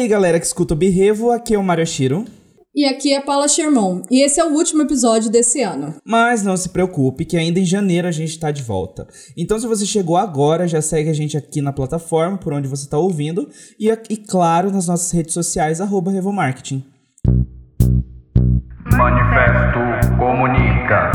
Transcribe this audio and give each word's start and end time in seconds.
aí, 0.00 0.08
galera 0.08 0.40
que 0.40 0.46
escuta 0.46 0.74
o 0.74 0.76
Birrevo, 0.76 1.30
aqui 1.30 1.54
é 1.54 1.58
o 1.58 1.62
Mario 1.62 1.86
Shiro. 1.86 2.24
E 2.74 2.84
aqui 2.84 3.12
é 3.12 3.20
Paula 3.20 3.48
Sherman, 3.48 4.02
e 4.10 4.22
esse 4.22 4.40
é 4.40 4.44
o 4.44 4.52
último 4.52 4.82
episódio 4.82 5.28
desse 5.28 5.60
ano. 5.60 5.96
Mas 6.04 6.42
não 6.42 6.56
se 6.56 6.68
preocupe, 6.68 7.24
que 7.24 7.36
ainda 7.36 7.58
em 7.58 7.64
janeiro 7.64 8.06
a 8.06 8.12
gente 8.12 8.30
está 8.30 8.50
de 8.50 8.62
volta. 8.62 9.06
Então, 9.36 9.58
se 9.58 9.66
você 9.66 9.84
chegou 9.84 10.16
agora, 10.16 10.68
já 10.68 10.80
segue 10.80 11.10
a 11.10 11.12
gente 11.12 11.36
aqui 11.36 11.60
na 11.60 11.72
plataforma, 11.72 12.38
por 12.38 12.52
onde 12.52 12.68
você 12.68 12.84
está 12.84 12.96
ouvindo, 12.96 13.48
e, 13.78 13.90
e 14.08 14.16
claro, 14.16 14.70
nas 14.70 14.86
nossas 14.86 15.10
redes 15.10 15.34
sociais, 15.34 15.80
arroba 15.80 16.12
Revomarketing. 16.12 16.84
Manifesto 18.96 20.16
Comunica. 20.16 21.10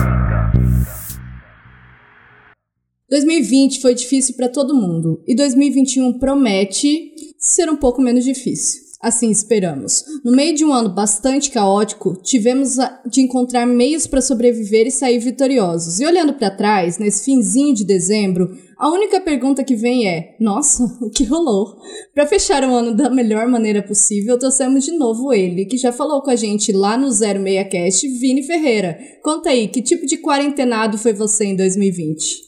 2020 3.09 3.81
foi 3.81 3.93
difícil 3.93 4.35
para 4.35 4.49
todo 4.49 4.75
mundo 4.75 5.23
e 5.27 5.35
2021 5.35 6.19
promete 6.19 7.11
ser 7.37 7.69
um 7.69 7.77
pouco 7.77 8.01
menos 8.01 8.25
difícil. 8.25 8.84
Assim 9.05 9.29
esperamos. 9.29 10.03
No 10.23 10.31
meio 10.31 10.55
de 10.55 10.65
um 10.65 10.73
ano 10.73 10.89
bastante 10.89 11.51
caótico, 11.51 12.19
tivemos 12.23 12.77
de 13.05 13.21
encontrar 13.21 13.67
meios 13.67 14.07
para 14.07 14.19
sobreviver 14.19 14.87
e 14.87 14.91
sair 14.91 15.19
vitoriosos. 15.19 15.99
E 15.99 16.05
olhando 16.07 16.33
para 16.33 16.49
trás, 16.49 16.97
nesse 16.97 17.23
finzinho 17.23 17.75
de 17.75 17.85
dezembro, 17.85 18.57
a 18.75 18.89
única 18.89 19.21
pergunta 19.21 19.63
que 19.63 19.75
vem 19.75 20.07
é: 20.09 20.35
nossa, 20.39 20.85
o 21.05 21.11
que 21.11 21.23
rolou? 21.23 21.77
Para 22.15 22.25
fechar 22.25 22.63
o 22.63 22.73
ano 22.73 22.95
da 22.95 23.07
melhor 23.07 23.45
maneira 23.45 23.83
possível, 23.83 24.39
trouxemos 24.39 24.83
de 24.83 24.97
novo 24.97 25.31
ele, 25.31 25.65
que 25.65 25.77
já 25.77 25.91
falou 25.91 26.23
com 26.23 26.31
a 26.31 26.35
gente 26.35 26.71
lá 26.71 26.97
no 26.97 27.09
06cast, 27.09 28.01
Vini 28.19 28.41
Ferreira. 28.41 28.97
Conta 29.21 29.49
aí, 29.49 29.67
que 29.67 29.83
tipo 29.83 30.07
de 30.07 30.17
quarentenado 30.17 30.97
foi 30.97 31.13
você 31.13 31.45
em 31.45 31.55
2020? 31.55 32.41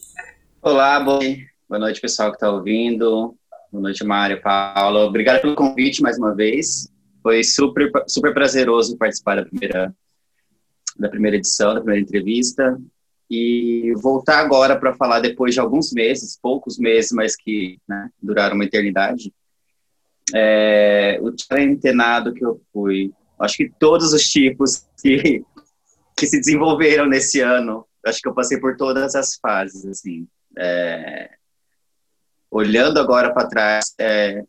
Olá, 0.63 0.99
boa 0.99 1.79
noite, 1.79 2.01
pessoal 2.01 2.31
que 2.31 2.37
está 2.37 2.49
ouvindo. 2.49 3.35
Boa 3.77 3.83
noite, 3.83 4.03
Mário, 4.03 4.41
Paula. 4.41 5.05
Obrigado 5.05 5.39
pelo 5.39 5.53
convite 5.53 6.01
mais 6.01 6.17
uma 6.17 6.33
vez. 6.33 6.91
Foi 7.21 7.43
super, 7.43 7.91
super 8.07 8.33
prazeroso 8.33 8.97
participar 8.97 9.35
da 9.35 9.45
primeira, 9.45 9.95
da 10.97 11.07
primeira 11.07 11.37
edição, 11.37 11.75
da 11.75 11.79
primeira 11.79 12.01
entrevista. 12.01 12.75
E 13.29 13.93
voltar 14.01 14.39
agora 14.39 14.79
para 14.79 14.95
falar 14.95 15.19
depois 15.19 15.53
de 15.53 15.59
alguns 15.59 15.93
meses, 15.93 16.39
poucos 16.41 16.79
meses, 16.79 17.11
mas 17.11 17.35
que 17.35 17.77
né, 17.87 18.09
duraram 18.19 18.55
uma 18.55 18.65
eternidade. 18.65 19.31
É, 20.33 21.19
o 21.21 21.31
quarentenado 21.31 22.33
que 22.33 22.43
eu 22.43 22.59
fui, 22.73 23.13
acho 23.39 23.57
que 23.57 23.71
todos 23.79 24.11
os 24.11 24.23
tipos 24.23 24.87
que, 24.99 25.45
que 26.17 26.25
se 26.25 26.39
desenvolveram 26.39 27.05
nesse 27.05 27.41
ano, 27.41 27.85
acho 28.03 28.21
que 28.21 28.27
eu 28.27 28.33
passei 28.33 28.59
por 28.59 28.75
todas 28.75 29.13
as 29.13 29.35
fases, 29.35 29.85
assim. 29.85 30.27
É, 30.57 31.36
olhando 32.49 32.99
agora 32.99 33.33
para 33.33 33.47
trás, 33.47 33.93
é, 33.99 34.43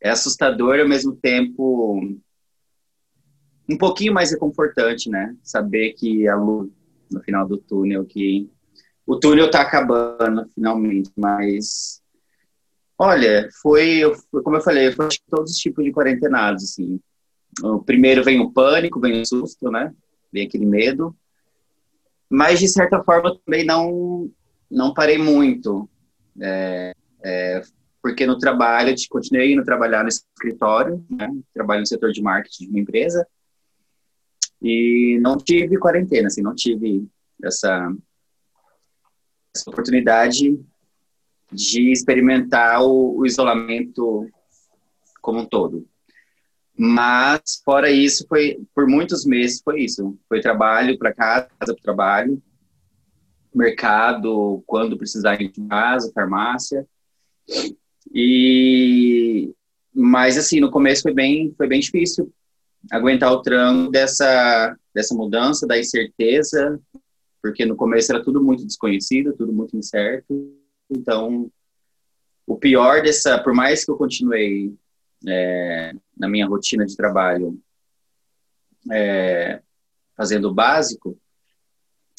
é 0.00 0.10
assustador 0.10 0.76
e 0.76 0.82
ao 0.82 0.88
mesmo 0.88 1.14
tempo 1.16 2.00
um 3.68 3.76
pouquinho 3.76 4.14
mais 4.14 4.30
reconfortante, 4.30 5.10
né? 5.10 5.36
Saber 5.42 5.92
que 5.92 6.26
a 6.26 6.36
luz 6.36 6.70
no 7.10 7.20
final 7.22 7.46
do 7.46 7.58
túnel, 7.58 8.04
que 8.04 8.50
o 9.06 9.16
túnel 9.16 9.46
está 9.46 9.62
acabando 9.62 10.46
finalmente, 10.54 11.10
mas 11.16 12.02
olha, 12.98 13.48
foi, 13.62 14.02
como 14.44 14.56
eu 14.56 14.60
falei, 14.60 14.92
foi 14.92 15.08
todos 15.30 15.52
os 15.52 15.56
tipos 15.58 15.84
de 15.84 15.92
quarentenados, 15.92 16.64
assim. 16.64 17.00
O 17.62 17.82
primeiro 17.82 18.22
vem 18.22 18.40
o 18.40 18.50
pânico, 18.52 19.00
vem 19.00 19.22
o 19.22 19.26
susto, 19.26 19.70
né? 19.70 19.94
Vem 20.32 20.46
aquele 20.46 20.66
medo. 20.66 21.16
Mas, 22.28 22.58
de 22.58 22.68
certa 22.68 23.02
forma, 23.02 23.38
também 23.44 23.64
não, 23.64 24.30
não 24.70 24.92
parei 24.92 25.16
muito. 25.16 25.88
É, 26.40 26.94
é, 27.22 27.62
porque 28.02 28.26
no 28.26 28.38
trabalho, 28.38 28.90
eu 28.90 28.94
continuei 29.10 29.52
indo 29.52 29.64
trabalhar 29.64 30.02
no 30.02 30.08
escritório, 30.08 31.04
né? 31.10 31.28
trabalho 31.52 31.80
no 31.80 31.86
setor 31.86 32.12
de 32.12 32.22
marketing 32.22 32.64
de 32.64 32.70
uma 32.70 32.80
empresa, 32.80 33.26
e 34.60 35.18
não 35.20 35.36
tive 35.36 35.78
quarentena, 35.78 36.26
assim, 36.26 36.42
não 36.42 36.54
tive 36.54 37.06
essa, 37.42 37.92
essa 39.54 39.70
oportunidade 39.70 40.58
de 41.52 41.92
experimentar 41.92 42.82
o, 42.82 43.18
o, 43.18 43.26
isolamento 43.26 44.28
como 45.20 45.40
um 45.40 45.46
todo. 45.46 45.86
Mas, 46.76 47.60
fora 47.64 47.90
isso, 47.90 48.26
foi 48.28 48.60
por 48.74 48.86
muitos 48.86 49.24
meses 49.24 49.60
foi 49.62 49.82
isso. 49.82 50.16
Foi 50.28 50.40
trabalho 50.40 50.96
para 50.98 51.12
casa, 51.12 51.48
casa 51.58 51.74
para 51.74 51.82
trabalho, 51.82 52.42
mercado, 53.54 54.62
quando 54.66 54.96
precisar 54.96 55.40
ir 55.40 55.50
de 55.50 55.66
casa, 55.66 56.12
farmácia. 56.14 56.86
E 58.12 59.52
mas 59.94 60.38
assim, 60.38 60.60
no 60.60 60.70
começo 60.70 61.02
foi 61.02 61.12
bem 61.12 61.52
foi 61.56 61.66
bem 61.66 61.80
difícil 61.80 62.32
aguentar 62.90 63.32
o 63.32 63.42
tranco 63.42 63.90
dessa 63.90 64.76
dessa 64.94 65.14
mudança, 65.14 65.66
da 65.66 65.78
incerteza, 65.78 66.80
porque 67.42 67.64
no 67.64 67.76
começo 67.76 68.12
era 68.12 68.22
tudo 68.22 68.42
muito 68.42 68.66
desconhecido, 68.66 69.34
tudo 69.36 69.52
muito 69.52 69.76
incerto. 69.76 70.52
Então, 70.90 71.50
o 72.46 72.56
pior 72.56 73.02
dessa, 73.02 73.38
por 73.38 73.54
mais 73.54 73.84
que 73.84 73.90
eu 73.90 73.96
continuei 73.96 74.74
é, 75.26 75.92
na 76.16 76.28
minha 76.28 76.46
rotina 76.46 76.84
de 76.84 76.96
trabalho 76.96 77.60
é, 78.90 79.60
fazendo 80.16 80.48
o 80.48 80.54
básico, 80.54 81.16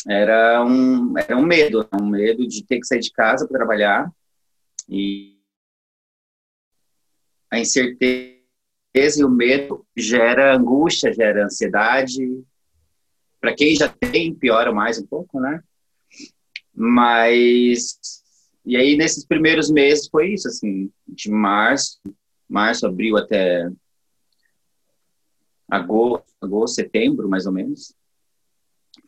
era 0.08 0.64
um, 0.64 1.18
era 1.18 1.36
um 1.36 1.46
medo, 1.46 1.86
um 2.00 2.06
medo 2.06 2.48
de 2.48 2.64
ter 2.64 2.80
que 2.80 2.88
sair 2.88 3.02
de 3.02 3.12
casa 3.12 3.46
para 3.46 3.58
trabalhar 3.58 4.10
e 4.90 5.38
a 7.52 7.60
incerteza 7.60 8.40
e 9.20 9.24
o 9.24 9.30
medo 9.30 9.86
gera 9.96 10.56
angústia, 10.56 11.14
gera 11.14 11.46
ansiedade. 11.46 12.44
Para 13.40 13.56
quem 13.56 13.76
já 13.76 13.88
tem, 13.88 14.34
piora 14.34 14.72
mais 14.74 15.00
um 15.00 15.06
pouco, 15.06 15.40
né? 15.40 15.64
Mas 16.74 18.00
e 18.66 18.76
aí 18.76 18.98
nesses 18.98 19.26
primeiros 19.26 19.70
meses 19.70 20.08
foi 20.10 20.34
isso, 20.34 20.48
assim, 20.48 20.92
de 21.08 21.30
março, 21.32 22.00
março, 22.48 22.86
abril 22.86 23.18
até 23.18 23.70
agosto, 25.70 26.26
agosto, 26.42 26.76
setembro, 26.76 27.30
mais 27.30 27.46
ou 27.46 27.52
menos. 27.52 27.94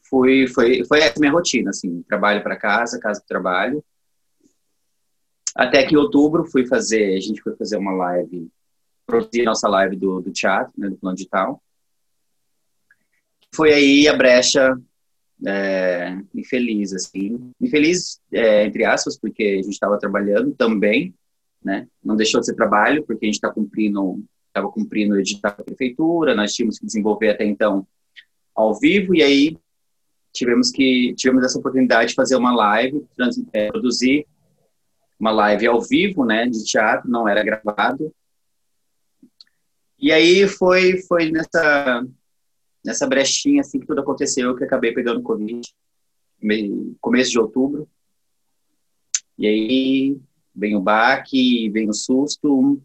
Foi 0.09 0.47
foi 0.47 0.86
foi 0.86 1.00
essa 1.00 1.20
minha 1.20 1.31
rotina, 1.31 1.72
assim, 1.72 2.03
trabalho 2.03 2.44
para 2.44 2.56
casa, 2.56 3.00
casa 3.00 3.20
para 3.20 3.28
trabalho. 3.28 3.84
Até 5.56 5.86
que 5.86 5.94
em 5.94 5.98
outubro 5.98 6.46
fui 6.46 6.66
fazer, 6.66 7.16
a 7.16 7.20
gente 7.20 7.42
foi 7.42 7.56
fazer 7.56 7.78
uma 7.78 7.92
live, 7.92 8.50
produzir 9.06 9.44
nossa 9.44 9.68
live 9.68 9.96
do, 9.96 10.22
do 10.22 10.32
teatro, 10.32 10.72
né, 10.78 10.90
do 10.90 10.96
plano 10.96 11.16
digital. 11.16 11.62
Foi 13.54 13.74
aí 13.74 14.08
a 14.08 14.16
brecha 14.16 14.78
é, 15.46 16.18
infeliz, 16.34 16.94
assim. 16.94 17.52
Infeliz, 17.60 18.22
é, 18.32 18.66
entre 18.66 18.86
aspas, 18.86 19.18
porque 19.18 19.44
a 19.44 19.64
gente 19.64 19.74
estava 19.74 20.00
trabalhando 20.00 20.54
também, 20.54 21.14
né? 21.64 21.88
Não 22.04 22.16
deixou 22.16 22.40
de 22.40 22.46
ser 22.46 22.56
trabalho, 22.56 23.04
porque 23.06 23.26
a 23.26 23.28
gente 23.28 23.36
está 23.36 23.52
cumprindo, 23.52 24.24
estava 24.48 24.72
cumprindo 24.72 25.16
o 25.16 25.20
edital 25.20 25.54
da 25.58 25.64
prefeitura, 25.64 26.36
nós 26.36 26.54
tínhamos 26.54 26.80
que 26.80 26.86
desenvolver 26.86 27.30
até 27.30 27.46
então 27.46 27.86
ao 28.56 28.80
vivo, 28.80 29.14
e 29.16 29.22
aí 29.22 29.58
tivemos 30.34 30.72
que 30.72 31.14
tivemos 31.16 31.44
essa 31.44 31.60
oportunidade 31.60 32.10
de 32.10 32.16
fazer 32.16 32.36
uma 32.36 32.56
live, 32.56 33.06
trans, 33.16 33.42
é, 33.52 33.68
produzir 33.68 34.26
uma 35.22 35.30
live 35.32 35.68
ao 35.68 35.80
vivo, 35.80 36.26
né, 36.26 36.48
de 36.48 36.66
teatro, 36.66 37.08
não 37.08 37.28
era 37.30 37.44
gravado. 37.44 38.12
E 40.00 40.12
aí 40.12 40.48
foi 40.48 41.00
foi 41.04 41.30
nessa 41.32 42.04
nessa 42.84 43.06
brechinha 43.06 43.62
assim 43.62 43.80
que 43.80 43.86
tudo 43.86 44.02
aconteceu 44.02 44.56
que 44.56 44.64
acabei 44.64 44.91
pegando 44.91 45.22
covid, 45.22 45.62
começo 47.00 47.29
de 47.29 47.40
outubro. 47.40 47.88
E 49.38 49.46
aí 49.46 50.18
vem 50.56 50.76
o 50.76 50.82
baque, 50.82 51.70
vem 51.70 51.88
o 51.88 51.94
susto. 51.94 52.82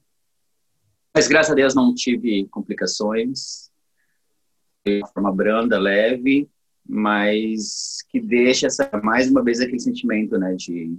Mas 1.14 1.26
graças 1.28 1.52
a 1.52 1.54
Deus 1.54 1.74
não 1.74 1.94
tive 1.94 2.46
complicações. 2.48 3.70
De 4.84 4.98
uma 4.98 5.08
forma 5.08 5.32
branda, 5.32 5.78
leve, 5.78 6.50
mas 6.86 8.04
que 8.10 8.20
deixa 8.20 8.66
essa 8.66 8.88
mais 9.02 9.30
uma 9.30 9.42
vez 9.42 9.58
aquele 9.58 9.80
sentimento, 9.80 10.38
né, 10.38 10.54
de 10.54 10.98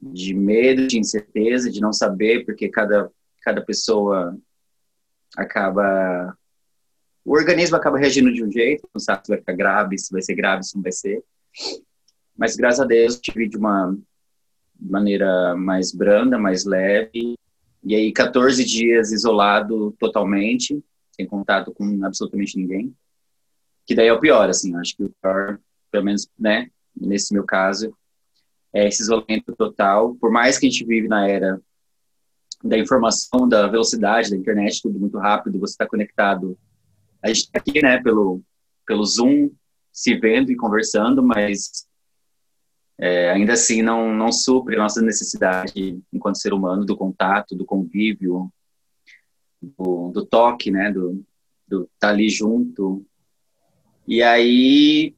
de 0.00 0.34
medo, 0.34 0.86
de 0.86 0.98
incerteza, 0.98 1.70
de 1.70 1.80
não 1.80 1.92
saber, 1.92 2.44
porque 2.44 2.68
cada, 2.68 3.10
cada 3.42 3.60
pessoa 3.62 4.36
acaba. 5.36 6.36
O 7.24 7.32
organismo 7.32 7.76
acaba 7.76 7.98
reagindo 7.98 8.32
de 8.32 8.42
um 8.42 8.50
jeito, 8.50 8.88
não 8.94 9.00
sabe 9.00 9.24
se 9.24 9.28
vai 9.28 9.38
ficar 9.38 9.52
grave, 9.52 9.98
se 9.98 10.10
vai 10.10 10.22
ser 10.22 10.34
grave, 10.34 10.64
se 10.64 10.74
não 10.74 10.82
vai 10.82 10.92
ser. 10.92 11.22
Mas 12.36 12.56
graças 12.56 12.80
a 12.80 12.86
Deus 12.86 13.20
tive 13.20 13.48
de 13.48 13.58
uma 13.58 13.96
maneira 14.80 15.54
mais 15.54 15.92
branda, 15.92 16.38
mais 16.38 16.64
leve. 16.64 17.36
E 17.84 17.94
aí, 17.94 18.12
14 18.12 18.64
dias 18.64 19.12
isolado 19.12 19.94
totalmente, 19.98 20.82
sem 21.12 21.26
contato 21.26 21.72
com 21.72 22.02
absolutamente 22.04 22.56
ninguém. 22.56 22.94
Que 23.86 23.94
daí 23.94 24.06
é 24.06 24.12
o 24.12 24.20
pior, 24.20 24.48
assim, 24.48 24.74
acho 24.76 24.96
que 24.96 25.04
o 25.04 25.14
pior, 25.20 25.58
pelo 25.90 26.04
menos, 26.04 26.28
né, 26.38 26.70
nesse 26.98 27.32
meu 27.34 27.44
caso, 27.44 27.94
é, 28.72 28.88
esse 28.88 29.02
isolamento 29.02 29.54
total. 29.56 30.14
Por 30.14 30.30
mais 30.30 30.58
que 30.58 30.66
a 30.66 30.70
gente 30.70 30.84
vive 30.84 31.08
na 31.08 31.28
era 31.28 31.60
da 32.62 32.78
informação, 32.78 33.48
da 33.48 33.66
velocidade 33.66 34.30
da 34.30 34.36
internet, 34.36 34.82
tudo 34.82 34.98
muito 34.98 35.18
rápido, 35.18 35.58
você 35.58 35.72
está 35.72 35.86
conectado. 35.86 36.58
A 37.22 37.28
gente 37.28 37.38
está 37.38 37.58
aqui, 37.58 37.82
né, 37.82 38.02
pelo, 38.02 38.42
pelo 38.86 39.04
Zoom, 39.04 39.50
se 39.92 40.14
vendo 40.14 40.52
e 40.52 40.56
conversando, 40.56 41.22
mas 41.22 41.86
é, 42.98 43.30
ainda 43.30 43.54
assim 43.54 43.82
não, 43.82 44.14
não 44.14 44.30
supre 44.30 44.76
a 44.76 44.78
nossa 44.78 45.00
necessidade 45.00 45.98
enquanto 46.12 46.40
ser 46.40 46.52
humano 46.52 46.84
do 46.84 46.96
contato, 46.96 47.56
do 47.56 47.64
convívio, 47.64 48.52
do, 49.60 50.10
do 50.10 50.24
toque, 50.24 50.70
né, 50.70 50.92
do 50.92 51.24
estar 51.70 51.88
tá 51.98 52.08
ali 52.08 52.28
junto. 52.28 53.04
E 54.06 54.22
aí, 54.22 55.14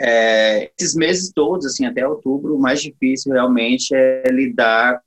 é, 0.00 0.70
esses 0.78 0.94
meses 0.94 1.32
todos, 1.34 1.66
assim, 1.66 1.86
até 1.86 2.06
outubro, 2.06 2.54
o 2.54 2.60
mais 2.60 2.82
difícil 2.82 3.32
realmente 3.32 3.94
é 3.94 4.24
lidar 4.30 5.02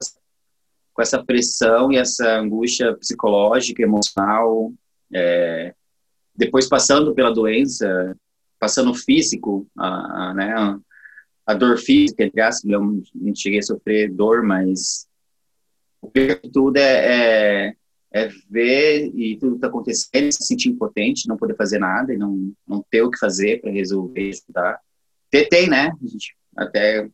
com 0.94 1.02
essa 1.02 1.24
pressão 1.24 1.92
e 1.92 1.98
essa 1.98 2.40
angústia 2.40 2.96
psicológica, 2.96 3.84
emocional, 3.84 4.74
é, 5.14 5.74
depois 6.36 6.68
passando 6.68 7.14
pela 7.14 7.34
doença, 7.34 8.16
passando 8.60 8.94
físico, 8.94 9.68
a, 9.78 10.30
a 10.30 10.34
né, 10.34 10.80
a 11.46 11.54
dor 11.54 11.78
física, 11.78 12.24
aspas, 12.42 12.64
eu 12.66 12.82
não 13.14 13.36
cheguei 13.36 13.60
a 13.60 13.64
sofrer 13.64 14.12
dor, 14.12 14.42
mas 14.42 15.08
o 16.02 16.10
pior 16.10 16.40
de 16.42 16.50
tudo 16.50 16.78
é, 16.78 17.68
é, 17.68 17.76
é 18.16 18.30
ver 18.50 19.12
e 19.14 19.38
tudo 19.38 19.56
está 19.56 19.68
acontecendo, 19.68 20.32
se 20.32 20.46
sentir 20.46 20.70
impotente, 20.70 21.28
não 21.28 21.36
poder 21.36 21.54
fazer 21.58 21.80
nada 21.80 22.14
e 22.14 22.18
não, 22.18 22.54
não 22.66 22.82
ter 22.90 23.02
o 23.02 23.12
que 23.12 23.20
fazer 23.20 23.60
para 23.60 23.70
resolver, 23.70 24.30
ajudar. 24.30 24.80
Tentei, 25.30 25.68
né? 25.68 25.92
A 26.02 26.08
gente 26.08 26.34
até 26.56 27.10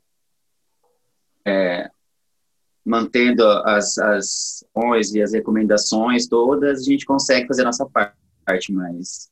é, 1.44 1.90
mantendo 2.86 3.44
as, 3.44 3.98
as 3.98 4.64
e 5.12 5.22
as 5.24 5.34
recomendações 5.34 6.28
todas, 6.28 6.82
a 6.82 6.84
gente 6.84 7.04
consegue 7.04 7.48
fazer 7.48 7.64
a 7.64 7.66
nossa 7.66 7.88
parte, 7.88 8.72
mas 8.72 9.32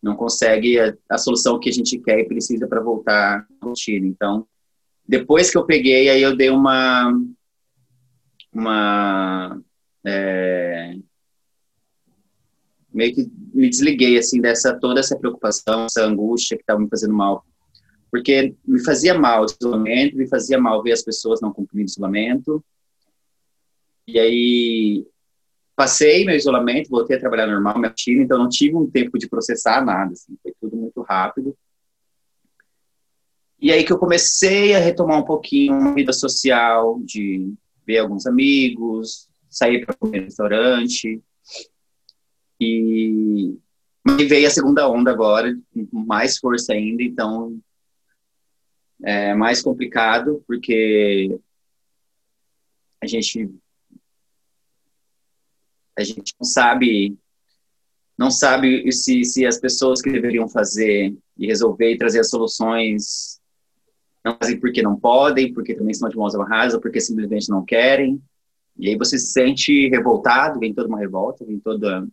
não 0.00 0.14
consegue 0.14 0.78
a, 0.78 0.96
a 1.08 1.18
solução 1.18 1.58
que 1.58 1.70
a 1.70 1.72
gente 1.72 1.98
quer 1.98 2.20
e 2.20 2.28
precisa 2.28 2.68
para 2.68 2.80
voltar 2.80 3.48
à 3.60 3.66
rotina. 3.66 4.06
Então, 4.06 4.46
depois 5.08 5.50
que 5.50 5.58
eu 5.58 5.66
peguei, 5.66 6.08
aí 6.08 6.22
eu 6.22 6.36
dei 6.36 6.50
uma 6.50 7.12
uma 8.52 9.60
é, 10.04 10.96
meio 12.92 13.14
que 13.14 13.30
me 13.54 13.68
desliguei 13.68 14.18
assim 14.18 14.40
dessa 14.40 14.74
toda 14.78 15.00
essa 15.00 15.16
preocupação, 15.16 15.86
essa 15.86 16.04
angústia 16.04 16.56
que 16.56 16.62
estava 16.62 16.80
me 16.80 16.88
fazendo 16.88 17.14
mal, 17.14 17.44
porque 18.10 18.54
me 18.66 18.82
fazia 18.84 19.14
mal 19.14 19.42
o 19.42 19.46
isolamento, 19.46 20.16
me 20.16 20.28
fazia 20.28 20.58
mal 20.58 20.82
ver 20.82 20.92
as 20.92 21.02
pessoas 21.02 21.40
não 21.40 21.52
cumprindo 21.52 21.84
o 21.84 21.90
isolamento. 21.90 22.64
E 24.06 24.18
aí 24.18 25.06
passei 25.76 26.26
meu 26.26 26.34
isolamento, 26.34 26.90
voltei 26.90 27.16
a 27.16 27.20
trabalhar 27.20 27.46
normal, 27.46 27.78
minha 27.78 27.88
rotina, 27.88 28.22
então 28.22 28.36
não 28.36 28.48
tive 28.48 28.76
um 28.76 28.90
tempo 28.90 29.16
de 29.18 29.28
processar 29.28 29.82
nada, 29.82 30.12
assim, 30.12 30.36
foi 30.42 30.52
tudo 30.60 30.76
muito 30.76 31.00
rápido. 31.00 31.56
E 33.58 33.72
aí 33.72 33.84
que 33.84 33.92
eu 33.92 33.98
comecei 33.98 34.74
a 34.74 34.78
retomar 34.78 35.18
um 35.18 35.24
pouquinho 35.24 35.74
a 35.74 35.94
vida 35.94 36.12
social, 36.12 37.00
de 37.04 37.54
ver 37.86 37.98
alguns 37.98 38.26
amigos, 38.26 39.29
sair 39.50 39.84
para 39.84 39.94
comer 39.96 40.20
no 40.20 40.24
restaurante. 40.24 41.20
E, 42.60 43.58
e 44.18 44.24
veio 44.24 44.46
a 44.46 44.50
segunda 44.50 44.88
onda 44.88 45.10
agora, 45.10 45.58
com 45.90 45.98
mais 45.98 46.38
força 46.38 46.72
ainda, 46.72 47.02
então 47.02 47.58
é 49.02 49.34
mais 49.34 49.62
complicado, 49.62 50.44
porque 50.46 51.38
a 53.02 53.06
gente 53.06 53.50
a 55.98 56.04
gente 56.04 56.34
não 56.38 56.46
sabe 56.46 57.18
não 58.16 58.30
sabe 58.30 58.92
se, 58.92 59.24
se 59.24 59.46
as 59.46 59.58
pessoas 59.58 60.02
que 60.02 60.12
deveriam 60.12 60.46
fazer 60.46 61.16
e 61.38 61.46
resolver 61.46 61.90
e 61.90 61.96
trazer 61.96 62.20
as 62.20 62.28
soluções 62.28 63.40
não 64.22 64.36
fazem 64.36 64.60
porque 64.60 64.82
não 64.82 65.00
podem, 65.00 65.54
porque 65.54 65.74
também 65.74 65.92
estão 65.92 66.08
de 66.08 66.16
mãos 66.16 66.34
amarradas, 66.34 66.74
ou 66.74 66.80
porque 66.80 67.00
simplesmente 67.00 67.48
não 67.48 67.64
querem. 67.64 68.22
E 68.80 68.88
aí 68.88 68.96
você 68.96 69.18
se 69.18 69.32
sente 69.32 69.88
revoltado, 69.88 70.58
vem 70.58 70.74
toda 70.74 70.88
uma 70.88 70.98
revolta, 70.98 71.44
vem 71.44 71.60
toda 71.60 72.06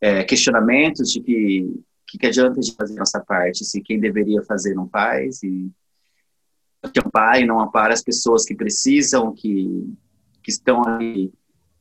é, 0.00 0.24
questionamentos 0.24 1.10
de 1.10 1.20
que 1.20 1.84
que, 2.08 2.18
que 2.18 2.26
adianta 2.26 2.60
de 2.60 2.72
fazer 2.72 2.94
nossa 2.94 3.20
parte 3.20 3.64
se 3.64 3.80
quem 3.80 3.98
deveria 3.98 4.40
fazer 4.42 4.74
não 4.74 4.88
faz 4.88 5.42
e 5.42 5.68
que 6.92 7.00
ampare 7.04 7.44
não 7.44 7.60
ampara 7.60 7.92
as 7.92 8.02
pessoas 8.02 8.44
que 8.44 8.54
precisam, 8.54 9.34
que, 9.34 9.92
que 10.40 10.50
estão 10.50 10.86
ali 10.86 11.32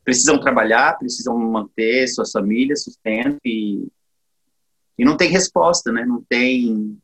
precisam 0.03 0.39
trabalhar, 0.39 0.97
precisam 0.99 1.37
manter 1.37 2.07
suas 2.07 2.31
famílias, 2.31 2.83
sustento 2.83 3.39
e, 3.43 3.87
e 4.99 5.03
não 5.03 5.17
tem 5.17 5.29
resposta, 5.31 5.91
né? 5.91 6.05
Não 6.05 6.23
tem 6.29 6.95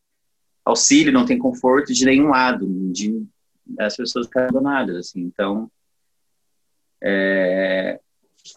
auxílio, 0.64 1.12
não 1.12 1.26
tem 1.26 1.40
conforto 1.40 1.92
de 1.92 2.06
nenhum 2.06 2.30
lado, 2.30 2.68
de 2.92 3.26
as 3.80 3.98
pessoas 3.98 4.28
abandonadas, 4.36 4.96
assim. 4.96 5.22
Então, 5.22 5.70
é, 7.04 8.00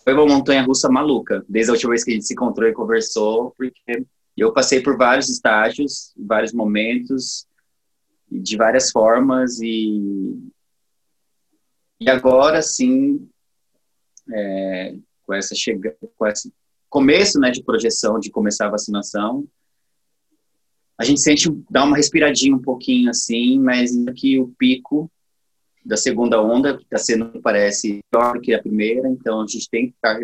foi 0.02 0.12
uma 0.14 0.26
montanha 0.26 0.62
russa 0.62 0.88
maluca, 0.88 1.44
desde 1.48 1.70
a 1.70 1.74
última 1.74 1.90
vez 1.90 2.04
que 2.04 2.10
a 2.10 2.14
gente 2.14 2.26
se 2.26 2.34
encontrou 2.34 2.68
e 2.68 2.72
conversou, 2.74 3.52
porque 3.56 4.04
eu 4.36 4.52
passei 4.52 4.82
por 4.82 4.96
vários 4.96 5.28
estágios, 5.28 6.12
vários 6.16 6.52
momentos, 6.52 7.46
de 8.30 8.56
várias 8.56 8.90
formas 8.90 9.60
e 9.60 10.50
e 12.00 12.10
agora 12.10 12.60
sim 12.60 13.28
é, 14.30 14.96
com 15.22 15.32
essa 15.32 15.54
chegada, 15.54 15.96
com 16.16 16.26
esse 16.26 16.52
começo, 16.90 17.38
né, 17.38 17.50
de 17.50 17.62
projeção 17.62 18.18
de 18.18 18.30
começar 18.30 18.66
a 18.66 18.70
vacinação, 18.70 19.46
a 20.98 21.04
gente 21.04 21.20
sente 21.20 21.50
dá 21.70 21.84
uma 21.84 21.96
respiradinha 21.96 22.54
um 22.54 22.60
pouquinho 22.60 23.10
assim, 23.10 23.58
mas 23.58 23.96
aqui 24.06 24.38
o 24.38 24.48
pico 24.58 25.10
da 25.84 25.96
segunda 25.96 26.40
onda 26.40 26.78
está 26.80 26.98
sendo 26.98 27.40
parece 27.40 28.00
pior 28.10 28.40
que 28.40 28.54
a 28.54 28.62
primeira, 28.62 29.08
então 29.08 29.40
a 29.42 29.46
gente 29.46 29.68
tem 29.68 29.88
que 29.88 29.92
ficar, 29.92 30.18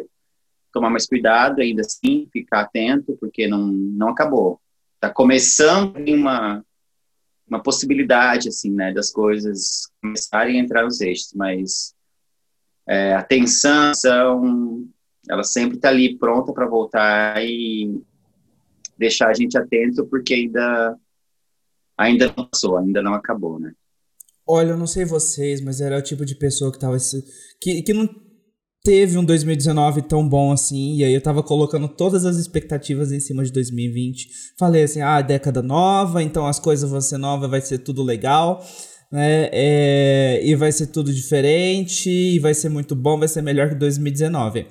tomar 0.73 0.91
mais 0.91 1.07
cuidado 1.07 1.61
ainda 1.61 1.83
assim, 1.83 2.29
ficar 2.33 2.62
atento 2.62 3.17
porque 3.21 3.47
não 3.47 3.67
não 3.67 4.09
acabou, 4.09 4.61
está 4.95 5.11
começando 5.11 5.96
uma 6.08 6.65
uma 7.46 7.61
possibilidade 7.61 8.49
assim, 8.49 8.70
né, 8.70 8.93
das 8.93 9.11
coisas 9.11 9.91
começarem 10.01 10.61
a 10.61 10.63
entrar 10.63 10.84
nos 10.84 11.01
eixos, 11.01 11.32
mas 11.34 11.93
é, 12.87 13.15
atenção, 13.15 13.93
ela 15.29 15.43
sempre 15.43 15.77
está 15.77 15.89
ali 15.89 16.17
pronta 16.17 16.53
para 16.53 16.67
voltar 16.67 17.44
e 17.44 18.01
deixar 18.96 19.29
a 19.29 19.34
gente 19.34 19.56
atento, 19.56 20.06
porque 20.06 20.34
ainda, 20.34 20.96
ainda 21.96 22.34
não 22.37 22.46
passou, 22.46 22.79
ainda 22.79 23.03
não 23.03 23.15
acabou, 23.15 23.58
né? 23.58 23.73
Olha, 24.51 24.71
eu 24.71 24.77
não 24.77 24.87
sei 24.87 25.05
vocês, 25.05 25.61
mas 25.61 25.81
era 25.81 25.99
o 25.99 26.03
tipo 26.03 26.25
de 26.25 26.35
pessoa 26.35 26.73
que 26.73 26.79
tava. 26.79 26.97
que, 27.61 27.83
que 27.83 27.93
não 27.93 28.09
teve 28.83 29.19
um 29.19 29.25
2019 29.25 30.03
tão 30.03 30.27
bom 30.27 30.53
assim, 30.53 30.97
e 30.97 31.05
aí 31.05 31.13
eu 31.13 31.21
tava 31.21 31.43
colocando 31.43 31.87
todas 31.89 32.25
as 32.25 32.37
expectativas 32.37 33.13
em 33.13 33.21
cima 33.21 33.45
de 33.45 33.53
2020. 33.53 34.29
Falei 34.59 34.85
assim: 34.85 35.01
ah, 35.01 35.21
década 35.21 35.63
nova, 35.63 36.23
então 36.23 36.47
as 36.47 36.59
coisas 36.59 36.91
vão 36.91 37.01
ser 37.01 37.19
novas, 37.19 37.51
vai 37.51 37.61
ser 37.61 37.79
tudo 37.79 38.03
legal 38.03 38.65
né? 39.11 39.49
É, 39.53 40.41
e 40.45 40.55
vai 40.55 40.71
ser 40.71 40.87
tudo 40.89 41.13
diferente, 41.13 42.09
e 42.09 42.39
vai 42.39 42.55
ser 42.55 42.69
muito 42.69 42.95
bom, 42.95 43.19
vai 43.19 43.29
ser 43.29 43.43
melhor 43.43 43.69
que 43.69 43.75
2019. 43.75 44.67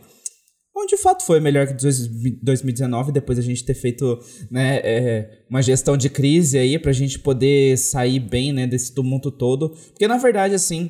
Bom, 0.79 0.85
de 0.85 0.95
fato 0.95 1.25
foi 1.25 1.41
melhor 1.41 1.67
que 1.67 1.73
2019, 1.73 3.11
depois 3.11 3.37
a 3.37 3.41
gente 3.41 3.65
ter 3.65 3.73
feito 3.73 4.17
né, 4.49 4.77
é, 4.77 5.43
uma 5.49 5.61
gestão 5.61 5.97
de 5.97 6.09
crise 6.09 6.57
aí, 6.57 6.79
pra 6.79 6.93
gente 6.93 7.19
poder 7.19 7.77
sair 7.77 8.17
bem 8.17 8.53
né, 8.53 8.65
desse 8.65 8.95
tumulto 8.95 9.29
todo. 9.29 9.71
Porque 9.71 10.07
na 10.07 10.15
verdade, 10.15 10.55
assim, 10.55 10.89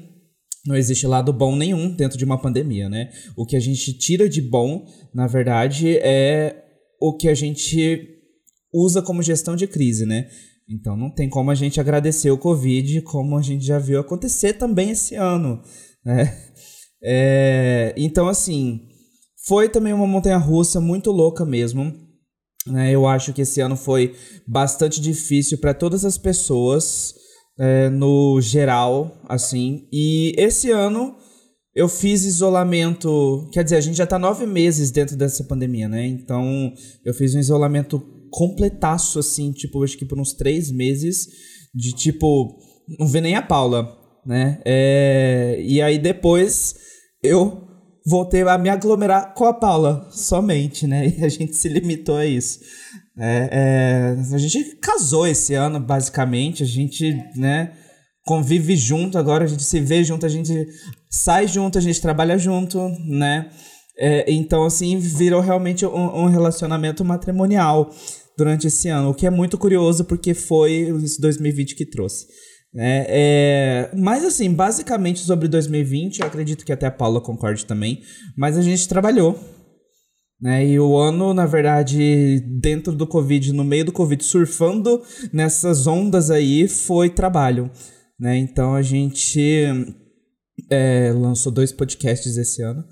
não 0.63 0.75
existe 0.75 1.07
lado 1.07 1.33
bom 1.33 1.55
nenhum 1.55 1.89
dentro 1.89 2.19
de 2.19 2.23
uma 2.23 2.39
pandemia, 2.39 2.87
né? 2.87 3.09
O 3.35 3.47
que 3.47 3.55
a 3.55 3.59
gente 3.59 3.91
tira 3.93 4.29
de 4.29 4.43
bom, 4.43 4.85
na 5.11 5.25
verdade, 5.25 5.97
é 5.97 6.65
o 7.01 7.17
que 7.17 7.27
a 7.27 7.33
gente 7.33 8.07
usa 8.71 9.01
como 9.01 9.23
gestão 9.23 9.55
de 9.55 9.65
crise, 9.65 10.05
né? 10.05 10.29
Então 10.69 10.95
não 10.95 11.09
tem 11.09 11.27
como 11.27 11.49
a 11.49 11.55
gente 11.55 11.79
agradecer 11.79 12.29
o 12.29 12.37
Covid, 12.37 13.01
como 13.01 13.35
a 13.35 13.41
gente 13.41 13.65
já 13.65 13.79
viu 13.79 13.99
acontecer 13.99 14.53
também 14.53 14.91
esse 14.91 15.15
ano. 15.15 15.63
Né? 16.05 16.37
É, 17.01 17.93
então, 17.97 18.27
assim, 18.27 18.88
foi 19.49 19.67
também 19.67 19.91
uma 19.91 20.05
montanha 20.05 20.37
russa 20.37 20.79
muito 20.79 21.09
louca 21.09 21.43
mesmo. 21.43 21.91
Né? 22.67 22.91
Eu 22.91 23.07
acho 23.07 23.33
que 23.33 23.41
esse 23.41 23.59
ano 23.59 23.75
foi 23.75 24.15
bastante 24.47 25.01
difícil 25.01 25.57
para 25.57 25.73
todas 25.73 26.05
as 26.05 26.19
pessoas, 26.19 27.15
é, 27.57 27.89
no 27.89 28.39
geral, 28.39 29.19
assim. 29.27 29.87
E 29.91 30.35
esse 30.37 30.69
ano 30.69 31.15
eu 31.75 31.89
fiz 31.89 32.25
isolamento. 32.25 33.49
Quer 33.51 33.63
dizer, 33.63 33.77
a 33.77 33.81
gente 33.81 33.97
já 33.97 34.03
está 34.03 34.19
nove 34.19 34.45
meses 34.45 34.91
dentro 34.91 35.17
dessa 35.17 35.43
pandemia, 35.43 35.89
né? 35.89 36.05
Então 36.05 36.71
eu 37.03 37.13
fiz 37.13 37.33
um 37.33 37.39
isolamento 37.39 37.99
completaço, 38.29 39.17
assim, 39.17 39.51
tipo, 39.51 39.83
acho 39.83 39.97
que 39.97 40.05
por 40.05 40.19
uns 40.19 40.33
três 40.33 40.71
meses, 40.71 41.27
de 41.73 41.91
tipo, 41.93 42.55
não 42.99 43.07
vê 43.07 43.19
nem 43.19 43.33
a 43.33 43.41
Paula, 43.41 43.97
né? 44.23 44.61
É, 44.63 45.59
e 45.59 45.81
aí 45.81 45.97
depois 45.97 46.75
eu 47.23 47.68
voltei 48.05 48.41
a 48.41 48.57
me 48.57 48.69
aglomerar 48.69 49.33
com 49.33 49.45
a 49.45 49.53
Paula 49.53 50.07
somente, 50.11 50.87
né? 50.87 51.07
E 51.17 51.23
a 51.23 51.29
gente 51.29 51.55
se 51.55 51.67
limitou 51.69 52.17
a 52.17 52.25
isso. 52.25 52.59
É, 53.17 53.49
é, 53.51 54.35
a 54.35 54.37
gente 54.37 54.75
casou 54.77 55.27
esse 55.27 55.53
ano, 55.53 55.79
basicamente. 55.79 56.63
A 56.63 56.65
gente, 56.65 57.13
né, 57.35 57.73
convive 58.25 58.75
junto 58.75 59.17
agora, 59.17 59.43
a 59.43 59.47
gente 59.47 59.63
se 59.63 59.79
vê 59.79 60.03
junto, 60.03 60.25
a 60.25 60.29
gente 60.29 60.67
sai 61.09 61.47
junto, 61.47 61.77
a 61.77 61.81
gente 61.81 61.99
trabalha 62.01 62.37
junto, 62.37 62.79
né? 63.07 63.49
É, 63.97 64.31
então, 64.31 64.63
assim, 64.63 64.97
virou 64.97 65.41
realmente 65.41 65.85
um, 65.85 66.23
um, 66.23 66.25
relacionamento 66.27 67.03
matrimonial 67.03 67.93
durante 68.37 68.67
esse 68.67 68.87
ano, 68.87 69.09
o 69.09 69.13
que 69.13 69.27
é 69.27 69.29
muito 69.29 69.57
curioso 69.57 70.05
porque 70.05 70.33
foi 70.33 70.95
esse 71.03 71.19
2020 71.19 71.75
que 71.75 71.85
trouxe. 71.85 72.25
Né? 72.73 73.05
É, 73.07 73.91
mas 73.95 74.23
assim, 74.23 74.53
basicamente 74.53 75.19
sobre 75.19 75.47
2020, 75.47 76.19
eu 76.19 76.27
acredito 76.27 76.63
que 76.63 76.71
até 76.71 76.85
a 76.85 76.91
Paula 76.91 77.19
concorde 77.19 77.65
também, 77.65 78.01
mas 78.37 78.57
a 78.57 78.61
gente 78.61 78.87
trabalhou. 78.87 79.39
Né? 80.41 80.67
E 80.67 80.79
o 80.79 80.97
ano, 80.97 81.33
na 81.33 81.45
verdade, 81.45 82.39
dentro 82.61 82.93
do 82.93 83.05
Covid, 83.05 83.51
no 83.51 83.63
meio 83.63 83.85
do 83.85 83.91
Covid, 83.91 84.23
surfando 84.23 85.01
nessas 85.33 85.85
ondas 85.85 86.31
aí, 86.31 86.67
foi 86.67 87.09
trabalho. 87.09 87.69
Né? 88.19 88.37
Então 88.37 88.73
a 88.73 88.81
gente 88.81 89.67
é, 90.69 91.11
lançou 91.11 91.51
dois 91.51 91.71
podcasts 91.71 92.37
esse 92.37 92.61
ano. 92.61 92.83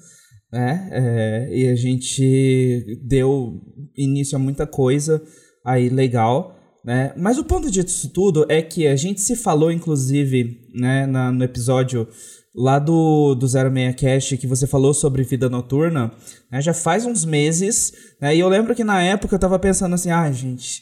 Né? 0.51 0.89
É, 0.91 1.57
e 1.57 1.67
a 1.67 1.75
gente 1.75 2.99
deu 3.05 3.61
início 3.95 4.35
a 4.35 4.39
muita 4.39 4.65
coisa 4.65 5.21
aí 5.65 5.89
legal. 5.89 6.56
Né? 6.83 7.13
Mas 7.17 7.37
o 7.37 7.43
ponto 7.43 7.69
disso 7.69 8.09
tudo 8.09 8.45
é 8.47 8.61
que 8.61 8.87
a 8.87 8.95
gente 8.95 9.19
se 9.19 9.35
falou, 9.35 9.71
inclusive, 9.71 10.61
né, 10.73 11.05
na, 11.05 11.31
no 11.31 11.43
episódio 11.43 12.07
lá 12.55 12.79
do, 12.79 13.35
do 13.35 13.47
06 13.47 13.95
Cast, 13.95 14.37
que 14.37 14.47
você 14.47 14.65
falou 14.65 14.93
sobre 14.93 15.21
vida 15.23 15.47
noturna, 15.47 16.11
né, 16.51 16.59
já 16.59 16.73
faz 16.73 17.05
uns 17.05 17.23
meses, 17.23 17.93
né, 18.19 18.35
e 18.35 18.39
eu 18.39 18.49
lembro 18.49 18.73
que 18.73 18.83
na 18.83 19.01
época 19.03 19.35
eu 19.35 19.39
tava 19.39 19.59
pensando 19.59 19.93
assim, 19.93 20.09
ah, 20.09 20.31
gente, 20.31 20.81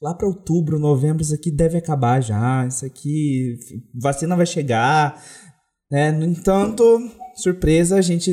lá 0.00 0.14
para 0.14 0.28
outubro, 0.28 0.78
novembro, 0.78 1.22
isso 1.22 1.34
aqui 1.34 1.50
deve 1.50 1.78
acabar 1.78 2.22
já, 2.22 2.64
isso 2.66 2.86
aqui, 2.86 3.58
vacina 4.00 4.36
vai 4.36 4.46
chegar, 4.46 5.20
né, 5.90 6.12
no 6.12 6.24
entanto, 6.24 6.84
surpresa, 7.34 7.96
a 7.96 8.02
gente 8.02 8.32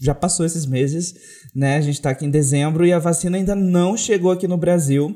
já 0.00 0.14
passou 0.14 0.46
esses 0.46 0.64
meses, 0.64 1.14
né, 1.54 1.76
a 1.76 1.80
gente 1.82 2.00
tá 2.00 2.10
aqui 2.10 2.24
em 2.24 2.30
dezembro 2.30 2.86
e 2.86 2.92
a 2.94 2.98
vacina 2.98 3.36
ainda 3.36 3.54
não 3.54 3.94
chegou 3.94 4.30
aqui 4.30 4.48
no 4.48 4.56
Brasil, 4.56 5.14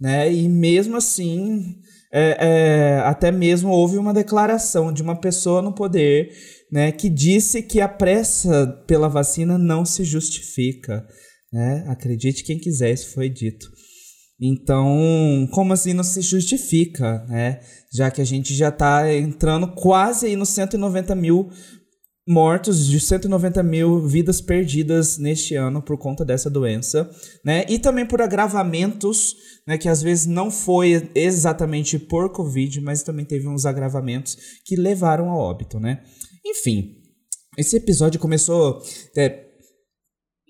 né? 0.00 0.32
E 0.32 0.48
mesmo 0.48 0.96
assim, 0.96 1.76
é, 2.12 2.36
é, 2.40 2.98
até 3.00 3.30
mesmo 3.30 3.70
houve 3.70 3.96
uma 3.96 4.14
declaração 4.14 4.92
de 4.92 5.02
uma 5.02 5.20
pessoa 5.20 5.62
no 5.62 5.74
poder, 5.74 6.32
né, 6.70 6.90
que 6.90 7.08
disse 7.08 7.62
que 7.62 7.80
a 7.80 7.88
pressa 7.88 8.66
pela 8.86 9.08
vacina 9.08 9.58
não 9.58 9.84
se 9.84 10.04
justifica, 10.04 11.06
né? 11.52 11.84
Acredite 11.88 12.44
quem 12.44 12.58
quiser, 12.58 12.92
isso 12.92 13.12
foi 13.12 13.28
dito. 13.28 13.66
Então, 14.40 15.48
como 15.52 15.72
assim 15.72 15.92
não 15.92 16.02
se 16.04 16.22
justifica, 16.22 17.24
né? 17.28 17.60
Já 17.92 18.10
que 18.10 18.22
a 18.22 18.24
gente 18.24 18.54
já 18.54 18.70
está 18.70 19.12
entrando 19.12 19.68
quase 19.74 20.26
aí 20.26 20.36
nos 20.36 20.48
190 20.50 21.14
mil 21.14 21.50
mortos, 22.26 22.86
de 22.86 23.00
190 23.00 23.62
mil 23.62 24.06
vidas 24.06 24.40
perdidas 24.40 25.18
neste 25.18 25.54
ano 25.54 25.82
por 25.82 25.98
conta 25.98 26.24
dessa 26.24 26.48
doença, 26.48 27.10
né? 27.44 27.64
E 27.68 27.78
também 27.78 28.06
por 28.06 28.20
agravamentos, 28.22 29.34
né? 29.66 29.76
Que 29.76 29.88
às 29.88 30.02
vezes 30.02 30.26
não 30.26 30.50
foi 30.50 31.10
exatamente 31.14 31.98
por 31.98 32.30
Covid, 32.30 32.80
mas 32.80 33.02
também 33.02 33.24
teve 33.24 33.48
uns 33.48 33.66
agravamentos 33.66 34.36
que 34.64 34.76
levaram 34.76 35.30
ao 35.30 35.38
óbito, 35.38 35.80
né? 35.80 36.02
Enfim, 36.46 36.96
esse 37.58 37.76
episódio 37.76 38.20
começou. 38.20 38.80
É, 39.16 39.50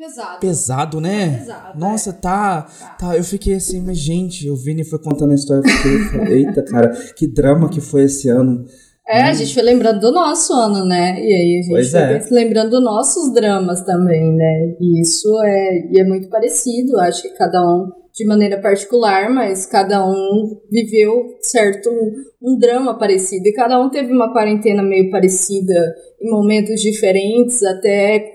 Pesado. 0.00 0.40
Pesado, 0.40 1.00
né? 1.00 1.38
Pesado, 1.40 1.78
Nossa, 1.78 2.08
é. 2.08 2.12
tá, 2.14 2.62
Tá. 2.98 3.14
Eu 3.18 3.22
fiquei 3.22 3.54
assim, 3.54 3.82
mas 3.82 3.98
gente, 3.98 4.48
o 4.48 4.56
Vini 4.56 4.82
foi 4.82 4.98
contando 4.98 5.32
a 5.32 5.34
história. 5.34 5.62
Eu 5.62 6.10
fiquei, 6.10 6.38
eita, 6.38 6.62
cara, 6.62 6.88
que 7.14 7.26
drama 7.26 7.68
que 7.68 7.82
foi 7.82 8.04
esse 8.04 8.26
ano. 8.30 8.64
É, 9.08 9.22
a 9.22 9.32
gente 9.32 9.52
foi 9.52 9.62
lembrando 9.62 10.00
do 10.00 10.12
nosso 10.12 10.52
ano, 10.52 10.84
né? 10.84 11.18
E 11.18 11.32
aí 11.32 11.58
a 11.58 11.62
gente 11.62 11.70
Pois 11.70 11.90
foi 11.90 12.00
é. 12.00 12.20
lembrando 12.30 12.70
dos 12.70 12.82
nossos 12.84 13.32
dramas 13.34 13.84
também, 13.84 14.34
né? 14.34 14.76
E 14.80 15.00
isso 15.00 15.28
é, 15.42 15.88
e 15.90 16.00
é 16.00 16.04
muito 16.04 16.28
parecido, 16.28 16.96
acho 16.98 17.22
que 17.22 17.30
cada 17.30 17.60
um 17.60 17.88
de 18.12 18.24
maneira 18.26 18.60
particular, 18.60 19.30
mas 19.30 19.66
cada 19.66 20.04
um 20.06 20.60
viveu, 20.70 21.36
certo, 21.40 21.88
um, 21.88 22.52
um 22.52 22.58
drama 22.58 22.98
parecido. 22.98 23.48
E 23.48 23.52
cada 23.52 23.80
um 23.80 23.88
teve 23.88 24.12
uma 24.12 24.32
quarentena 24.32 24.82
meio 24.82 25.10
parecida 25.10 25.94
em 26.20 26.30
momentos 26.30 26.80
diferentes, 26.80 27.62
até 27.62 28.32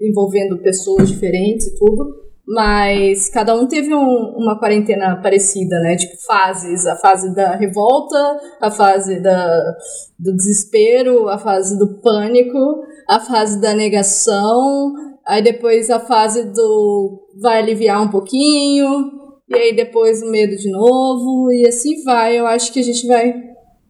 envolvendo 0.00 0.58
pessoas 0.58 1.08
diferentes 1.08 1.66
e 1.66 1.76
tudo. 1.76 2.23
Mas 2.46 3.28
cada 3.30 3.54
um 3.54 3.66
teve 3.66 3.94
um- 3.94 4.34
uma 4.36 4.58
quarentena 4.58 5.16
parecida, 5.16 5.78
né? 5.80 5.96
Tipo, 5.96 6.16
fases. 6.26 6.84
A 6.86 6.96
fase 6.96 7.34
da 7.34 7.56
revolta, 7.56 8.40
a 8.60 8.70
fase 8.70 9.20
da, 9.20 9.76
do 10.18 10.34
desespero, 10.36 11.28
a 11.28 11.38
fase 11.38 11.78
do 11.78 12.00
pânico, 12.02 12.84
a 13.08 13.18
fase 13.18 13.60
da 13.60 13.72
negação, 13.74 14.94
aí 15.26 15.42
depois 15.42 15.88
a 15.90 16.00
fase 16.00 16.44
do 16.52 17.26
vai 17.40 17.58
aliviar 17.58 18.02
um 18.02 18.10
pouquinho, 18.10 19.12
e 19.48 19.54
aí 19.54 19.74
depois 19.74 20.22
o 20.22 20.30
medo 20.30 20.54
de 20.56 20.70
novo, 20.70 21.50
e 21.50 21.66
assim 21.66 22.02
vai. 22.04 22.38
Eu 22.38 22.46
acho 22.46 22.72
que 22.72 22.80
a 22.80 22.84
gente 22.84 23.06
vai. 23.06 23.32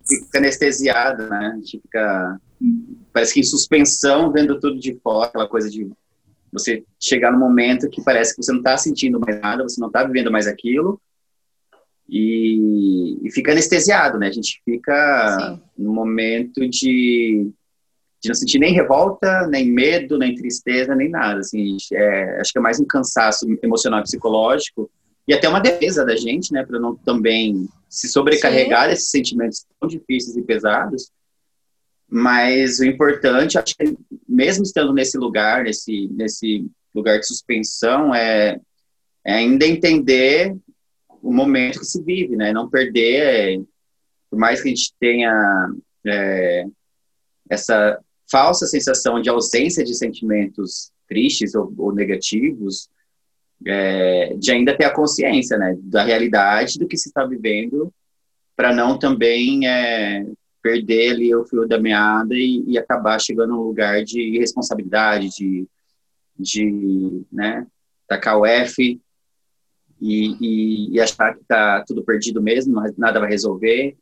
Fica 0.07 0.39
anestesiado, 0.39 1.29
né? 1.29 1.51
A 1.53 1.57
gente 1.57 1.81
fica, 1.81 2.41
parece 3.13 3.35
que 3.35 3.41
em 3.41 3.45
suspensão, 3.45 4.31
vendo 4.31 4.61
tudo 4.61 4.79
de 4.79 4.95
fora, 5.03 5.27
aquela 5.27 5.49
coisa 5.49 5.69
de 5.69 5.91
você 6.55 6.85
chegar 6.99 7.33
no 7.33 7.39
momento 7.39 7.91
que 7.91 8.03
parece 8.03 8.35
que 8.35 8.43
você 8.43 8.53
não 8.53 8.61
está 8.61 8.77
sentindo 8.79 9.21
mais 9.21 9.41
nada, 9.41 9.65
você 9.65 9.81
não 9.81 9.89
está 9.89 10.05
vivendo 10.05 10.31
mais 10.31 10.47
aquilo, 10.47 11.01
e, 12.09 13.19
e 13.27 13.31
fica 13.33 13.53
anestesiado, 13.53 14.19
né? 14.19 14.29
A 14.29 14.33
gente 14.33 14.63
fica 14.65 15.39
Sim. 15.39 15.63
no 15.77 15.93
momento 15.93 16.69
de, 16.69 17.51
de 18.23 18.29
não 18.29 18.35
sentir 18.35 18.59
nem 18.59 18.73
revolta, 18.73 19.47
nem 19.49 19.71
medo, 19.71 20.19
nem 20.19 20.35
tristeza, 20.35 20.95
nem 20.95 21.09
nada. 21.09 21.41
Assim, 21.41 21.77
é, 21.93 22.41
acho 22.41 22.53
que 22.53 22.59
é 22.59 22.63
mais 22.63 22.79
um 22.79 22.85
cansaço 22.85 23.47
emocional 23.63 24.01
e 24.01 24.05
psicológico 24.05 24.91
e 25.27 25.33
até 25.33 25.49
uma 25.49 25.61
defesa 25.61 26.05
da 26.05 26.15
gente, 26.15 26.53
né, 26.53 26.65
para 26.65 26.79
não 26.79 26.95
também 26.95 27.67
se 27.89 28.09
sobrecarregar 28.09 28.89
desses 28.89 29.11
sentimentos 29.11 29.65
tão 29.81 29.89
difíceis 29.89 30.37
e 30.37 30.43
pesados. 30.43 31.11
Mas 32.09 32.79
o 32.79 32.85
importante, 32.85 33.59
acho 33.59 33.77
que 33.77 33.97
mesmo 34.29 34.63
estando 34.63 34.93
nesse 34.93 35.17
lugar, 35.19 35.65
nesse 35.65 36.09
nesse 36.09 36.67
lugar 36.95 37.19
de 37.19 37.27
suspensão, 37.27 38.15
é, 38.15 38.61
é 39.25 39.35
ainda 39.35 39.67
entender 39.67 40.55
o 41.23 41.33
momento 41.33 41.81
que 41.81 41.87
se 41.87 42.03
vive, 42.03 42.37
né? 42.37 42.53
Não 42.53 42.69
perder, 42.69 43.63
por 44.31 44.39
mais 44.39 44.61
que 44.61 44.69
a 44.69 44.71
gente 44.71 44.93
tenha 45.01 45.75
é, 46.07 46.67
essa 47.49 47.99
falsa 48.31 48.67
sensação 48.67 49.21
de 49.21 49.29
ausência 49.29 49.85
de 49.85 49.95
sentimentos 49.95 50.93
tristes 51.09 51.55
ou, 51.55 51.73
ou 51.77 51.95
negativos, 51.95 52.89
é, 53.67 54.35
de 54.37 54.51
ainda 54.51 54.77
ter 54.77 54.85
a 54.85 54.95
consciência, 54.95 55.57
né, 55.57 55.77
da 55.81 56.05
realidade 56.05 56.79
do 56.79 56.87
que 56.87 56.97
se 56.97 57.09
está 57.09 57.25
vivendo, 57.25 57.93
para 58.57 58.75
não 58.75 58.99
também 58.99 59.67
é, 59.67 60.27
perder 60.65 61.11
ali 61.11 61.35
o 61.35 61.45
fio 61.45 61.69
da 61.69 61.79
meada 61.79 62.35
e, 62.35 62.65
e 62.67 62.79
acabar 62.79 63.21
chegando 63.21 63.51
num 63.51 63.61
lugar 63.61 64.03
de 64.03 64.19
irresponsabilidade, 64.19 65.29
de, 65.29 65.69
de 66.39 67.23
né, 67.31 67.67
tacar 68.09 68.39
o 68.39 68.47
F 68.47 68.99
e, 70.01 70.27
e, 70.41 70.91
e 70.95 71.01
achar 71.01 71.35
que 71.35 71.43
está 71.43 71.85
tudo 71.87 72.03
perdido 72.03 72.41
mesmo, 72.41 72.81
nada 72.97 73.21
vai 73.21 73.29
resolver. 73.29 73.95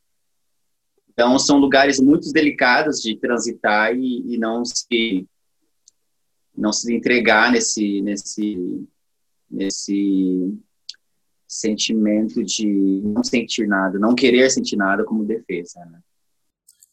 Então, 1.12 1.36
são 1.36 1.58
lugares 1.58 1.98
muito 1.98 2.30
delicados 2.32 3.00
de 3.00 3.16
transitar 3.16 3.92
e, 3.96 4.32
e 4.32 4.38
não 4.38 4.64
se 4.64 5.26
não 6.56 6.70
se 6.72 6.94
entregar 6.94 7.50
nesse 7.50 8.02
nesse 8.02 8.86
nesse 9.50 10.54
sentimento 11.48 12.44
de 12.44 13.00
não 13.02 13.24
sentir 13.24 13.66
nada, 13.66 13.98
não 13.98 14.14
querer 14.14 14.48
sentir 14.50 14.76
nada 14.76 15.02
como 15.02 15.24
defesa. 15.24 15.84
Né? 15.86 15.98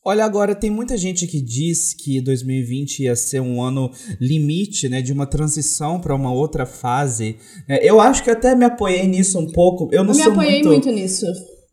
Olha, 0.10 0.26
agora 0.26 0.56
tem 0.56 0.72
muita 0.72 0.98
gente 0.98 1.28
que 1.28 1.40
diz 1.40 1.94
que 1.94 2.20
2020 2.22 3.04
ia 3.04 3.16
ser 3.16 3.40
um 3.42 3.62
ano 3.62 3.92
limite, 4.20 4.90
né, 4.90 5.02
de 5.04 5.14
uma 5.14 5.28
transição 5.28 6.00
para 6.02 6.16
uma 6.16 6.32
outra 6.34 6.66
fase. 6.66 7.36
É, 7.68 7.88
eu 7.88 8.00
acho 8.02 8.24
que 8.24 8.32
até 8.32 8.56
me 8.56 8.66
apoiei 8.66 9.06
nisso 9.08 9.38
um 9.38 9.52
pouco. 9.52 9.88
Eu 9.92 10.04
não 10.04 10.12
Eu 10.14 10.18
me 10.18 10.24
sou 10.24 10.32
apoiei 10.32 10.52
muito, 10.64 10.68
muito 10.70 10.92
nisso. 10.92 11.26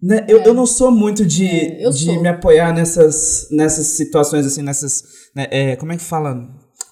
né, 0.02 0.24
eu, 0.28 0.38
eu 0.42 0.52
não 0.52 0.66
sou 0.66 0.90
muito 0.90 1.24
de, 1.24 1.46
É, 1.46 1.88
de 1.88 2.04
sou. 2.04 2.20
me 2.20 2.28
apoiar 2.28 2.74
nessas, 2.74 3.48
nessas 3.50 3.86
situações 3.86 4.44
assim, 4.44 4.60
nessas, 4.62 5.02
né, 5.34 5.46
é, 5.50 5.76
como 5.76 5.92
é 5.92 5.96
que 5.96 6.02
fala? 6.04 6.36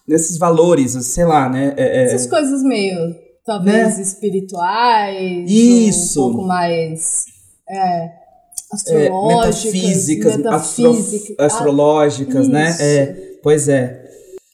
Nesses 0.08 0.38
valores, 0.38 0.92
sei 1.06 1.24
lá, 1.26 1.48
né? 1.48 1.74
é, 1.76 1.82
é, 1.82 2.04
Essas 2.04 2.26
coisas 2.26 2.62
meio, 2.62 2.96
talvez, 3.44 3.96
Né? 3.96 4.02
espirituais. 4.02 5.50
Isso. 5.50 6.20
Um 6.26 6.32
pouco 6.32 6.46
mais 6.48 7.24
é, 7.68 7.76
é, 7.78 8.10
astrológicas. 8.74 9.72
metafísicas, 9.72 10.32
astro- 10.46 10.92
metafísica. 10.94 11.44
astrológicas, 11.46 12.46
Ah, 12.46 12.50
né? 12.50 12.76
É, 12.80 13.14
pois 13.42 13.68
é. 13.68 14.02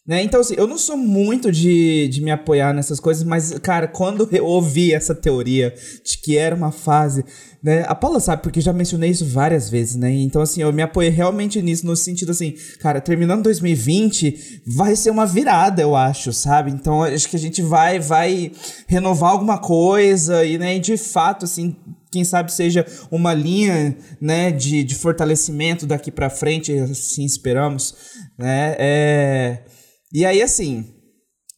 Né? 0.07 0.23
Então, 0.25 0.41
assim, 0.41 0.55
eu 0.57 0.67
não 0.67 0.79
sou 0.79 0.97
muito 0.97 1.53
de, 1.53 2.09
de 2.09 2.21
me 2.21 2.33
apoiar 2.33 2.73
nessas 2.75 2.99
coisas, 2.99 3.23
mas, 3.23 3.57
cara, 3.61 3.87
quando 3.87 4.29
eu 4.33 4.45
ouvi 4.45 4.93
essa 4.93 5.15
teoria 5.15 5.73
de 6.05 6.19
que 6.19 6.37
era 6.37 6.57
uma 6.57 6.73
fase, 6.73 7.25
né? 7.63 7.85
A 7.87 7.95
Paula 7.95 8.19
sabe, 8.19 8.43
porque 8.43 8.61
já 8.61 8.73
mencionei 8.73 9.11
isso 9.11 9.25
várias 9.25 9.71
vezes, 9.71 9.95
né? 9.95 10.11
Então, 10.11 10.43
assim, 10.43 10.63
eu 10.63 10.73
me 10.73 10.83
apoiei 10.83 11.11
realmente 11.11 11.63
nisso, 11.63 11.87
no 11.87 11.95
sentido 11.95 12.33
assim, 12.33 12.55
cara, 12.81 13.01
terminando 13.01 13.45
2020, 13.45 14.63
vai 14.67 14.97
ser 14.97 15.11
uma 15.11 15.27
virada, 15.27 15.81
eu 15.81 15.95
acho, 15.95 16.33
sabe? 16.33 16.73
Então, 16.73 17.05
acho 17.05 17.29
que 17.29 17.37
a 17.37 17.41
gente 17.41 17.63
vai, 17.63 18.01
vai 18.01 18.51
renovar 18.89 19.31
alguma 19.31 19.59
coisa 19.59 20.45
e, 20.45 20.59
né, 20.59 20.77
de 20.81 20.97
fato, 20.97 21.45
assim, 21.45 21.77
quem 22.11 22.25
sabe 22.25 22.53
seja 22.53 22.85
uma 23.11 23.33
linha, 23.33 23.97
né, 24.21 24.51
de, 24.51 24.83
de 24.83 24.95
fortalecimento 24.95 25.87
daqui 25.87 26.11
para 26.11 26.31
frente, 26.31 26.73
assim 26.73 27.25
esperamos, 27.25 27.95
né? 28.39 28.77
É... 28.79 29.65
E 30.13 30.25
aí, 30.25 30.43
assim, 30.43 30.87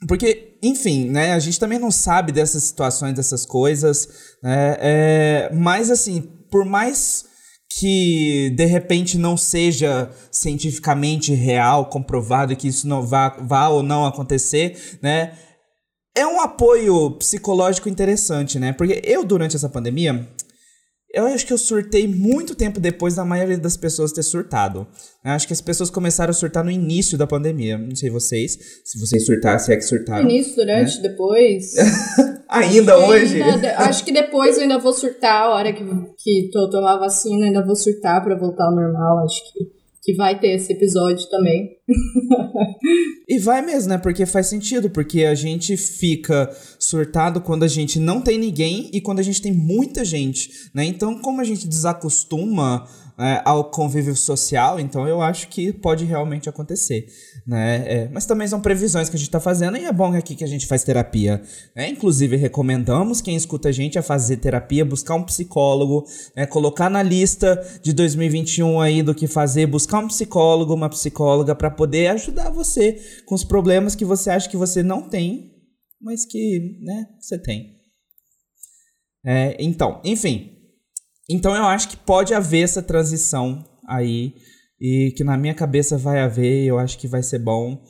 porque, 0.07 0.59
enfim, 0.63 1.09
né, 1.09 1.33
a 1.33 1.39
gente 1.39 1.59
também 1.59 1.79
não 1.79 1.91
sabe 1.91 2.33
dessas 2.33 2.65
situações, 2.65 3.15
dessas 3.15 3.47
coisas, 3.47 4.09
né, 4.43 4.77
é, 4.79 5.51
mas, 5.55 5.91
assim, 5.91 6.23
por 6.51 6.65
mais 6.65 7.25
que 7.79 8.51
de 8.57 8.67
repente 8.67 9.17
não 9.17 9.37
seja 9.37 10.11
cientificamente 10.31 11.33
real, 11.33 11.87
comprovado 11.87 12.55
que 12.57 12.69
isso 12.69 12.87
não 12.87 13.03
vá, 13.07 13.31
vá 13.41 13.69
ou 13.69 13.83
não 13.83 14.05
acontecer, 14.05 14.99
né? 15.01 15.33
É 16.15 16.27
um 16.27 16.41
apoio 16.41 17.13
psicológico 17.13 17.89
interessante, 17.89 18.59
né? 18.59 18.73
Porque 18.73 19.01
eu, 19.05 19.25
durante 19.25 19.57
essa 19.57 19.69
pandemia, 19.69 20.29
eu 21.13 21.27
acho 21.27 21.47
que 21.47 21.53
eu 21.53 21.59
surtei 21.59 22.09
muito 22.09 22.55
tempo 22.55 22.81
depois 22.81 23.15
da 23.15 23.25
maioria 23.25 23.59
das 23.59 23.77
pessoas 23.77 24.13
ter 24.13 24.23
surtado. 24.23 24.87
Eu 25.25 25.33
acho 25.33 25.47
que 25.47 25.53
as 25.53 25.61
pessoas 25.61 25.91
começaram 25.91 26.31
a 26.31 26.35
surtar 26.35 26.65
no 26.65 26.71
início 26.71 27.19
da 27.19 27.27
pandemia. 27.27 27.77
Não 27.77 27.95
sei 27.95 28.11
vocês, 28.11 28.59
se 28.85 28.99
vocês 28.99 29.27
surtaram, 29.27 29.59
se 29.59 29.73
é 29.73 29.77
que 29.77 29.83
surtaram. 29.83 30.29
Início, 30.29 30.57
durante, 30.57 30.97
né? 30.97 31.09
depois. 31.09 31.75
ainda 32.49 32.99
hoje? 32.99 33.43
Ainda, 33.43 33.77
acho 33.79 34.05
que 34.05 34.13
depois 34.13 34.57
eu 34.57 34.63
ainda 34.63 34.79
vou 34.79 34.93
surtar, 34.93 35.45
a 35.45 35.55
hora 35.55 35.73
que, 35.73 35.85
que 36.19 36.51
tomar 36.51 36.99
vacina, 36.99 37.47
ainda 37.47 37.65
vou 37.65 37.77
surtar 37.77 38.23
para 38.23 38.39
voltar 38.39 38.65
ao 38.65 38.75
normal. 38.75 39.25
Acho 39.25 39.41
que 39.53 39.82
que 40.03 40.15
vai 40.15 40.39
ter 40.41 40.57
esse 40.57 40.73
episódio 40.73 41.29
também. 41.31 41.71
e 43.29 43.39
vai 43.39 43.63
mesmo, 43.63 43.91
né? 43.91 43.99
Porque 43.99 44.27
faz 44.27 44.49
sentido, 44.49 44.91
porque 44.91 45.25
a 45.25 45.35
gente 45.35 45.77
fica 45.77 46.51
surtado 46.79 47.41
quando 47.41 47.63
a 47.63 47.69
gente 47.69 48.01
não 48.01 48.21
tem 48.21 48.37
ninguém 48.37 48.91
e 48.93 49.01
quando 49.01 49.21
a 49.21 49.23
gente 49.23 49.41
tem 49.41 49.53
muita 49.53 50.05
gente, 50.05 50.51
né? 50.75 50.85
Então, 50.85 51.21
como 51.21 51.41
a 51.41 51.45
gente 51.45 51.69
desacostuma 51.69 52.85
é, 53.19 53.43
ao 53.45 53.65
convívio 53.65 54.17
social, 54.17 54.81
então 54.81 55.07
eu 55.07 55.21
acho 55.21 55.49
que 55.49 55.73
pode 55.73 56.05
realmente 56.05 56.49
acontecer, 56.49 57.07
né? 57.47 57.85
É, 57.87 58.09
mas 58.11 58.27
também 58.27 58.49
são 58.49 58.61
previsões 58.61 59.09
que 59.09 59.17
a 59.17 59.19
gente 59.19 59.29
está 59.29 59.41
fazendo 59.41 59.77
e 59.77 59.85
é 59.85 59.93
bom 59.93 60.15
aqui 60.15 60.35
que 60.35 60.45
a 60.45 60.47
gente 60.49 60.67
faz 60.67 60.83
terapia, 60.83 61.43
né? 61.77 61.89
Inclusive 61.89 62.37
recomendamos 62.37 63.21
quem 63.21 63.37
escuta 63.37 63.69
a 63.69 63.73
gente 63.73 63.99
a 63.99 64.03
fazer 64.03 64.39
terapia, 64.39 64.85
buscar 64.85 65.15
um 65.15 65.23
psicólogo, 65.23 66.05
né? 66.37 66.47
colocar 66.47 66.89
na 66.89 67.03
lista 67.03 67.63
de 67.83 67.93
2021 67.93 68.81
aí 68.81 69.03
do 69.03 69.15
que 69.15 69.27
fazer, 69.27 69.67
buscar 69.67 69.99
um 69.99 70.09
psicólogo, 70.09 70.75
uma 70.75 70.89
psicóloga 70.89 71.55
para 71.55 71.71
poder 71.71 72.09
ajudar 72.09 72.51
você 72.51 73.01
com 73.27 73.35
os 73.35 73.45
problemas 73.45 73.95
que 73.95 74.05
você 74.05 74.31
acha 74.31 74.49
que 74.49 74.57
você 74.57 74.83
não 74.83 75.03
tem, 75.03 75.53
mas 76.01 76.25
que, 76.25 76.79
né, 76.83 77.07
você 77.21 77.39
tem. 77.39 77.83
É, 79.25 79.57
então, 79.61 80.01
enfim, 80.05 80.52
então 81.31 81.55
eu 81.55 81.65
acho 81.65 81.89
que 81.89 81.97
pode 81.97 82.35
haver 82.35 82.65
essa 82.65 82.83
transição 82.83 83.65
aí 83.89 84.35
e 84.81 85.13
que 85.17 85.23
na 85.23 85.37
minha 85.37 85.55
cabeça 85.55 85.97
vai 85.97 86.21
haver, 86.21 86.65
eu 86.65 86.79
acho 86.79 86.99
que 86.99 87.07
vai 87.07 87.23
ser 87.23 87.39
bom. 87.39 87.81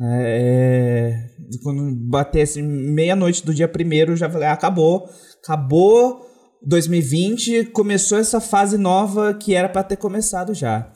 É, 0.00 1.26
quando 1.62 1.94
batesse 2.08 2.62
meia-noite 2.62 3.44
do 3.44 3.54
dia 3.54 3.66
primeiro, 3.66 4.14
já 4.14 4.30
falei, 4.30 4.46
ah, 4.46 4.52
acabou, 4.52 5.08
acabou 5.42 6.24
2020, 6.62 7.66
começou 7.66 8.18
essa 8.18 8.40
fase 8.40 8.78
nova 8.78 9.34
que 9.34 9.54
era 9.54 9.68
para 9.68 9.82
ter 9.82 9.96
começado 9.96 10.54
já. 10.54 10.92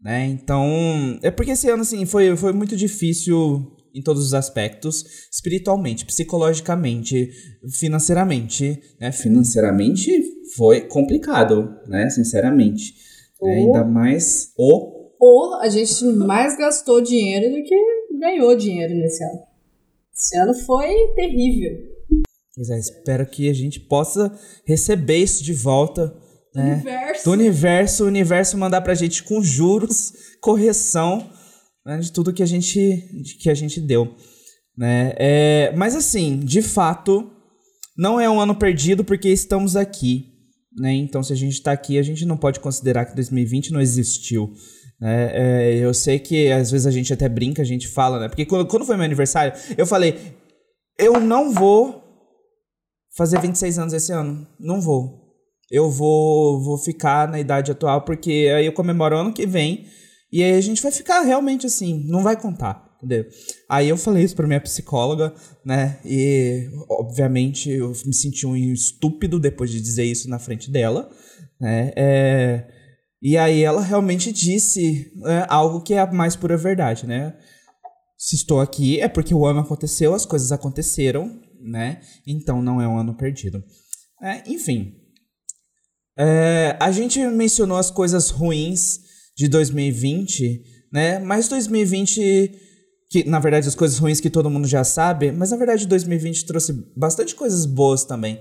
Né? 0.00 0.26
Então, 0.26 1.18
é 1.22 1.30
porque 1.30 1.50
esse 1.50 1.68
ano 1.68 1.82
assim 1.82 2.06
foi, 2.06 2.36
foi 2.36 2.52
muito 2.52 2.76
difícil 2.76 3.76
em 3.94 4.02
todos 4.02 4.24
os 4.24 4.34
aspectos, 4.34 5.04
espiritualmente, 5.32 6.04
psicologicamente, 6.04 7.30
financeiramente, 7.78 8.80
né? 9.00 9.10
Financeiramente 9.10 10.10
foi 10.58 10.80
complicado, 10.82 11.74
né? 11.86 12.10
Sinceramente. 12.10 12.92
Ou, 13.40 13.48
Ainda 13.48 13.84
mais 13.84 14.52
o. 14.58 14.98
Ou 15.20 15.54
a 15.60 15.68
gente 15.68 16.04
mais 16.04 16.58
gastou 16.58 17.00
dinheiro 17.00 17.54
do 17.54 17.62
que 17.62 17.74
ganhou 18.18 18.56
dinheiro 18.56 18.94
nesse 18.94 19.22
ano. 19.22 19.40
Esse 20.12 20.36
ano 20.36 20.52
foi 20.52 20.88
terrível. 21.14 21.78
Pois 22.54 22.70
é, 22.70 22.78
espero 22.78 23.24
que 23.24 23.48
a 23.48 23.54
gente 23.54 23.78
possa 23.78 24.36
receber 24.66 25.18
isso 25.18 25.44
de 25.44 25.52
volta. 25.52 26.12
Né? 26.52 26.74
Universo. 26.74 27.24
Do 27.24 27.30
universo, 27.30 28.04
o 28.04 28.06
universo 28.08 28.58
mandar 28.58 28.80
pra 28.80 28.94
gente 28.94 29.22
com 29.22 29.40
juros, 29.40 30.12
correção 30.40 31.30
né, 31.86 31.98
de 31.98 32.12
tudo 32.12 32.32
que 32.32 32.42
a 32.42 32.46
gente, 32.46 33.08
que 33.40 33.48
a 33.48 33.54
gente 33.54 33.80
deu. 33.80 34.12
Né? 34.76 35.12
É, 35.16 35.72
mas 35.76 35.94
assim, 35.94 36.40
de 36.40 36.62
fato, 36.62 37.30
não 37.96 38.20
é 38.20 38.28
um 38.28 38.40
ano 38.40 38.54
perdido 38.56 39.04
porque 39.04 39.28
estamos 39.28 39.76
aqui. 39.76 40.37
Né? 40.78 40.94
Então, 40.94 41.22
se 41.22 41.32
a 41.32 41.36
gente 41.36 41.54
está 41.54 41.72
aqui, 41.72 41.98
a 41.98 42.02
gente 42.02 42.24
não 42.24 42.36
pode 42.36 42.60
considerar 42.60 43.04
que 43.04 43.14
2020 43.14 43.72
não 43.72 43.80
existiu. 43.80 44.52
Né? 45.00 45.30
É, 45.32 45.76
eu 45.76 45.92
sei 45.92 46.18
que 46.18 46.50
às 46.50 46.70
vezes 46.70 46.86
a 46.86 46.90
gente 46.90 47.12
até 47.12 47.28
brinca, 47.28 47.62
a 47.62 47.64
gente 47.64 47.88
fala, 47.88 48.18
né? 48.18 48.28
Porque 48.28 48.44
quando, 48.44 48.66
quando 48.66 48.84
foi 48.84 48.96
meu 48.96 49.04
aniversário, 49.04 49.52
eu 49.76 49.86
falei: 49.86 50.34
eu 50.98 51.20
não 51.20 51.52
vou 51.52 52.02
fazer 53.16 53.40
26 53.40 53.78
anos 53.78 53.94
esse 53.94 54.12
ano. 54.12 54.46
Não 54.58 54.80
vou. 54.80 55.28
Eu 55.70 55.90
vou, 55.90 56.62
vou 56.62 56.78
ficar 56.78 57.28
na 57.28 57.38
idade 57.38 57.70
atual, 57.70 58.02
porque 58.02 58.50
aí 58.54 58.64
eu 58.64 58.72
comemoro 58.72 59.16
ano 59.16 59.32
que 59.32 59.46
vem. 59.46 59.86
E 60.32 60.42
aí 60.42 60.54
a 60.54 60.60
gente 60.60 60.82
vai 60.82 60.92
ficar 60.92 61.20
realmente 61.22 61.66
assim, 61.66 62.04
não 62.06 62.22
vai 62.22 62.40
contar. 62.40 62.87
Entendeu? 62.98 63.26
Aí 63.68 63.88
eu 63.88 63.96
falei 63.96 64.24
isso 64.24 64.34
pra 64.34 64.46
minha 64.46 64.60
psicóloga, 64.60 65.32
né? 65.64 66.00
E, 66.04 66.68
obviamente, 66.90 67.70
eu 67.70 67.92
me 68.04 68.12
senti 68.12 68.44
um 68.44 68.56
estúpido 68.56 69.38
depois 69.38 69.70
de 69.70 69.80
dizer 69.80 70.04
isso 70.04 70.28
na 70.28 70.40
frente 70.40 70.68
dela, 70.68 71.08
né? 71.60 71.92
É, 71.94 72.66
e 73.22 73.36
aí 73.36 73.62
ela 73.62 73.82
realmente 73.82 74.32
disse 74.32 75.12
é, 75.24 75.46
algo 75.48 75.80
que 75.80 75.94
é 75.94 76.00
a 76.00 76.12
mais 76.12 76.34
pura 76.34 76.56
verdade, 76.56 77.06
né? 77.06 77.36
Se 78.16 78.34
estou 78.34 78.60
aqui 78.60 79.00
é 79.00 79.08
porque 79.08 79.32
o 79.32 79.46
ano 79.46 79.60
aconteceu, 79.60 80.12
as 80.12 80.26
coisas 80.26 80.50
aconteceram, 80.50 81.40
né? 81.60 82.00
Então 82.26 82.60
não 82.60 82.80
é 82.80 82.88
um 82.88 82.98
ano 82.98 83.16
perdido. 83.16 83.62
É, 84.20 84.42
enfim. 84.50 84.94
É, 86.16 86.76
a 86.80 86.90
gente 86.90 87.24
mencionou 87.28 87.76
as 87.76 87.92
coisas 87.92 88.30
ruins 88.30 89.00
de 89.36 89.46
2020, 89.46 90.64
né? 90.92 91.20
Mas 91.20 91.48
2020 91.48 92.66
que 93.10 93.24
na 93.24 93.38
verdade 93.38 93.68
as 93.68 93.74
coisas 93.74 93.98
ruins 93.98 94.20
que 94.20 94.30
todo 94.30 94.50
mundo 94.50 94.66
já 94.68 94.84
sabe, 94.84 95.32
mas 95.32 95.50
na 95.50 95.56
verdade 95.56 95.86
2020 95.86 96.46
trouxe 96.46 96.72
bastante 96.96 97.34
coisas 97.34 97.64
boas 97.64 98.04
também. 98.04 98.40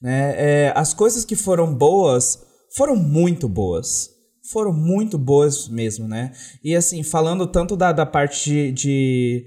Né? 0.00 0.34
É, 0.36 0.72
as 0.76 0.94
coisas 0.94 1.24
que 1.24 1.34
foram 1.34 1.74
boas 1.74 2.38
foram 2.76 2.96
muito 2.96 3.48
boas. 3.48 4.10
Foram 4.50 4.72
muito 4.72 5.16
boas 5.16 5.68
mesmo, 5.68 6.06
né? 6.06 6.32
E 6.62 6.76
assim, 6.76 7.02
falando 7.02 7.46
tanto 7.46 7.74
da, 7.76 7.92
da 7.92 8.04
parte 8.04 8.50
de, 8.50 8.72
de 8.72 9.46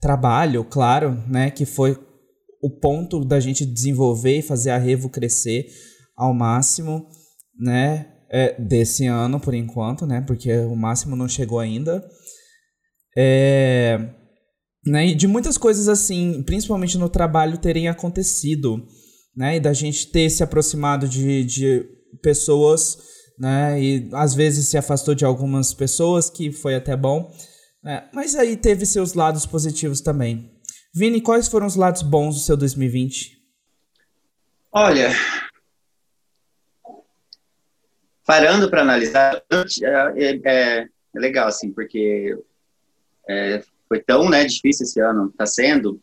trabalho, 0.00 0.64
claro, 0.64 1.22
né? 1.28 1.50
Que 1.50 1.66
foi 1.66 1.98
o 2.62 2.70
ponto 2.70 3.22
da 3.22 3.38
gente 3.38 3.66
desenvolver 3.66 4.38
e 4.38 4.42
fazer 4.42 4.70
a 4.70 4.78
Revo 4.78 5.10
crescer 5.10 5.66
ao 6.16 6.32
máximo, 6.32 7.06
né? 7.58 8.06
É, 8.32 8.58
desse 8.58 9.06
ano, 9.06 9.40
por 9.40 9.52
enquanto, 9.52 10.06
né? 10.06 10.22
Porque 10.22 10.50
o 10.60 10.76
máximo 10.76 11.16
não 11.16 11.28
chegou 11.28 11.58
ainda. 11.58 12.02
É, 13.16 13.98
né, 14.86 15.08
e 15.08 15.14
de 15.14 15.26
muitas 15.26 15.58
coisas 15.58 15.88
assim, 15.88 16.42
principalmente 16.42 16.96
no 16.96 17.08
trabalho, 17.08 17.58
terem 17.58 17.88
acontecido, 17.88 18.86
né? 19.36 19.56
E 19.56 19.60
da 19.60 19.72
gente 19.72 20.10
ter 20.10 20.30
se 20.30 20.42
aproximado 20.42 21.08
de, 21.08 21.44
de 21.44 21.84
pessoas, 22.22 22.98
né? 23.38 23.80
E 23.80 24.08
às 24.12 24.34
vezes 24.34 24.68
se 24.68 24.78
afastou 24.78 25.14
de 25.14 25.24
algumas 25.24 25.74
pessoas, 25.74 26.30
que 26.30 26.52
foi 26.52 26.74
até 26.74 26.96
bom. 26.96 27.30
Né? 27.82 28.08
Mas 28.12 28.34
aí 28.34 28.56
teve 28.56 28.84
seus 28.84 29.14
lados 29.14 29.46
positivos 29.46 30.00
também. 30.00 30.50
Vini, 30.94 31.20
quais 31.20 31.48
foram 31.48 31.66
os 31.66 31.76
lados 31.76 32.02
bons 32.02 32.34
do 32.34 32.40
seu 32.40 32.56
2020? 32.56 33.38
Olha, 34.72 35.10
parando 38.26 38.70
para 38.70 38.82
analisar, 38.82 39.42
é, 39.50 40.22
é, 40.24 40.40
é, 40.44 40.86
legal, 41.14 41.48
assim, 41.48 41.72
porque 41.72 42.36
é, 43.30 43.62
foi 43.88 44.00
tão 44.00 44.28
né, 44.28 44.44
difícil 44.44 44.84
esse 44.84 45.00
ano, 45.00 45.28
está 45.28 45.46
sendo, 45.46 46.00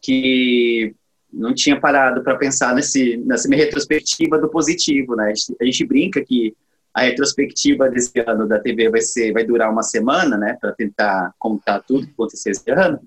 que 0.00 0.94
não 1.32 1.54
tinha 1.54 1.80
parado 1.80 2.22
para 2.22 2.36
pensar 2.36 2.74
nesse, 2.74 3.16
nessa 3.18 3.48
minha 3.48 3.64
retrospectiva 3.64 4.38
do 4.38 4.50
positivo, 4.50 5.16
né? 5.16 5.30
A 5.30 5.34
gente, 5.34 5.56
a 5.58 5.64
gente, 5.64 5.86
brinca 5.86 6.22
que 6.22 6.54
a 6.92 7.02
retrospectiva 7.02 7.88
desse 7.88 8.12
ano 8.26 8.46
da 8.46 8.60
TV 8.60 8.90
vai 8.90 9.00
ser, 9.00 9.32
vai 9.32 9.44
durar 9.44 9.70
uma 9.72 9.82
semana, 9.82 10.36
né, 10.36 10.58
para 10.60 10.72
tentar 10.72 11.32
contar 11.38 11.80
tudo 11.80 12.06
que 12.06 12.12
aconteceu 12.12 12.52
esse 12.52 12.70
ano. 12.70 13.00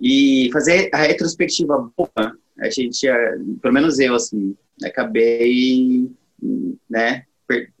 E 0.00 0.48
fazer 0.52 0.88
a 0.94 0.98
retrospectiva 0.98 1.90
boa, 1.96 2.38
a 2.60 2.70
gente, 2.70 3.04
pelo 3.60 3.74
menos 3.74 3.98
eu, 3.98 4.14
assim, 4.14 4.56
acabei, 4.84 6.08
né, 6.88 7.24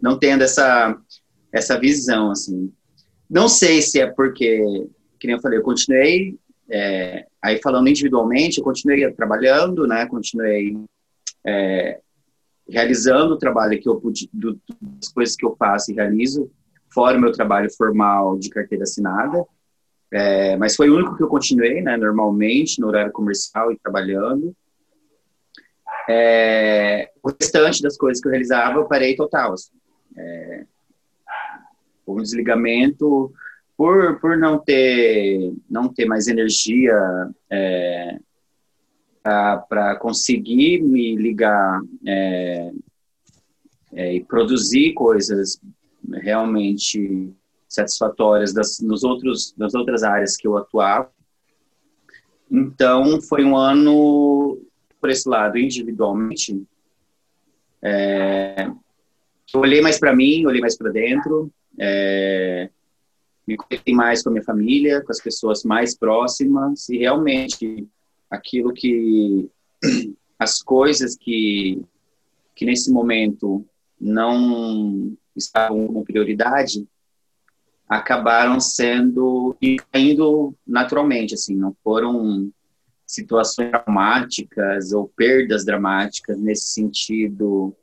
não 0.00 0.18
tendo 0.18 0.42
essa, 0.42 0.98
essa 1.52 1.78
visão, 1.78 2.32
assim. 2.32 2.72
Não 3.28 3.48
sei 3.48 3.82
se 3.82 4.00
é 4.00 4.06
porque, 4.06 4.62
que 5.18 5.26
nem 5.26 5.36
eu 5.36 5.42
falei, 5.42 5.58
eu 5.58 5.62
continuei, 5.62 6.38
é, 6.70 7.26
aí 7.42 7.60
falando 7.62 7.88
individualmente, 7.88 8.58
eu 8.58 8.64
continuei 8.64 9.10
trabalhando, 9.12 9.86
né, 9.86 10.06
continuei 10.06 10.76
é, 11.46 12.00
realizando 12.68 13.34
o 13.34 13.38
trabalho 13.38 13.80
que 13.80 13.88
eu 13.88 14.00
pude, 14.00 14.28
do, 14.32 14.60
das 14.80 15.10
coisas 15.12 15.36
que 15.36 15.44
eu 15.44 15.54
faço 15.56 15.90
e 15.90 15.94
realizo, 15.94 16.50
fora 16.92 17.18
o 17.18 17.20
meu 17.20 17.32
trabalho 17.32 17.68
formal 17.74 18.38
de 18.38 18.48
carteira 18.48 18.84
assinada, 18.84 19.44
é, 20.10 20.56
mas 20.56 20.74
foi 20.74 20.88
o 20.88 20.96
único 20.96 21.16
que 21.16 21.22
eu 21.22 21.28
continuei, 21.28 21.82
né, 21.82 21.96
normalmente, 21.96 22.80
no 22.80 22.88
horário 22.88 23.12
comercial 23.12 23.70
e 23.70 23.78
trabalhando. 23.78 24.54
É, 26.08 27.10
o 27.22 27.30
restante 27.30 27.82
das 27.82 27.96
coisas 27.96 28.20
que 28.20 28.26
eu 28.26 28.30
realizava, 28.30 28.78
eu 28.78 28.88
parei 28.88 29.14
total. 29.14 29.52
Assim. 29.52 29.72
É, 30.16 30.64
um 32.14 32.22
desligamento 32.22 33.32
por, 33.76 34.18
por 34.20 34.36
não 34.36 34.58
ter 34.58 35.52
não 35.68 35.88
ter 35.88 36.06
mais 36.06 36.26
energia 36.26 36.96
é, 37.50 38.18
para 39.22 39.96
conseguir 39.96 40.82
me 40.82 41.16
ligar 41.16 41.80
é, 42.06 42.70
é, 43.92 44.14
e 44.14 44.24
produzir 44.24 44.94
coisas 44.94 45.60
realmente 46.12 47.32
satisfatórias 47.68 48.52
das, 48.52 48.80
nos 48.80 49.04
outros, 49.04 49.54
nas 49.56 49.74
outras 49.74 50.02
áreas 50.02 50.36
que 50.36 50.46
eu 50.46 50.56
atuava. 50.56 51.10
Então, 52.50 53.20
foi 53.20 53.44
um 53.44 53.56
ano, 53.56 54.58
por 55.00 55.10
esse 55.10 55.28
lado, 55.28 55.58
individualmente, 55.58 56.66
é, 57.82 58.70
olhei 59.54 59.82
mais 59.82 59.98
para 59.98 60.16
mim, 60.16 60.46
olhei 60.46 60.60
mais 60.60 60.76
para 60.76 60.90
dentro, 60.90 61.52
é, 61.78 62.70
me 63.46 63.56
conectei 63.56 63.94
mais 63.94 64.22
com 64.22 64.28
a 64.28 64.32
minha 64.32 64.44
família, 64.44 65.02
com 65.02 65.10
as 65.10 65.20
pessoas 65.20 65.64
mais 65.64 65.96
próximas, 65.96 66.88
e 66.88 66.98
realmente 66.98 67.88
aquilo 68.30 68.72
que 68.72 69.48
as 70.38 70.62
coisas 70.62 71.16
que 71.16 71.82
que 72.54 72.64
nesse 72.64 72.90
momento 72.90 73.64
não 74.00 75.16
estavam 75.34 75.86
como 75.86 76.04
prioridade 76.04 76.86
acabaram 77.88 78.60
sendo 78.60 79.56
caindo 79.92 80.54
naturalmente 80.66 81.34
assim 81.34 81.56
não 81.56 81.74
foram 81.82 82.52
situações 83.06 83.70
dramáticas 83.70 84.92
ou 84.92 85.08
perdas 85.08 85.64
dramáticas 85.64 86.38
nesse 86.38 86.72
sentido 86.72 87.74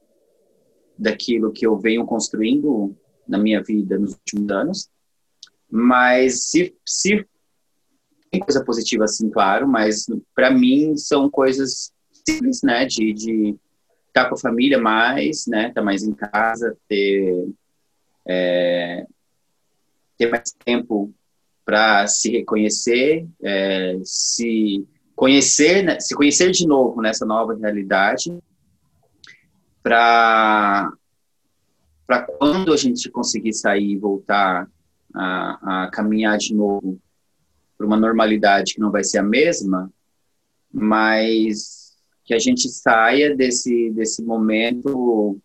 daquilo 0.98 1.52
que 1.52 1.66
eu 1.66 1.78
venho 1.78 2.06
construindo 2.06 2.96
na 3.28 3.38
minha 3.38 3.62
vida 3.62 3.98
nos 3.98 4.14
últimos 4.14 4.50
anos 4.50 4.90
mas 5.70 6.50
se, 6.50 6.74
se 6.86 7.28
tem 8.32 8.40
coisa 8.40 8.64
positiva, 8.64 9.06
assim, 9.06 9.30
claro, 9.30 9.68
mas 9.68 10.06
para 10.34 10.52
mim 10.52 10.96
são 10.98 11.30
coisas 11.30 11.94
simples, 12.28 12.62
né? 12.64 12.86
De, 12.86 13.14
de 13.14 13.50
estar 14.08 14.24
tá 14.24 14.30
com 14.30 14.36
a 14.36 14.40
família 14.40 14.80
mais, 14.80 15.46
né? 15.48 15.68
Estar 15.68 15.82
tá 15.82 15.82
mais 15.82 16.04
em 16.04 16.14
casa, 16.14 16.78
ter, 16.88 17.48
é, 18.28 19.06
ter 20.18 20.30
mais 20.30 20.52
tempo 20.64 21.14
para 21.64 22.08
se 22.08 22.30
reconhecer, 22.30 23.28
é, 23.44 23.98
se 24.04 24.88
conhecer, 25.16 25.84
né? 25.84 26.00
se 26.00 26.14
conhecer 26.14 26.52
de 26.52 26.68
novo 26.68 27.02
nessa 27.02 27.26
nova 27.26 27.56
realidade, 27.56 28.38
para 29.82 30.92
para 32.06 32.22
quando 32.24 32.74
a 32.74 32.78
gente 32.78 33.10
conseguir 33.10 33.54
sair 33.54 33.92
e 33.92 33.98
voltar 33.98 34.70
a, 35.14 35.86
a 35.86 35.92
caminhar 35.92 36.38
de 36.38 36.54
novo 36.54 37.00
para 37.78 37.88
uma 37.88 37.98
normalidade 37.98 38.74
que 38.74 38.80
não 38.80 38.92
vai 38.92 39.04
ser 39.04 39.20
a 39.20 39.24
mesma, 39.24 39.92
mas 40.72 41.96
que 42.24 42.34
a 42.34 42.40
gente 42.40 42.68
saia 42.70 43.36
desse, 43.36 43.92
desse 43.92 44.24
momento 44.24 45.40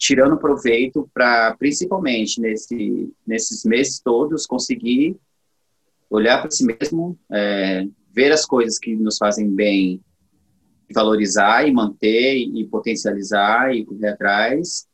tirando 0.00 0.38
proveito 0.38 1.08
para, 1.12 1.54
principalmente 1.58 2.40
nesse, 2.40 3.12
nesses 3.26 3.64
meses 3.64 4.00
todos, 4.00 4.46
conseguir 4.46 5.14
olhar 6.08 6.40
para 6.40 6.50
si 6.50 6.64
mesmo, 6.64 7.18
é, 7.30 7.86
ver 8.10 8.32
as 8.32 8.46
coisas 8.46 8.78
que 8.78 8.96
nos 8.96 9.18
fazem 9.18 9.48
bem, 9.50 10.00
valorizar 10.92 11.68
e 11.68 11.72
manter 11.72 12.34
e 12.34 12.66
potencializar 12.66 13.74
e 13.74 13.84
correr 13.84 14.08
atrás. 14.08 14.88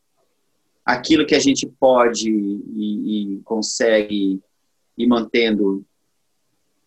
Aquilo 0.87 1.27
que 1.27 1.35
a 1.35 1.41
gente 1.41 1.67
pode 1.67 2.31
e, 2.31 3.35
e 3.35 3.41
consegue 3.43 4.41
ir 4.97 5.07
mantendo 5.07 5.85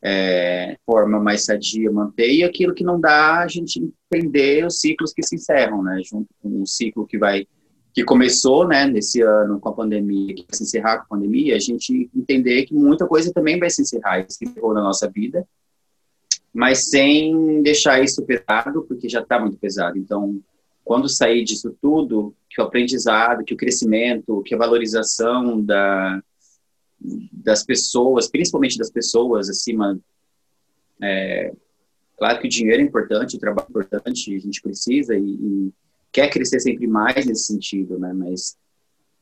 é, 0.01 0.77
forma 0.85 1.19
mais 1.19 1.45
sadia 1.45 1.91
manter, 1.91 2.31
e 2.31 2.43
aquilo 2.43 2.73
que 2.73 2.83
não 2.83 2.99
dá, 2.99 3.39
a 3.39 3.47
gente 3.47 3.91
entender 4.12 4.65
os 4.65 4.79
ciclos 4.79 5.13
que 5.13 5.21
se 5.21 5.35
encerram, 5.35 5.83
né, 5.83 6.01
junto 6.03 6.29
com 6.41 6.62
o 6.62 6.65
ciclo 6.65 7.05
que 7.05 7.17
vai, 7.17 7.45
que 7.93 8.03
começou, 8.03 8.67
né, 8.67 8.85
nesse 8.88 9.21
ano 9.21 9.59
com 9.59 9.69
a 9.69 9.73
pandemia, 9.73 10.33
que 10.33 10.45
vai 10.47 10.55
se 10.55 10.63
encerrar 10.63 10.99
com 10.99 11.03
a 11.03 11.17
pandemia, 11.17 11.55
a 11.55 11.59
gente 11.59 12.09
entender 12.15 12.65
que 12.65 12.73
muita 12.73 13.05
coisa 13.05 13.33
também 13.33 13.59
vai 13.59 13.69
se 13.69 13.81
encerrar, 13.81 14.25
se 14.29 14.45
encerrou 14.45 14.73
na 14.73 14.81
nossa 14.81 15.09
vida, 15.09 15.45
mas 16.53 16.89
sem 16.89 17.62
deixar 17.62 18.01
isso 18.01 18.25
pesado, 18.25 18.83
porque 18.83 19.07
já 19.09 19.19
está 19.19 19.39
muito 19.39 19.57
pesado, 19.57 19.97
então, 19.97 20.39
quando 20.89 21.08
sair 21.08 21.43
disso 21.43 21.78
tudo, 21.80 22.36
que 22.49 22.60
o 22.60 22.63
aprendizado, 22.63 23.45
que 23.45 23.54
o 23.54 23.58
crescimento, 23.58 24.41
que 24.41 24.56
a 24.56 24.58
valorização 24.58 25.63
da, 25.63 26.19
das 27.32 27.63
pessoas, 27.63 28.28
principalmente 28.28 28.75
das 28.75 28.89
pessoas 28.89 29.49
acima. 29.49 29.99
É, 30.99 31.54
claro 32.17 32.39
que 32.39 32.47
o 32.47 32.49
dinheiro 32.49 32.82
é 32.82 32.86
importante, 32.86 33.38
o 33.38 33.39
trabalho 33.39 33.67
é 33.67 33.69
importante, 33.69 34.36
a 34.36 34.39
gente 34.39 34.60
precisa 34.63 35.15
e, 35.15 35.21
e 35.21 35.73
quer 36.12 36.28
crescer 36.28 36.60
sempre 36.60 36.88
mais 36.88 37.23
nesse 37.23 37.45
sentido, 37.45 37.99
né? 37.99 38.12
Mas 38.12 38.58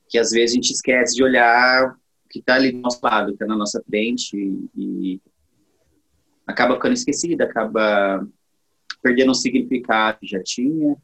que 0.08 0.18
às 0.18 0.32
vezes 0.32 0.54
a 0.54 0.56
gente 0.56 0.72
esquece 0.72 1.16
de 1.16 1.22
olhar 1.22 1.98
o 2.26 2.30
que 2.30 2.40
está 2.40 2.56
ali 2.56 2.72
do 2.72 2.80
nosso 2.80 3.02
lado, 3.04 3.34
está 3.34 3.46
na 3.46 3.58
nossa 3.58 3.84
frente 3.86 4.38
e, 4.38 4.70
e 4.74 5.22
acaba 6.46 6.76
ficando 6.76 6.94
esquecida, 6.94 7.44
acaba 7.44 8.26
perdendo 9.04 9.32
o 9.32 9.36
significado 9.36 10.20
que 10.22 10.28
já 10.28 10.42
tinha. 10.42 10.96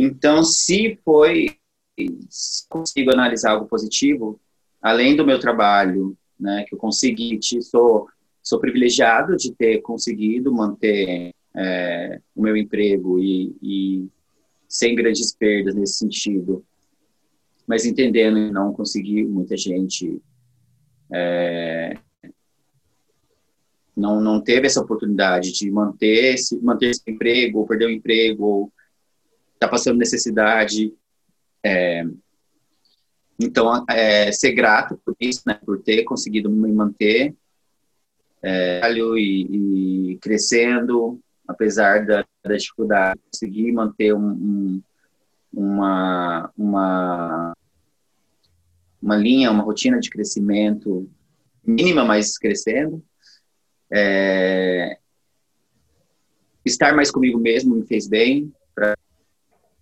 Então, 0.00 0.44
se 0.44 0.96
foi, 1.04 1.56
se 2.30 2.68
consigo 2.68 3.10
analisar 3.12 3.50
algo 3.50 3.66
positivo, 3.66 4.40
além 4.80 5.16
do 5.16 5.26
meu 5.26 5.40
trabalho, 5.40 6.16
né, 6.38 6.64
que 6.68 6.72
eu 6.76 6.78
consegui, 6.78 7.40
sou, 7.60 8.06
sou 8.40 8.60
privilegiado 8.60 9.36
de 9.36 9.52
ter 9.52 9.80
conseguido 9.80 10.54
manter 10.54 11.34
é, 11.52 12.20
o 12.36 12.42
meu 12.42 12.56
emprego 12.56 13.18
e, 13.18 13.56
e, 13.60 14.08
sem 14.68 14.94
grandes 14.94 15.34
perdas 15.34 15.74
nesse 15.74 15.94
sentido, 15.94 16.64
mas 17.66 17.84
entendendo 17.84 18.36
que 18.36 18.52
não 18.52 18.72
consegui, 18.72 19.24
muita 19.24 19.56
gente 19.56 20.22
é, 21.12 21.98
não, 23.96 24.20
não 24.20 24.40
teve 24.40 24.68
essa 24.68 24.80
oportunidade 24.80 25.52
de 25.52 25.68
manter 25.72 26.34
esse, 26.34 26.56
manter 26.62 26.90
esse 26.90 27.02
emprego, 27.08 27.58
ou 27.58 27.66
perder 27.66 27.86
o 27.86 27.90
emprego, 27.90 28.44
ou 28.44 28.72
está 29.58 29.68
passando 29.68 29.98
necessidade. 29.98 30.94
É, 31.64 32.04
então, 33.38 33.84
é, 33.90 34.32
ser 34.32 34.52
grato 34.52 35.00
por 35.04 35.14
isso, 35.20 35.42
né, 35.46 35.54
por 35.64 35.82
ter 35.82 36.04
conseguido 36.04 36.48
me 36.48 36.72
manter 36.72 37.34
é, 38.42 38.80
e, 38.92 40.12
e 40.12 40.18
crescendo, 40.18 41.20
apesar 41.46 42.06
da, 42.06 42.24
da, 42.44 42.56
dificuldade, 42.56 43.20
conseguir 43.30 43.72
manter 43.72 44.14
um, 44.14 44.30
um, 44.30 44.82
uma, 45.52 46.52
uma, 46.56 47.56
uma 49.02 49.16
linha, 49.16 49.50
uma 49.50 49.62
rotina 49.62 49.98
de 49.98 50.10
crescimento 50.10 51.08
mínima, 51.64 52.04
mas 52.04 52.38
crescendo. 52.38 53.02
É, 53.90 54.98
estar 56.64 56.94
mais 56.94 57.10
comigo 57.10 57.38
mesmo 57.38 57.74
me 57.74 57.86
fez 57.86 58.06
bem 58.06 58.52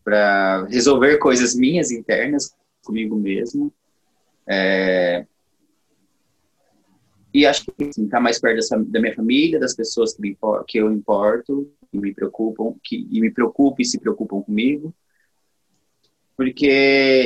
para 0.06 0.66
resolver 0.66 1.18
coisas 1.18 1.56
minhas 1.56 1.90
internas 1.90 2.54
comigo 2.84 3.16
mesmo. 3.16 3.74
É, 4.48 5.26
e 7.34 7.44
acho 7.44 7.64
que 7.64 7.88
assim, 7.88 8.06
tá 8.06 8.20
mais 8.20 8.40
perto 8.40 8.54
dessa, 8.54 8.78
da 8.78 9.00
minha 9.00 9.16
família, 9.16 9.58
das 9.58 9.74
pessoas 9.74 10.14
que, 10.14 10.22
me, 10.22 10.38
que 10.68 10.78
eu 10.78 10.92
importo, 10.92 11.68
e 11.92 11.98
me 11.98 12.14
preocupam, 12.14 12.76
que 12.84 13.04
e 13.10 13.20
me 13.20 13.32
preocupam 13.32 13.82
e 13.82 13.84
se 13.84 13.98
preocupam 13.98 14.40
comigo. 14.42 14.94
porque 16.36 16.68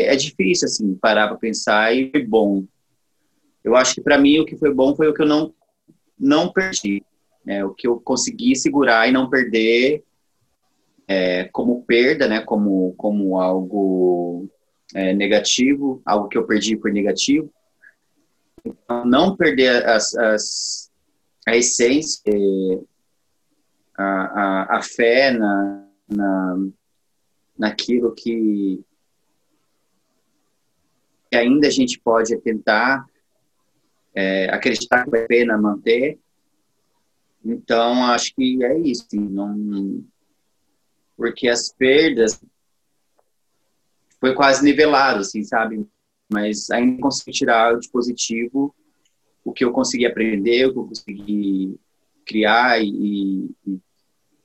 é 0.07 0.17
difícil, 0.17 0.65
assim, 0.65 0.95
parar 0.95 1.29
para 1.29 1.37
pensar 1.37 1.95
e 1.95 2.11
bom. 2.25 2.65
Eu 3.63 3.77
acho 3.77 3.97
que 3.97 4.01
para 4.01 4.17
mim 4.17 4.39
o 4.39 4.47
que 4.47 4.57
foi 4.57 4.73
bom 4.73 4.97
foi 4.97 5.07
o 5.07 5.13
que 5.13 5.21
eu 5.21 5.27
não, 5.27 5.53
não 6.19 6.51
perdi, 6.51 7.05
né? 7.45 7.63
o 7.63 7.75
que 7.75 7.87
eu 7.87 8.01
consegui 8.01 8.57
segurar 8.57 9.07
e 9.07 9.13
não 9.13 9.29
perder 9.29 10.03
é, 11.11 11.49
como 11.49 11.83
perda, 11.83 12.29
né? 12.29 12.41
como, 12.41 12.95
como 12.95 13.41
algo 13.41 14.49
é, 14.95 15.13
negativo, 15.13 16.01
algo 16.07 16.29
que 16.29 16.39
eu 16.39 16.47
perdi 16.47 16.77
por 16.77 16.93
negativo. 16.93 17.53
Então, 18.65 19.05
não 19.05 19.37
perder 19.37 19.85
as, 19.89 20.15
as, 20.15 20.93
a 21.49 21.57
essência, 21.57 22.33
a, 23.99 24.05
a, 24.05 24.77
a 24.79 24.83
fé 24.83 25.33
na, 25.33 25.89
na, 26.09 26.69
naquilo 27.59 28.15
que, 28.15 28.81
que 31.29 31.37
ainda 31.37 31.67
a 31.67 31.71
gente 31.71 31.99
pode 31.99 32.41
tentar 32.41 33.05
é, 34.15 34.49
acreditar 34.55 35.03
que 35.03 35.11
vale 35.11 35.25
a 35.25 35.27
pena 35.27 35.59
manter. 35.59 36.21
Então, 37.45 38.05
acho 38.05 38.33
que 38.33 38.65
é 38.65 38.79
isso. 38.79 39.09
Não, 39.15 40.05
porque 41.21 41.49
as 41.49 41.71
perdas 41.71 42.43
foi 44.19 44.35
quase 44.35 44.65
nivelado, 44.65 45.21
assim, 45.21 45.45
sabe? 45.45 45.87
Mas 46.33 46.71
ainda 46.71 46.99
consegui 47.03 47.33
tirar 47.33 47.79
de 47.79 47.91
positivo 47.91 48.75
o 49.45 49.53
que 49.53 49.63
eu 49.63 49.71
consegui 49.71 50.07
aprender, 50.07 50.65
o 50.65 50.73
que 50.73 50.79
eu 50.79 50.87
consegui 50.87 51.79
criar 52.25 52.83
e, 52.83 53.51
e 53.67 53.79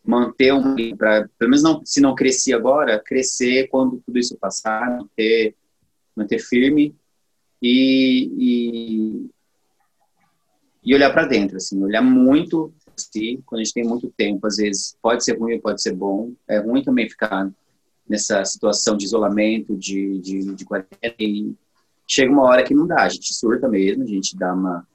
manter 0.03 0.53
um 0.53 0.75
para 0.97 1.29
pelo 1.39 1.51
menos 1.51 1.63
não 1.63 1.85
se 1.85 2.01
não 2.01 2.13
cresci 2.13 2.53
agora 2.53 3.01
crescer 3.01 3.69
quando 3.69 4.01
tudo 4.05 4.19
isso 4.19 4.37
passar 4.37 4.97
manter 4.97 5.55
manter 6.15 6.39
firme 6.39 6.95
e, 7.61 8.31
e, 8.37 9.29
e 10.83 10.93
olhar 10.95 11.11
para 11.11 11.25
dentro 11.25 11.57
assim 11.57 11.81
olhar 11.83 12.01
muito 12.01 12.73
assim, 12.97 13.41
quando 13.45 13.61
a 13.61 13.63
gente 13.63 13.73
tem 13.73 13.83
muito 13.83 14.11
tempo 14.15 14.45
às 14.47 14.57
vezes 14.57 14.97
pode 15.01 15.23
ser 15.23 15.37
ruim 15.37 15.59
pode 15.59 15.81
ser 15.81 15.93
bom 15.93 16.33
é 16.47 16.59
ruim 16.59 16.83
também 16.83 17.09
ficar 17.09 17.51
nessa 18.07 18.43
situação 18.45 18.95
de 18.95 19.05
isolamento 19.05 19.75
de 19.77 20.19
de, 20.19 20.55
de 20.55 20.65
quarentena 20.65 21.15
e 21.19 21.55
chega 22.07 22.31
uma 22.31 22.43
hora 22.43 22.63
que 22.63 22.73
não 22.73 22.85
dá 22.85 23.03
a 23.03 23.09
gente 23.09 23.33
surta 23.33 23.67
mesmo 23.67 24.03
a 24.03 24.07
gente 24.07 24.37
dá 24.37 24.53
uma 24.53 24.87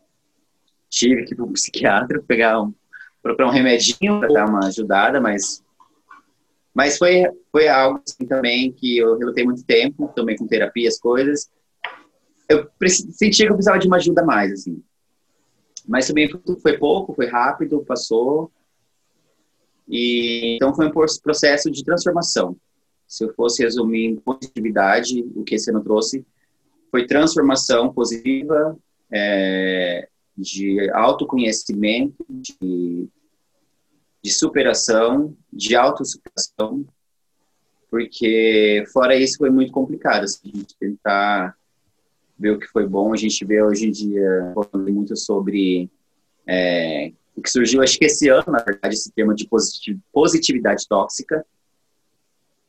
tive 0.89 1.25
que 1.25 1.33
ir 1.33 1.37
para 1.37 1.45
um 1.45 1.53
psiquiatra 1.53 2.23
pegar 2.27 2.61
um 2.61 2.75
procurar 3.23 3.49
um 3.49 3.53
remedinho 3.53 4.19
para 4.19 4.29
dar 4.29 4.49
uma 4.49 4.67
ajudada, 4.67 5.21
mas 5.21 5.63
mas 6.75 6.99
foi 6.99 7.25
foi 7.51 7.69
algo 7.69 8.01
assim, 8.07 8.27
também 8.27 8.73
que 8.73 8.99
eu 8.99 9.19
relutei 9.19 9.45
muito 9.45 9.65
tempo, 9.65 10.13
também 10.15 10.37
com 10.37 10.47
terapia 10.47 10.89
as 10.89 10.99
coisas. 10.99 11.51
Eu 12.49 12.69
sentia 12.89 13.47
que 13.47 13.53
eu 13.53 13.57
precisava 13.57 13.79
de 13.79 13.87
uma 13.87 13.97
ajuda 13.97 14.25
mais 14.25 14.53
assim. 14.53 14.83
Mas 15.91 16.07
também 16.07 16.31
foi 16.63 16.79
pouco, 16.79 17.13
foi 17.13 17.27
rápido, 17.27 17.85
passou. 17.85 18.49
E 19.89 20.55
então 20.55 20.73
foi 20.73 20.87
um 20.87 20.93
processo 20.93 21.69
de 21.69 21.85
transformação. 21.85 22.57
Se 23.09 23.25
eu 23.25 23.35
fosse 23.35 23.65
resumir 23.65 24.07
em 24.07 24.15
positividade, 24.15 25.21
o 25.35 25.43
que 25.43 25.57
esse 25.57 25.69
ano 25.69 25.83
trouxe 25.83 26.25
foi 26.93 27.09
transformação 27.09 27.93
positiva, 27.93 28.79
é, 29.13 30.09
de 30.37 30.89
autoconhecimento, 30.91 32.25
de, 32.29 33.09
de 34.23 34.31
superação, 34.31 35.37
de 35.53 35.75
autossuperação, 35.75 36.87
porque 37.91 38.85
fora 38.93 39.17
isso 39.17 39.39
foi 39.39 39.51
muito 39.51 39.73
complicado, 39.73 40.23
assim, 40.23 40.53
tentar 40.79 41.57
ver 42.41 42.53
o 42.53 42.59
que 42.59 42.67
foi 42.67 42.87
bom, 42.87 43.13
a 43.13 43.17
gente 43.17 43.45
vê 43.45 43.63
hoje 43.63 43.87
em 43.87 43.91
dia 43.91 44.53
falando 44.55 44.91
muito 44.91 45.15
sobre 45.15 45.91
é, 46.47 47.13
o 47.37 47.43
que 47.43 47.51
surgiu, 47.51 47.83
acho 47.83 47.99
que 47.99 48.07
esse 48.07 48.29
ano, 48.29 48.45
na 48.49 48.63
verdade, 48.63 48.95
esse 48.95 49.13
termo 49.13 49.35
de 49.35 49.47
positividade 50.11 50.89
tóxica, 50.89 51.45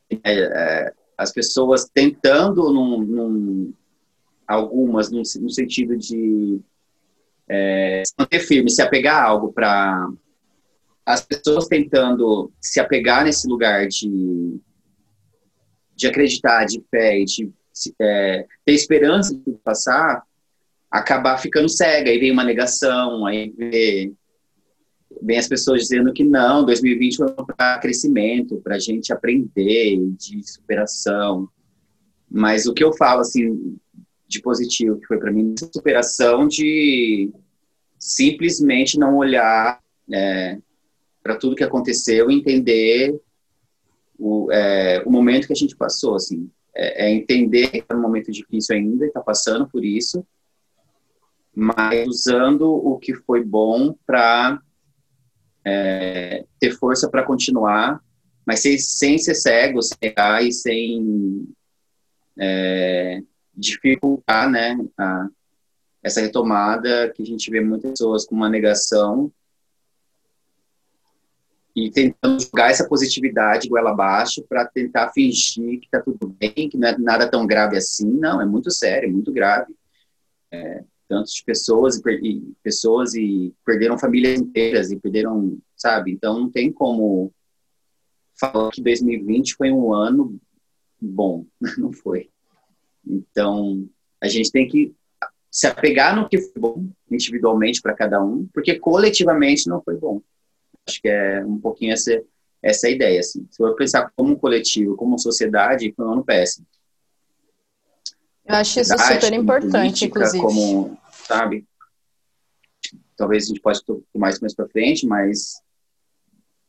é, 0.10 0.19
é, 0.23 0.93
as 1.17 1.31
pessoas 1.31 1.89
tentando, 1.91 2.71
num, 2.71 3.01
num, 3.01 3.73
algumas, 4.45 5.10
num, 5.10 5.23
no 5.39 5.49
sentido 5.49 5.95
de 5.97 6.60
é, 7.47 8.03
se 8.05 8.13
manter 8.19 8.39
firme, 8.39 8.69
se 8.69 8.81
apegar 8.81 9.23
a 9.23 9.27
algo 9.27 9.53
para 9.53 10.10
as 11.05 11.25
pessoas 11.25 11.67
tentando 11.67 12.51
se 12.60 12.79
apegar 12.79 13.23
nesse 13.23 13.47
lugar 13.47 13.88
de, 13.88 14.60
de 15.95 16.07
acreditar, 16.07 16.65
de 16.65 16.84
fé, 16.91 17.23
de 17.23 17.51
é, 17.99 18.45
ter 18.65 18.73
esperança 18.73 19.36
de 19.36 19.51
passar, 19.63 20.23
acabar 20.89 21.38
ficando 21.38 21.69
cega. 21.69 22.10
Aí 22.10 22.19
vem 22.19 22.31
uma 22.31 22.43
negação, 22.43 23.25
aí 23.25 23.53
vem, 23.57 24.15
vem 25.21 25.38
as 25.38 25.47
pessoas 25.47 25.81
dizendo 25.81 26.13
que 26.13 26.23
não, 26.23 26.65
2020 26.65 27.17
foi 27.17 27.27
para 27.55 27.79
crescimento, 27.79 28.62
para 28.62 28.75
a 28.75 28.79
gente 28.79 29.13
aprender, 29.13 29.97
de 30.17 30.43
superação. 30.49 31.47
Mas 32.29 32.65
o 32.65 32.73
que 32.73 32.84
eu 32.84 32.93
falo, 32.93 33.21
assim, 33.21 33.77
de 34.27 34.41
positivo, 34.41 34.99
que 34.99 35.07
foi 35.07 35.19
para 35.19 35.31
mim 35.31 35.53
superação 35.73 36.47
de 36.47 37.31
simplesmente 37.99 38.97
não 38.97 39.17
olhar 39.17 39.79
é, 40.12 40.57
para 41.21 41.36
tudo 41.36 41.55
que 41.55 41.63
aconteceu 41.63 42.31
e 42.31 42.36
entender 42.36 43.19
o, 44.17 44.51
é, 44.51 45.03
o 45.05 45.12
momento 45.12 45.47
que 45.47 45.53
a 45.53 45.55
gente 45.55 45.75
passou, 45.75 46.15
assim. 46.15 46.49
É, 46.75 47.05
é 47.05 47.12
entender 47.12 47.69
que 47.69 47.84
é 47.88 47.95
um 47.95 48.01
momento 48.01 48.31
difícil 48.31 48.75
ainda, 48.75 49.05
está 49.05 49.19
passando 49.19 49.67
por 49.67 49.84
isso, 49.84 50.25
mas 51.53 52.07
usando 52.07 52.69
o 52.71 52.97
que 52.97 53.13
foi 53.13 53.43
bom 53.43 53.93
para 54.05 54.62
é, 55.65 56.45
ter 56.60 56.71
força 56.77 57.10
para 57.10 57.23
continuar, 57.23 58.01
mas 58.45 58.62
sem, 58.62 58.77
sem 58.77 59.17
ser 59.17 59.36
cego, 59.36 59.81
sem 59.81 59.97
errar 60.01 60.41
e 60.41 60.51
sem 60.51 61.47
é, 62.39 63.21
dificultar 63.53 64.49
né, 64.49 64.77
a, 64.97 65.27
essa 66.01 66.21
retomada 66.21 67.12
que 67.13 67.21
a 67.21 67.25
gente 67.25 67.51
vê 67.51 67.60
muitas 67.62 67.91
pessoas 67.91 68.25
com 68.25 68.36
uma 68.36 68.49
negação 68.49 69.31
e 71.75 71.89
tentando 71.89 72.41
jogar 72.41 72.71
essa 72.71 72.88
positividade 72.88 73.69
goela 73.69 73.91
abaixo 73.91 74.43
para 74.47 74.65
tentar 74.65 75.12
fingir 75.12 75.79
que 75.79 75.86
está 75.86 76.01
tudo 76.01 76.27
bem, 76.39 76.69
que 76.69 76.77
não 76.77 76.88
é 76.88 76.97
nada 76.97 77.29
tão 77.29 77.45
grave 77.45 77.77
assim. 77.77 78.10
Não, 78.12 78.41
é 78.41 78.45
muito 78.45 78.69
sério, 78.71 79.10
é 79.10 79.12
muito 79.12 79.31
grave. 79.31 79.73
É, 80.51 80.84
de 81.10 81.43
pessoas 81.45 81.97
e, 81.97 82.10
e, 82.23 82.53
pessoas 82.63 83.13
e 83.13 83.53
perderam 83.65 83.97
famílias 83.97 84.39
inteiras 84.39 84.91
e 84.91 84.97
perderam, 84.97 85.57
sabe? 85.75 86.12
Então 86.12 86.39
não 86.39 86.49
tem 86.49 86.71
como 86.71 87.34
falar 88.39 88.71
que 88.71 88.81
2020 88.81 89.55
foi 89.55 89.71
um 89.71 89.93
ano 89.93 90.39
bom, 90.99 91.45
não 91.77 91.91
foi. 91.91 92.29
Então, 93.05 93.88
a 94.21 94.27
gente 94.27 94.51
tem 94.51 94.67
que 94.67 94.93
se 95.49 95.67
apegar 95.67 96.15
no 96.15 96.29
que 96.29 96.38
foi 96.38 96.62
bom 96.62 96.89
individualmente 97.10 97.81
para 97.81 97.93
cada 97.93 98.23
um, 98.23 98.47
porque 98.53 98.79
coletivamente 98.79 99.67
não 99.67 99.81
foi 99.81 99.97
bom. 99.97 100.21
Acho 100.91 101.01
que 101.01 101.08
é 101.08 101.43
um 101.45 101.58
pouquinho 101.58 101.93
essa, 101.93 102.21
essa 102.62 102.89
ideia, 102.89 103.19
assim. 103.19 103.47
Se 103.49 103.63
eu 103.63 103.73
pensar 103.75 104.12
como 104.15 104.34
um 104.34 104.36
coletivo, 104.36 104.95
como 104.95 105.17
sociedade, 105.17 105.93
foi 105.95 106.06
um 106.06 106.12
ano 106.12 106.23
péssimo. 106.23 106.67
Eu 108.45 108.56
acho 108.56 108.80
isso 108.80 108.97
super 108.97 109.34
importante, 109.34 109.71
política, 109.71 110.06
inclusive. 110.06 110.43
Como, 110.43 110.97
sabe? 111.25 111.65
Talvez 113.15 113.45
a 113.45 113.47
gente 113.47 113.62
possa 113.62 113.82
tomar 114.12 114.30
isso 114.30 114.41
mais 114.41 114.54
para 114.54 114.67
frente, 114.67 115.08
mas 115.08 115.62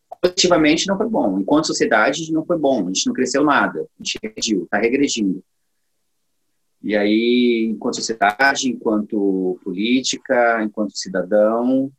coletivamente 0.09 0.87
não 0.87 0.97
foi 0.97 1.09
bom. 1.09 1.41
Enquanto 1.41 1.67
sociedade, 1.67 2.33
não 2.33 2.45
foi 2.45 2.59
bom. 2.59 2.85
A 2.85 2.93
gente 2.93 3.07
não 3.07 3.15
cresceu 3.15 3.43
nada. 3.43 3.81
A 3.81 4.03
gente 4.03 4.19
regrediu, 4.23 4.65
está 4.65 4.79
regredindo. 4.79 5.43
E 6.83 6.97
aí, 6.97 7.69
enquanto 7.71 7.97
sociedade, 7.97 8.69
enquanto 8.69 9.59
política, 9.65 10.63
enquanto 10.63 10.97
cidadão. 10.97 11.91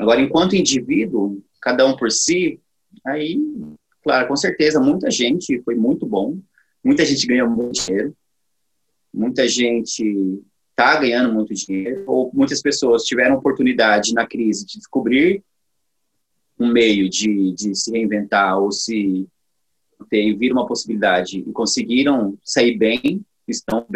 Agora, 0.00 0.18
enquanto 0.18 0.56
indivíduo, 0.56 1.42
cada 1.60 1.86
um 1.86 1.94
por 1.94 2.10
si, 2.10 2.58
aí, 3.06 3.38
claro, 4.02 4.26
com 4.28 4.34
certeza, 4.34 4.80
muita 4.80 5.10
gente 5.10 5.60
foi 5.62 5.74
muito 5.74 6.06
bom, 6.06 6.40
muita 6.82 7.04
gente 7.04 7.26
ganhou 7.26 7.50
muito 7.50 7.84
dinheiro, 7.84 8.16
muita 9.12 9.46
gente 9.46 10.42
está 10.70 10.98
ganhando 10.98 11.34
muito 11.34 11.52
dinheiro, 11.52 12.02
ou 12.06 12.30
muitas 12.32 12.62
pessoas 12.62 13.04
tiveram 13.04 13.36
oportunidade 13.36 14.14
na 14.14 14.26
crise 14.26 14.64
de 14.64 14.78
descobrir 14.78 15.44
um 16.58 16.72
meio 16.72 17.06
de, 17.06 17.52
de 17.52 17.74
se 17.74 17.90
reinventar 17.90 18.58
ou 18.58 18.72
se 18.72 19.28
ter, 20.08 20.34
vir 20.34 20.50
uma 20.50 20.66
possibilidade 20.66 21.40
e 21.46 21.52
conseguiram 21.52 22.38
sair 22.42 22.78
bem 22.78 23.20
estão 23.46 23.86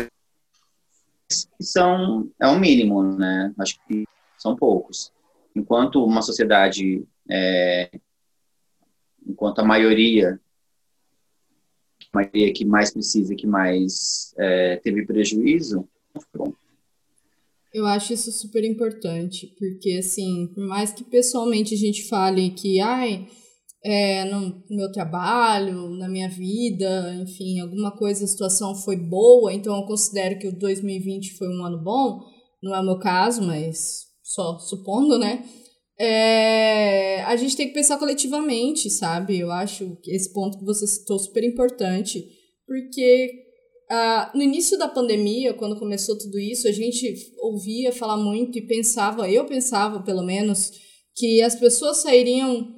são 1.58 2.30
é 2.38 2.46
um 2.46 2.58
mínimo, 2.58 3.02
né? 3.16 3.54
Acho 3.58 3.78
que 3.88 4.04
são 4.36 4.54
poucos. 4.54 5.13
Enquanto 5.54 6.04
uma 6.04 6.22
sociedade, 6.22 7.06
é, 7.30 7.90
enquanto 9.26 9.60
a 9.60 9.64
maioria 9.64 10.40
maioria 12.14 12.52
que 12.52 12.64
mais 12.64 12.92
precisa, 12.92 13.34
que 13.34 13.46
mais 13.46 14.32
é, 14.38 14.76
teve 14.76 15.04
prejuízo, 15.04 15.88
bom. 16.32 16.52
Eu 17.72 17.86
acho 17.86 18.12
isso 18.12 18.30
super 18.30 18.64
importante, 18.64 19.52
porque 19.58 19.96
assim, 19.98 20.46
por 20.54 20.64
mais 20.64 20.92
que 20.92 21.02
pessoalmente 21.02 21.74
a 21.74 21.76
gente 21.76 22.06
fale 22.08 22.50
que, 22.50 22.80
ai, 22.80 23.26
é, 23.84 24.24
no 24.26 24.62
meu 24.70 24.92
trabalho, 24.92 25.90
na 25.90 26.08
minha 26.08 26.28
vida, 26.28 27.14
enfim, 27.14 27.58
alguma 27.60 27.90
coisa, 27.90 28.24
a 28.24 28.28
situação 28.28 28.76
foi 28.76 28.96
boa, 28.96 29.52
então 29.52 29.76
eu 29.76 29.82
considero 29.86 30.38
que 30.38 30.46
o 30.46 30.56
2020 30.56 31.34
foi 31.34 31.48
um 31.48 31.64
ano 31.64 31.82
bom. 31.82 32.20
Não 32.62 32.74
é 32.74 32.80
o 32.80 32.84
meu 32.84 32.98
caso, 32.98 33.42
mas 33.42 34.03
só 34.24 34.58
supondo, 34.58 35.18
né? 35.18 35.44
É, 35.98 37.22
a 37.22 37.36
gente 37.36 37.56
tem 37.56 37.68
que 37.68 37.74
pensar 37.74 37.98
coletivamente, 37.98 38.90
sabe? 38.90 39.38
Eu 39.38 39.52
acho 39.52 39.96
que 40.02 40.10
esse 40.10 40.32
ponto 40.32 40.58
que 40.58 40.64
você 40.64 40.86
citou 40.86 41.18
super 41.18 41.44
importante, 41.44 42.26
porque 42.66 43.30
ah, 43.90 44.32
no 44.34 44.42
início 44.42 44.78
da 44.78 44.88
pandemia, 44.88 45.52
quando 45.54 45.78
começou 45.78 46.18
tudo 46.18 46.38
isso, 46.38 46.66
a 46.66 46.72
gente 46.72 47.14
ouvia 47.38 47.92
falar 47.92 48.16
muito 48.16 48.58
e 48.58 48.66
pensava, 48.66 49.30
eu 49.30 49.44
pensava 49.44 50.02
pelo 50.02 50.22
menos, 50.22 50.72
que 51.14 51.40
as 51.42 51.54
pessoas 51.54 51.98
sairiam 51.98 52.74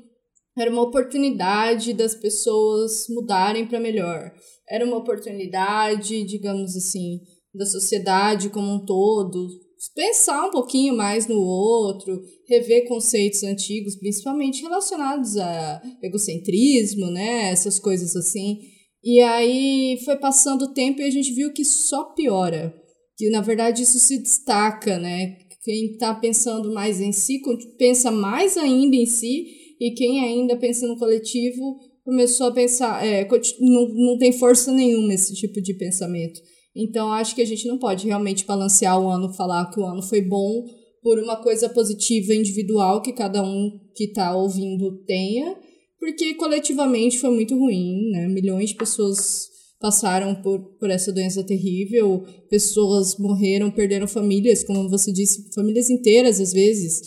era 0.58 0.70
uma 0.70 0.82
oportunidade 0.82 1.92
das 1.92 2.14
pessoas 2.14 3.06
mudarem 3.10 3.66
para 3.66 3.78
melhor. 3.78 4.32
Era 4.68 4.84
uma 4.84 4.96
oportunidade, 4.96 6.24
digamos 6.24 6.74
assim, 6.74 7.20
da 7.54 7.66
sociedade 7.66 8.48
como 8.48 8.72
um 8.72 8.84
todo 8.84 9.48
pensar 9.94 10.46
um 10.46 10.50
pouquinho 10.50 10.96
mais 10.96 11.26
no 11.26 11.38
outro, 11.38 12.20
rever 12.48 12.86
conceitos 12.86 13.42
antigos, 13.42 13.96
principalmente 13.96 14.62
relacionados 14.62 15.36
a 15.36 15.82
egocentrismo, 16.02 17.10
né, 17.10 17.50
essas 17.50 17.78
coisas 17.78 18.14
assim. 18.16 18.58
E 19.02 19.20
aí 19.20 19.98
foi 20.04 20.16
passando 20.16 20.62
o 20.62 20.74
tempo 20.74 21.00
e 21.00 21.04
a 21.04 21.10
gente 21.10 21.32
viu 21.32 21.52
que 21.52 21.64
só 21.64 22.04
piora. 22.14 22.74
Que 23.16 23.30
na 23.30 23.40
verdade 23.40 23.82
isso 23.82 23.98
se 23.98 24.18
destaca, 24.18 24.98
né? 24.98 25.36
Quem 25.62 25.92
está 25.92 26.14
pensando 26.14 26.72
mais 26.72 27.00
em 27.00 27.12
si 27.12 27.40
pensa 27.78 28.10
mais 28.10 28.56
ainda 28.56 28.96
em 28.96 29.06
si 29.06 29.46
e 29.80 29.92
quem 29.92 30.20
ainda 30.20 30.56
pensa 30.56 30.86
no 30.86 30.98
coletivo 30.98 31.78
começou 32.04 32.46
a 32.46 32.52
pensar, 32.52 33.04
é, 33.04 33.26
não, 33.60 33.88
não 33.88 34.18
tem 34.18 34.30
força 34.30 34.70
nenhuma 34.72 35.12
esse 35.12 35.34
tipo 35.34 35.60
de 35.60 35.74
pensamento. 35.74 36.40
Então, 36.76 37.10
acho 37.10 37.34
que 37.34 37.40
a 37.40 37.46
gente 37.46 37.66
não 37.66 37.78
pode 37.78 38.06
realmente 38.06 38.44
balancear 38.44 39.00
o 39.00 39.08
ano, 39.08 39.32
falar 39.32 39.70
que 39.70 39.80
o 39.80 39.86
ano 39.86 40.02
foi 40.02 40.20
bom 40.20 40.64
por 41.02 41.18
uma 41.18 41.36
coisa 41.36 41.68
positiva 41.68 42.34
individual 42.34 43.00
que 43.00 43.12
cada 43.12 43.42
um 43.42 43.80
que 43.94 44.04
está 44.04 44.36
ouvindo 44.36 45.02
tenha, 45.06 45.56
porque 45.98 46.34
coletivamente 46.34 47.18
foi 47.18 47.30
muito 47.30 47.56
ruim, 47.56 48.10
né? 48.10 48.28
Milhões 48.28 48.70
de 48.70 48.76
pessoas 48.76 49.48
passaram 49.80 50.34
por, 50.42 50.76
por 50.78 50.90
essa 50.90 51.12
doença 51.12 51.44
terrível, 51.44 52.24
pessoas 52.50 53.16
morreram, 53.18 53.70
perderam 53.70 54.06
famílias, 54.06 54.64
como 54.64 54.88
você 54.90 55.12
disse, 55.12 55.50
famílias 55.54 55.88
inteiras 55.88 56.40
às 56.40 56.52
vezes, 56.52 57.00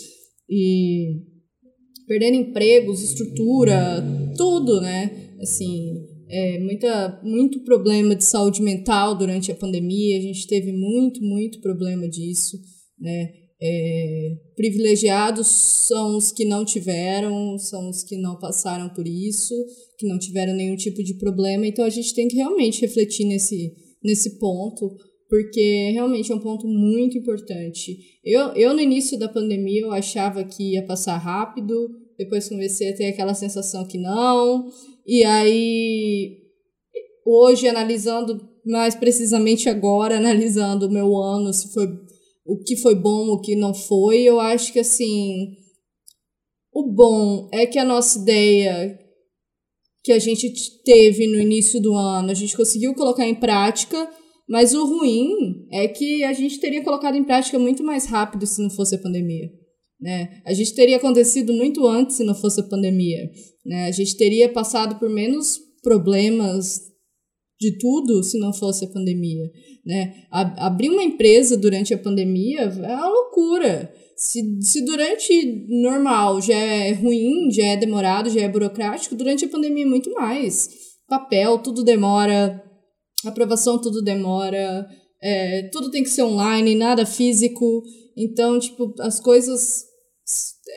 e 0.50 1.22
perdendo 2.08 2.38
empregos, 2.38 3.04
estrutura, 3.04 4.04
tudo, 4.36 4.82
né? 4.82 5.36
Assim, 5.40 6.09
é, 6.30 6.60
muita, 6.60 7.20
muito 7.24 7.62
problema 7.62 8.16
de 8.16 8.24
saúde 8.24 8.62
mental 8.62 9.18
durante 9.18 9.52
a 9.52 9.56
pandemia, 9.56 10.18
a 10.18 10.22
gente 10.22 10.46
teve 10.46 10.72
muito, 10.72 11.22
muito 11.24 11.60
problema 11.60 12.08
disso, 12.08 12.58
né? 13.00 13.32
É, 13.62 14.38
privilegiados 14.56 15.48
são 15.48 16.16
os 16.16 16.32
que 16.32 16.46
não 16.46 16.64
tiveram, 16.64 17.58
são 17.58 17.90
os 17.90 18.04
que 18.04 18.16
não 18.16 18.40
passaram 18.40 18.88
por 18.90 19.06
isso, 19.06 19.54
que 19.98 20.08
não 20.08 20.18
tiveram 20.18 20.54
nenhum 20.54 20.78
tipo 20.78 21.04
de 21.04 21.16
problema, 21.16 21.68
então 21.68 21.84
a 21.84 21.90
gente 21.90 22.14
tem 22.14 22.28
que 22.28 22.38
realmente 22.38 22.80
refletir 22.80 23.26
nesse, 23.26 23.74
nesse 24.02 24.40
ponto, 24.40 24.96
porque 25.28 25.92
realmente 25.92 26.32
é 26.32 26.36
um 26.36 26.40
ponto 26.40 26.68
muito 26.68 27.18
importante. 27.18 27.98
Eu, 28.24 28.54
eu, 28.54 28.74
no 28.74 28.80
início 28.80 29.20
da 29.20 29.28
pandemia, 29.28 29.82
eu 29.82 29.92
achava 29.92 30.44
que 30.44 30.74
ia 30.74 30.86
passar 30.86 31.18
rápido, 31.18 31.90
depois 32.18 32.48
comecei 32.48 32.90
a 32.90 32.96
ter 32.96 33.06
aquela 33.08 33.34
sensação 33.34 33.86
que 33.86 33.98
não, 33.98 34.70
e 35.10 35.24
aí, 35.24 36.38
hoje, 37.26 37.68
analisando 37.68 38.48
mais 38.66 38.96
precisamente 38.96 39.68
agora, 39.68 40.18
analisando 40.20 40.88
o 40.88 40.92
meu 40.92 41.16
ano, 41.18 41.54
se 41.54 41.74
foi 41.74 41.88
o 42.46 42.64
que 42.64 42.76
foi 42.76 42.96
bom, 42.96 43.30
o 43.30 43.42
que 43.42 43.56
não 43.56 43.74
foi, 43.74 44.22
eu 44.22 44.40
acho 44.40 44.74
que 44.74 44.80
assim, 44.80 45.56
o 46.74 46.92
bom 46.92 47.50
é 47.54 47.66
que 47.66 47.78
a 47.78 47.86
nossa 47.86 48.20
ideia 48.20 49.00
que 50.04 50.12
a 50.12 50.20
gente 50.20 50.52
teve 50.84 51.28
no 51.28 51.40
início 51.40 51.82
do 51.82 51.94
ano, 51.94 52.32
a 52.32 52.34
gente 52.34 52.56
conseguiu 52.56 52.94
colocar 52.96 53.28
em 53.28 53.36
prática 53.36 54.10
mas 54.50 54.74
o 54.74 54.84
ruim 54.84 55.68
é 55.72 55.88
que 55.88 56.24
a 56.24 56.34
gente 56.34 56.60
teria 56.60 56.84
colocado 56.84 57.16
em 57.16 57.24
prática 57.24 57.60
muito 57.60 57.84
mais 57.84 58.08
rápido 58.08 58.48
se 58.48 58.60
não 58.60 58.72
fosse 58.72 58.96
a 58.96 59.00
pandemia. 59.00 59.48
Né? 60.00 60.42
A 60.46 60.54
gente 60.54 60.74
teria 60.74 60.98
acontecido 60.98 61.54
muito 61.54 61.86
antes 61.86 62.18
se 62.18 62.24
não 62.24 62.34
fosse 62.34 62.62
a 62.62 62.64
pandemia. 62.64 63.30
Né? 63.66 63.88
A 63.88 63.92
gente 63.92 64.16
teria 64.16 64.48
passado 64.48 64.98
por 64.98 65.10
menos 65.10 65.60
problemas 65.82 66.90
de 67.60 67.78
tudo 67.78 68.24
se 68.24 68.40
não 68.40 68.54
fosse 68.54 68.86
a 68.86 68.90
pandemia. 68.90 69.44
Né? 69.86 70.14
abrir 70.32 70.90
uma 70.90 71.04
empresa 71.04 71.58
durante 71.58 71.94
a 71.94 71.98
pandemia 71.98 72.62
é 72.62 72.96
uma 72.96 73.10
loucura. 73.10 73.92
Se, 74.16 74.42
se 74.62 74.84
durante 74.84 75.66
normal 75.82 76.42
já 76.42 76.56
é 76.56 76.92
ruim, 76.92 77.50
já 77.52 77.66
é 77.66 77.78
demorado, 77.78 78.30
já 78.30 78.42
é 78.42 78.50
burocrático, 78.50 79.16
durante 79.16 79.46
a 79.46 79.50
pandemia 79.50 79.86
muito 79.86 80.12
mais. 80.12 80.70
Papel, 81.08 81.58
tudo 81.60 81.84
demora, 81.84 82.62
aprovação 83.26 83.82
tudo 83.82 84.02
demora, 84.02 84.86
é, 85.22 85.70
tudo 85.72 85.90
tem 85.90 86.04
que 86.04 86.10
ser 86.10 86.24
online, 86.24 86.76
nada 86.76 87.06
físico. 87.06 87.84
Então, 88.16 88.60
tipo, 88.60 88.94
as 89.00 89.20
coisas 89.20 89.89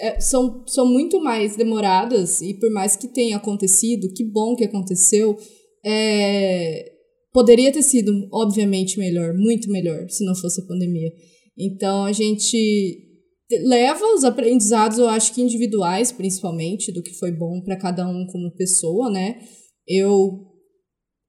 é, 0.00 0.20
são, 0.20 0.64
são 0.66 0.86
muito 0.86 1.20
mais 1.20 1.56
demoradas 1.56 2.40
e 2.40 2.54
por 2.54 2.70
mais 2.70 2.96
que 2.96 3.08
tenha 3.08 3.36
acontecido, 3.36 4.12
que 4.14 4.24
bom 4.24 4.54
que 4.54 4.64
aconteceu, 4.64 5.36
é, 5.84 6.92
poderia 7.32 7.72
ter 7.72 7.82
sido, 7.82 8.12
obviamente, 8.32 8.98
melhor, 8.98 9.34
muito 9.34 9.70
melhor, 9.70 10.08
se 10.08 10.24
não 10.24 10.34
fosse 10.34 10.60
a 10.60 10.66
pandemia. 10.66 11.10
Então, 11.58 12.04
a 12.04 12.12
gente 12.12 12.98
leva 13.64 14.04
os 14.14 14.24
aprendizados, 14.24 14.98
eu 14.98 15.08
acho 15.08 15.34
que 15.34 15.42
individuais, 15.42 16.12
principalmente, 16.12 16.92
do 16.92 17.02
que 17.02 17.12
foi 17.14 17.30
bom 17.30 17.60
para 17.60 17.76
cada 17.76 18.06
um 18.06 18.26
como 18.26 18.54
pessoa, 18.54 19.10
né? 19.10 19.38
Eu 19.86 20.52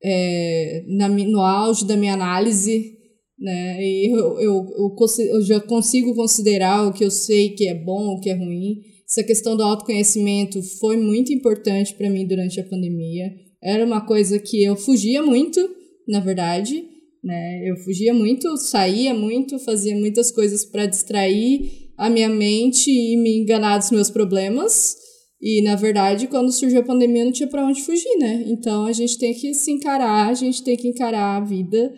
é, 0.04 0.84
na, 0.88 1.08
no 1.08 1.40
auge 1.40 1.86
da 1.86 1.96
minha 1.96 2.14
análise, 2.14 2.98
né? 3.40 3.84
E 3.84 4.12
eu, 4.12 4.40
eu, 4.40 4.66
eu, 4.78 4.96
eu, 5.30 5.42
já 5.42 5.60
consigo 5.60 6.14
considerar 6.16 6.88
o 6.88 6.94
que 6.94 7.04
eu 7.04 7.12
sei 7.12 7.50
que 7.50 7.68
é 7.68 7.76
bom, 7.76 8.16
o 8.16 8.20
que 8.20 8.30
é 8.30 8.34
ruim. 8.34 8.82
Essa 9.10 9.24
questão 9.24 9.56
do 9.56 9.64
autoconhecimento 9.64 10.62
foi 10.80 10.98
muito 10.98 11.34
importante 11.34 11.94
para 11.94 12.10
mim 12.10 12.26
durante 12.26 12.60
a 12.60 12.64
pandemia. 12.64 13.32
Era 13.62 13.86
uma 13.86 14.06
coisa 14.06 14.40
que 14.40 14.64
eu 14.64 14.76
fugia 14.76 15.22
muito, 15.22 15.60
na 16.08 16.20
verdade. 16.20 16.84
Né? 17.24 17.70
Eu 17.70 17.78
fugia 17.78 18.14
muito, 18.14 18.58
saía 18.58 19.14
muito, 19.14 19.58
fazia 19.60 19.96
muitas 19.96 20.32
coisas 20.32 20.66
para 20.66 20.86
distrair 20.86 21.92
a 21.98 22.10
minha 22.10 22.30
mente 22.30 22.92
e 22.92 23.16
me 23.18 23.38
enganar 23.38 23.78
dos 23.78 23.92
meus 23.92 24.10
problemas. 24.10 24.96
E, 25.42 25.62
na 25.62 25.76
verdade, 25.76 26.28
quando 26.28 26.52
surgiu 26.52 26.80
a 26.80 26.86
pandemia, 26.86 27.26
não 27.26 27.32
tinha 27.32 27.50
para 27.50 27.66
onde 27.66 27.82
fugir, 27.82 28.18
né? 28.18 28.46
Então, 28.48 28.86
a 28.86 28.94
gente 28.94 29.18
tem 29.18 29.34
que 29.34 29.54
se 29.54 29.72
encarar, 29.72 30.30
a 30.30 30.34
gente 30.34 30.64
tem 30.64 30.78
que 30.78 30.88
encarar 30.88 31.38
a 31.38 31.46
vida. 31.46 31.94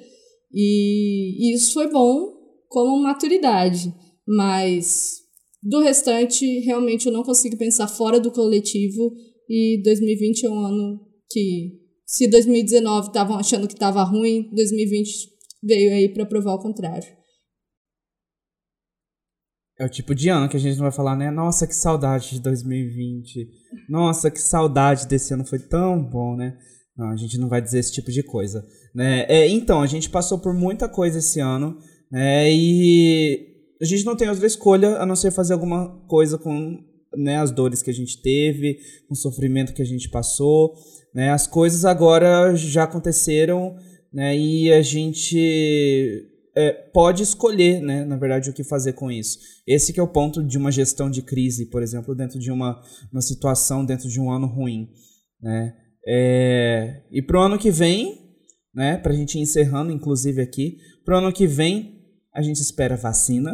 E, 0.56 1.54
isso 1.54 1.74
foi 1.74 1.92
bom 1.92 2.34
como 2.70 3.04
maturidade. 3.04 3.94
Mas, 4.26 5.18
do 5.62 5.82
restante, 5.82 6.60
realmente 6.62 7.08
eu 7.08 7.12
não 7.12 7.24
consigo 7.24 7.58
pensar 7.58 7.90
fora 7.90 8.20
do 8.20 8.32
coletivo. 8.32 9.14
E 9.50 9.82
2020 9.84 10.46
é 10.46 10.50
um 10.50 10.60
ano 10.60 11.02
que, 11.30 11.74
se 12.06 12.28
2019 12.30 13.08
estavam 13.08 13.36
achando 13.38 13.68
que 13.68 13.74
estava 13.74 14.02
ruim, 14.04 14.50
2020 14.54 15.30
veio 15.62 15.92
aí 15.92 16.08
para 16.14 16.26
provar 16.26 16.54
o 16.54 16.62
contrário. 16.62 17.08
É 19.78 19.86
o 19.86 19.90
tipo 19.90 20.16
de 20.16 20.30
ano 20.30 20.48
que 20.48 20.56
a 20.56 20.60
gente 20.60 20.78
não 20.78 20.84
vai 20.84 20.92
falar, 20.92 21.18
né? 21.18 21.30
Nossa, 21.30 21.68
que 21.68 21.76
saudade 21.76 22.30
de 22.32 22.40
2020. 22.40 23.50
Nossa, 23.90 24.32
que 24.32 24.40
saudade 24.40 25.06
desse 25.06 25.34
ano, 25.34 25.46
foi 25.46 25.60
tão 25.60 26.02
bom, 26.02 26.36
né? 26.38 26.58
Não, 26.96 27.10
a 27.10 27.18
gente 27.18 27.38
não 27.38 27.50
vai 27.50 27.62
dizer 27.62 27.80
esse 27.80 27.92
tipo 27.92 28.10
de 28.10 28.24
coisa. 28.24 28.66
Né? 28.96 29.26
É, 29.28 29.48
então, 29.50 29.82
a 29.82 29.88
gente 29.88 30.10
passou 30.10 30.40
por 30.40 30.54
muita 30.54 30.88
coisa 30.88 31.20
esse 31.20 31.42
ano, 31.42 31.78
né? 32.10 32.50
E 32.50 33.46
a 33.82 33.86
gente 33.86 34.06
não 34.06 34.16
tem 34.16 34.30
outra 34.30 34.48
escolha 34.48 34.98
a 34.98 35.06
não 35.06 35.18
ser 35.18 35.32
fazer 35.32 35.52
alguma 35.52 35.90
coisa 36.08 36.38
com 36.38 36.82
né, 37.14 37.38
as 37.38 37.52
dores 37.52 37.82
que 37.82 37.90
a 37.90 37.94
gente 37.94 38.22
teve, 38.22 38.80
com 39.06 39.14
o 39.14 39.18
sofrimento 39.18 39.74
que 39.74 39.82
a 39.82 39.86
gente 39.86 40.08
passou. 40.08 40.74
Né? 41.14 41.30
As 41.30 41.46
coisas 41.46 41.84
agora 41.84 42.56
já 42.56 42.84
aconteceram, 42.84 43.76
né? 44.14 44.38
E 44.38 44.72
a 44.72 44.82
gente 44.82 46.26
é, 46.56 46.72
pode 46.72 47.22
escolher, 47.22 47.82
né, 47.82 48.06
na 48.06 48.16
verdade, 48.16 48.50
o 48.50 48.54
que 48.54 48.64
fazer 48.64 48.94
com 48.94 49.12
isso. 49.12 49.38
Esse 49.68 49.92
que 49.92 50.00
é 50.00 50.04
o 50.04 50.08
ponto 50.08 50.42
de 50.42 50.58
uma 50.58 50.72
gestão 50.72 51.10
de 51.10 51.22
crise, 51.22 51.66
por 51.66 51.84
exemplo, 51.84 52.16
dentro 52.16 52.40
de 52.40 52.50
uma, 52.50 52.82
uma 53.12 53.22
situação, 53.22 53.84
dentro 53.84 54.08
de 54.08 54.22
um 54.22 54.32
ano 54.32 54.48
ruim. 54.48 54.88
Né? 55.42 55.76
É, 56.08 57.02
e 57.12 57.22
pro 57.22 57.42
ano 57.42 57.58
que 57.58 57.70
vem, 57.70 58.25
né, 58.76 58.98
pra 58.98 59.14
gente 59.14 59.38
ir 59.38 59.42
encerrando, 59.42 59.92
inclusive 59.92 60.42
aqui, 60.42 60.78
pro 61.04 61.18
ano 61.18 61.32
que 61.32 61.48
vem 61.48 61.94
a 62.34 62.42
gente 62.42 62.58
espera 62.62 62.98
vacina, 62.98 63.52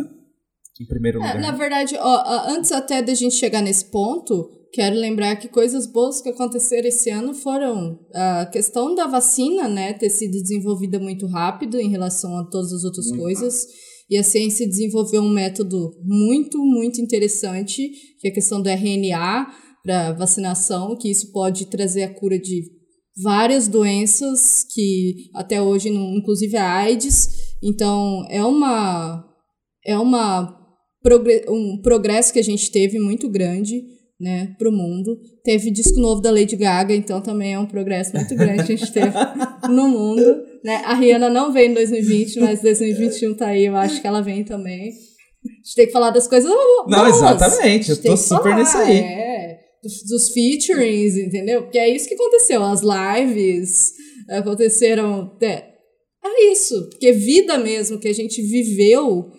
em 0.81 0.85
primeiro 0.87 1.19
É, 1.19 1.27
lugar. 1.27 1.39
na 1.39 1.51
verdade, 1.51 1.95
ó, 1.99 2.49
antes 2.49 2.71
até 2.71 3.01
da 3.01 3.13
gente 3.13 3.35
chegar 3.35 3.61
nesse 3.61 3.85
ponto, 3.85 4.49
quero 4.73 4.95
lembrar 4.95 5.35
que 5.35 5.47
coisas 5.47 5.85
boas 5.85 6.21
que 6.21 6.29
aconteceram 6.29 6.87
esse 6.87 7.11
ano 7.11 7.35
foram 7.35 7.99
a 8.15 8.47
questão 8.47 8.95
da 8.95 9.05
vacina, 9.05 9.67
né, 9.67 9.93
ter 9.93 10.09
sido 10.09 10.31
desenvolvida 10.31 10.97
muito 10.99 11.27
rápido 11.27 11.79
em 11.79 11.89
relação 11.89 12.35
a 12.37 12.45
todas 12.45 12.73
as 12.73 12.83
outras 12.83 13.11
coisas. 13.11 13.67
E 14.09 14.17
a 14.17 14.23
ciência 14.23 14.67
desenvolveu 14.67 15.21
um 15.21 15.29
método 15.29 15.91
muito, 16.03 16.57
muito 16.57 16.99
interessante, 16.99 17.89
que 18.19 18.27
é 18.27 18.31
a 18.31 18.33
questão 18.33 18.61
do 18.61 18.67
RNA 18.67 19.47
para 19.83 20.11
vacinação, 20.13 20.97
que 20.97 21.09
isso 21.09 21.31
pode 21.31 21.67
trazer 21.67 22.03
a 22.03 22.13
cura 22.13 22.37
de 22.39 22.63
várias 23.23 23.67
doenças 23.67 24.65
que 24.73 25.29
até 25.35 25.61
hoje, 25.61 25.89
não, 25.89 26.15
inclusive 26.15 26.57
a 26.57 26.71
AIDS. 26.71 27.29
Então, 27.63 28.25
é 28.29 28.43
uma 28.43 29.25
é 29.85 29.97
uma 29.97 30.57
um 31.49 31.81
progresso 31.81 32.31
que 32.31 32.39
a 32.39 32.43
gente 32.43 32.71
teve 32.71 32.99
muito 32.99 33.27
grande, 33.27 33.81
né, 34.19 34.53
pro 34.59 34.71
mundo. 34.71 35.17
Teve 35.43 35.71
disco 35.71 35.99
novo 35.99 36.21
da 36.21 36.29
Lady 36.29 36.55
Gaga, 36.55 36.93
então 36.93 37.19
também 37.21 37.53
é 37.53 37.59
um 37.59 37.65
progresso 37.65 38.15
muito 38.15 38.35
grande 38.35 38.63
que 38.63 38.73
a 38.73 38.75
gente 38.75 38.93
teve 38.93 39.11
no 39.67 39.89
mundo, 39.89 40.43
né? 40.63 40.75
A 40.85 40.93
Rihanna 40.93 41.29
não 41.29 41.51
veio 41.51 41.71
em 41.71 41.73
2020, 41.73 42.39
mas 42.39 42.61
2021 42.61 43.33
tá 43.33 43.47
aí, 43.47 43.65
eu 43.65 43.75
acho 43.75 43.99
que 43.99 44.07
ela 44.07 44.21
vem 44.21 44.43
também. 44.43 44.89
A 45.43 45.49
gente 45.65 45.75
tem 45.75 45.85
que 45.87 45.91
falar 45.91 46.11
das 46.11 46.27
coisas 46.27 46.51
boas. 46.51 46.85
Não, 46.87 47.07
exatamente, 47.07 47.89
eu 47.89 47.99
tô 47.99 48.15
super 48.15 48.43
falar, 48.43 48.59
nisso 48.59 48.77
aí. 48.77 48.99
É, 48.99 49.30
dos, 49.81 50.03
dos 50.03 50.29
featurings, 50.29 51.17
entendeu? 51.17 51.63
Porque 51.63 51.77
é 51.77 51.89
isso 51.89 52.07
que 52.07 52.13
aconteceu. 52.13 52.63
As 52.63 52.81
lives 52.81 53.93
aconteceram. 54.29 55.37
É, 55.41 55.71
é 56.23 56.51
isso. 56.51 56.89
Porque 56.89 57.11
vida 57.11 57.57
mesmo 57.57 57.99
que 57.99 58.07
a 58.07 58.13
gente 58.13 58.41
viveu 58.41 59.31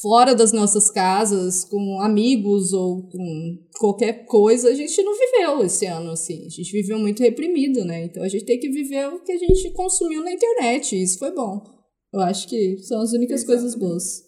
fora 0.00 0.34
das 0.34 0.52
nossas 0.52 0.90
casas, 0.90 1.64
com 1.64 2.00
amigos 2.00 2.72
ou 2.72 3.08
com 3.08 3.58
qualquer 3.78 4.24
coisa, 4.24 4.68
a 4.68 4.74
gente 4.74 5.02
não 5.02 5.12
viveu 5.18 5.64
esse 5.64 5.86
ano, 5.86 6.10
assim. 6.10 6.46
A 6.46 6.48
gente 6.48 6.70
viveu 6.70 6.98
muito 6.98 7.22
reprimido, 7.22 7.84
né? 7.84 8.04
Então 8.04 8.22
a 8.22 8.28
gente 8.28 8.44
tem 8.44 8.58
que 8.58 8.70
viver 8.70 9.08
o 9.08 9.22
que 9.22 9.32
a 9.32 9.38
gente 9.38 9.70
consumiu 9.72 10.22
na 10.22 10.32
internet. 10.32 10.94
E 10.94 11.02
isso 11.02 11.18
foi 11.18 11.32
bom. 11.32 11.62
Eu 12.12 12.20
acho 12.20 12.48
que 12.48 12.78
são 12.78 13.00
as 13.00 13.12
únicas 13.12 13.44
coisas 13.44 13.74
boas. 13.74 14.22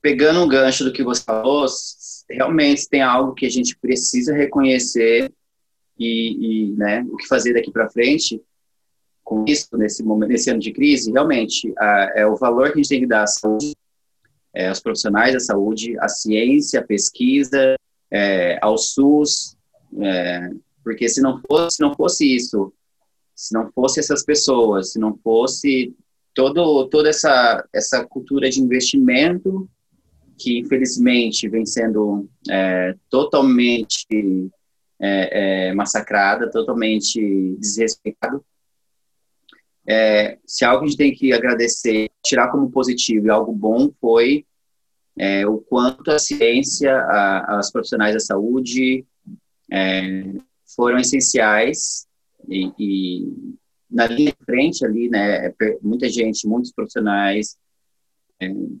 Pegando 0.00 0.40
um 0.40 0.48
gancho 0.48 0.84
do 0.84 0.92
que 0.92 1.02
você 1.02 1.22
falou, 1.22 1.66
realmente 2.30 2.88
tem 2.88 3.02
algo 3.02 3.34
que 3.34 3.46
a 3.46 3.50
gente 3.50 3.76
precisa 3.78 4.34
reconhecer 4.34 5.32
e, 5.98 6.68
e, 6.68 6.72
né, 6.76 7.04
o 7.10 7.16
que 7.16 7.26
fazer 7.26 7.54
daqui 7.54 7.70
para 7.70 7.88
frente 7.90 8.40
com 9.24 9.44
isso 9.46 9.68
nesse 9.76 10.02
momento, 10.02 10.30
nesse 10.30 10.50
ano 10.50 10.60
de 10.60 10.72
crise, 10.72 11.12
realmente 11.12 11.72
a- 11.78 12.12
é 12.16 12.26
o 12.26 12.36
valor 12.36 12.68
que 12.68 12.74
a 12.74 12.76
gente 12.76 12.88
tem 12.88 13.00
que 13.00 13.06
dar 13.06 13.24
à 13.24 13.26
saúde, 13.26 13.74
é, 14.54 14.68
aos 14.68 14.80
profissionais 14.80 15.34
da 15.34 15.40
saúde, 15.40 15.98
à 15.98 16.08
ciência, 16.08 16.80
à 16.80 16.82
pesquisa, 16.82 17.76
é, 18.10 18.58
ao 18.62 18.78
SUS, 18.78 19.56
é, 20.00 20.50
porque 20.82 21.08
se 21.08 21.20
não 21.20 21.40
fosse, 21.46 21.76
se 21.76 21.82
não 21.82 21.94
fosse 21.94 22.34
isso, 22.34 22.72
se 23.34 23.52
não 23.52 23.70
fosse 23.72 24.00
essas 24.00 24.24
pessoas, 24.24 24.92
se 24.92 24.98
não 24.98 25.16
fosse 25.18 25.94
todo, 26.34 26.88
toda 26.88 27.10
essa, 27.10 27.62
essa 27.72 28.04
cultura 28.06 28.48
de 28.48 28.60
investimento 28.60 29.68
que 30.38 30.58
infelizmente 30.58 31.48
vem 31.48 31.66
sendo 31.66 32.28
é, 32.48 32.94
totalmente 33.10 34.06
é, 35.00 35.68
é, 35.68 35.74
massacrada, 35.74 36.50
totalmente 36.50 37.56
desrespeitado. 37.58 38.44
É, 39.86 40.38
se 40.46 40.64
algo 40.64 40.84
a 40.84 40.86
gente 40.86 40.98
tem 40.98 41.14
que 41.14 41.32
agradecer, 41.32 42.10
tirar 42.24 42.50
como 42.50 42.70
positivo 42.70 43.26
e 43.26 43.30
algo 43.30 43.52
bom 43.52 43.90
foi 44.00 44.44
é, 45.18 45.46
o 45.46 45.58
quanto 45.58 46.10
a 46.10 46.18
ciência, 46.18 46.94
as 47.48 47.72
profissionais 47.72 48.14
da 48.14 48.20
saúde 48.20 49.04
é, 49.72 50.24
foram 50.76 50.98
essenciais 50.98 52.06
e, 52.48 52.72
e 52.78 53.54
na 53.90 54.06
linha 54.06 54.32
de 54.38 54.44
frente 54.44 54.84
ali, 54.84 55.08
né, 55.08 55.52
muita 55.82 56.08
gente, 56.08 56.46
muitos 56.46 56.70
profissionais 56.70 57.56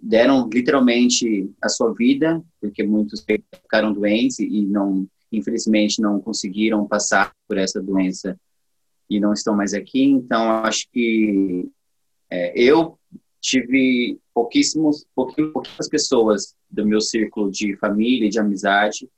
deram 0.02 0.48
literalmente 0.52 1.50
a 1.60 1.68
sua 1.68 1.92
vida, 1.92 2.42
porque 2.60 2.82
muitos 2.82 3.24
ficaram 3.62 3.92
doentes 3.92 4.38
e 4.38 4.64
não, 4.64 5.06
infelizmente, 5.32 6.00
não 6.00 6.20
conseguiram 6.20 6.86
passar 6.86 7.32
por 7.46 7.58
essa 7.58 7.82
doença 7.82 8.38
e 9.10 9.18
não 9.18 9.32
estão 9.32 9.56
mais 9.56 9.74
aqui. 9.74 10.04
Então, 10.04 10.50
acho 10.64 10.88
que 10.92 11.68
é, 12.30 12.52
eu 12.60 12.98
tive 13.40 14.18
pouquíssimos, 14.32 15.06
pouquíssimas 15.14 15.88
pessoas 15.90 16.54
do 16.70 16.86
meu 16.86 17.00
círculo 17.00 17.50
de 17.50 17.76
família 17.76 18.26
e 18.26 18.30
de 18.30 18.38
amizade 18.38 19.08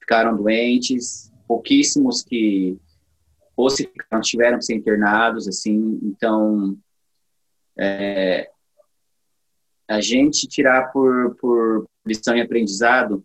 ficaram 0.00 0.36
doentes, 0.36 1.32
pouquíssimos 1.48 2.22
que 2.22 2.78
ou 3.56 3.70
se 3.70 3.88
tiveram 4.22 4.58
que 4.58 4.64
ser 4.64 4.74
internados, 4.74 5.46
assim, 5.46 5.98
então 6.02 6.76
é, 7.78 8.50
a 9.88 10.00
gente 10.00 10.46
tirar 10.46 10.92
por, 10.92 11.34
por 11.36 11.86
lição 12.06 12.36
e 12.36 12.40
aprendizado 12.40 13.24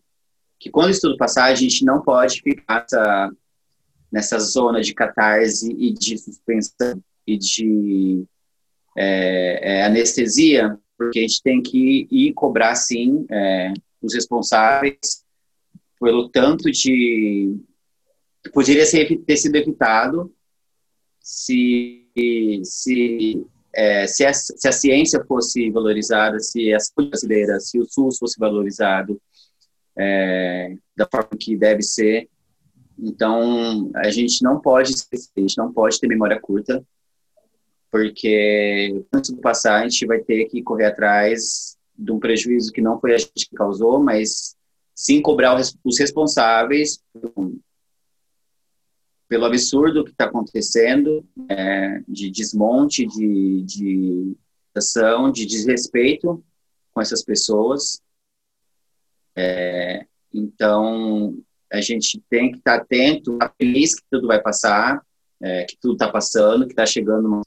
que 0.60 0.70
quando 0.70 0.91
isso 0.91 1.01
tudo 1.01 1.18
passar, 1.18 1.45
a 1.45 1.55
gente 1.55 1.86
não 1.86 2.01
pode 2.01 2.41
ficar 2.41 2.82
nessa, 2.82 3.32
nessa 4.12 4.39
zona 4.39 4.82
de 4.82 4.93
catarse 4.93 5.72
e 5.72 5.93
de 5.93 6.18
suspensão 6.18 7.01
e 7.26 7.38
de 7.38 8.26
é, 8.97 9.78
é, 9.78 9.86
anestesia, 9.86 10.78
porque 10.97 11.20
a 11.20 11.22
gente 11.22 11.41
tem 11.41 11.62
que 11.62 12.07
ir 12.12 12.34
cobrar, 12.34 12.76
sim, 12.76 13.26
é, 13.32 13.74
os 14.01 14.14
responsáveis 14.14 15.24
pelo 15.99 16.30
tanto 16.30 16.70
de... 16.70 17.57
Poderia 18.53 18.86
ser, 18.86 19.18
ter 19.20 19.38
sido 19.38 19.55
evitado 19.55 20.34
se, 21.22 22.05
se 22.64 23.45
é, 23.74 24.07
se, 24.07 24.26
a, 24.26 24.34
se, 24.34 24.67
a, 24.67 24.72
ciência 24.72 25.24
fosse 25.26 25.70
valorizada, 25.70 26.39
se 26.39 26.74
a 26.74 26.80
saúde 26.80 27.09
brasileira, 27.09 27.59
se 27.59 27.80
o 27.80 27.86
SUS 27.86 28.17
fosse 28.17 28.39
valorizado 28.39 29.22
é, 29.97 30.76
da 30.95 31.07
forma 31.09 31.38
que 31.39 31.55
deve 31.55 31.82
ser. 31.82 32.28
Então, 32.97 33.91
a 33.95 34.09
gente 34.09 34.43
não 34.43 34.59
pode 34.59 34.91
esquecer, 34.91 35.32
a 35.38 35.41
gente 35.41 35.57
não 35.57 35.72
pode 35.72 35.99
ter 35.99 36.07
memória 36.07 36.39
curta, 36.39 36.84
porque 37.91 39.03
antes 39.13 39.32
do 39.32 39.38
passar, 39.38 39.82
a 39.82 39.88
gente 39.88 40.05
vai 40.05 40.20
ter 40.20 40.45
que 40.45 40.61
correr 40.61 40.86
atrás 40.86 41.78
de 41.97 42.11
um 42.11 42.20
prejuízo 42.20 42.72
que 42.72 42.82
não 42.82 42.99
foi 42.99 43.13
a 43.13 43.17
gente 43.17 43.49
que 43.49 43.55
causou, 43.55 44.01
mas 44.01 44.55
sim 44.95 45.22
cobrar 45.22 45.59
os 45.84 45.99
responsáveis 45.99 46.99
pelo 49.30 49.45
absurdo 49.45 50.03
que 50.03 50.09
está 50.09 50.25
acontecendo, 50.25 51.23
é, 51.47 52.01
de 52.07 52.32
desmonte, 52.32 53.05
de, 53.05 53.61
de 53.61 54.36
ação, 54.73 55.32
de 55.32 55.45
desrespeito 55.45 56.43
com 56.91 56.99
essas 56.99 57.23
pessoas. 57.23 58.01
É, 59.36 60.05
então, 60.34 61.38
a 61.71 61.80
gente 61.80 62.19
tem 62.27 62.51
que 62.51 62.57
estar 62.57 62.77
tá 62.77 62.84
atento, 62.84 63.38
tá 63.38 63.53
feliz 63.55 63.93
que 63.93 64.03
tudo 64.09 64.27
vai 64.27 64.41
passar, 64.41 64.99
é, 65.39 65.63
que 65.63 65.77
tudo 65.80 65.93
está 65.93 66.09
passando, 66.09 66.65
que 66.65 66.73
está 66.73 66.86
chegando, 66.88 67.41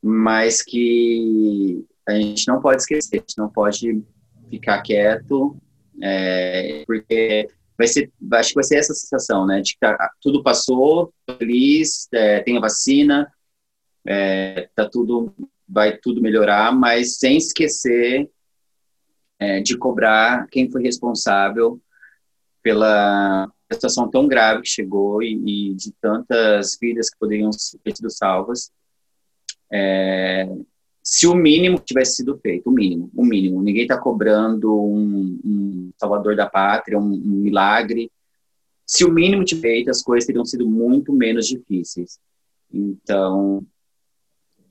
mas 0.00 0.62
que 0.62 1.84
a 2.06 2.14
gente 2.14 2.46
não 2.46 2.60
pode 2.60 2.82
esquecer, 2.82 3.16
a 3.16 3.20
gente 3.20 3.38
não 3.38 3.48
pode 3.48 4.04
ficar 4.48 4.80
quieto, 4.82 5.56
é, 6.00 6.84
porque 6.86 7.48
vai 7.76 7.86
ser, 7.86 8.10
acho 8.32 8.48
que 8.50 8.54
vai 8.54 8.64
ser 8.64 8.76
essa 8.76 8.94
sensação, 8.94 9.46
né, 9.46 9.60
de 9.60 9.74
que 9.74 9.80
tá, 9.80 10.10
tudo 10.20 10.42
passou, 10.42 11.12
feliz, 11.38 12.08
é, 12.12 12.40
tem 12.40 12.56
a 12.56 12.60
vacina, 12.60 13.32
é, 14.06 14.68
tá 14.74 14.88
tudo, 14.88 15.34
vai 15.68 15.96
tudo 15.96 16.22
melhorar, 16.22 16.72
mas 16.74 17.18
sem 17.18 17.36
esquecer 17.36 18.30
é, 19.38 19.60
de 19.60 19.76
cobrar 19.76 20.46
quem 20.50 20.70
foi 20.70 20.82
responsável 20.82 21.80
pela 22.62 23.50
situação 23.72 24.08
tão 24.08 24.26
grave 24.26 24.62
que 24.62 24.68
chegou 24.68 25.22
e, 25.22 25.70
e 25.70 25.74
de 25.74 25.92
tantas 26.00 26.76
vidas 26.80 27.10
que 27.10 27.18
poderiam 27.18 27.50
ter 27.82 27.96
sido 27.96 28.10
salvas, 28.10 28.70
é, 29.70 30.48
se 31.08 31.24
o 31.24 31.36
mínimo 31.36 31.78
tivesse 31.78 32.16
sido 32.16 32.36
feito, 32.36 32.68
o 32.68 32.72
mínimo, 32.72 33.08
o 33.14 33.24
mínimo. 33.24 33.62
Ninguém 33.62 33.82
está 33.82 33.96
cobrando 33.96 34.74
um, 34.74 35.38
um, 35.44 35.90
salvador 35.96 36.34
da 36.34 36.50
pátria, 36.50 36.98
um, 36.98 37.12
um, 37.12 37.42
milagre. 37.42 38.10
Se 38.84 39.04
o 39.04 39.12
mínimo 39.12 39.44
tivesse 39.44 39.62
feito, 39.62 39.88
as 39.88 40.02
coisas 40.02 40.26
teriam 40.26 40.44
sido 40.44 40.68
muito 40.68 41.12
menos 41.12 41.46
difíceis. 41.46 42.18
Então, 42.72 43.64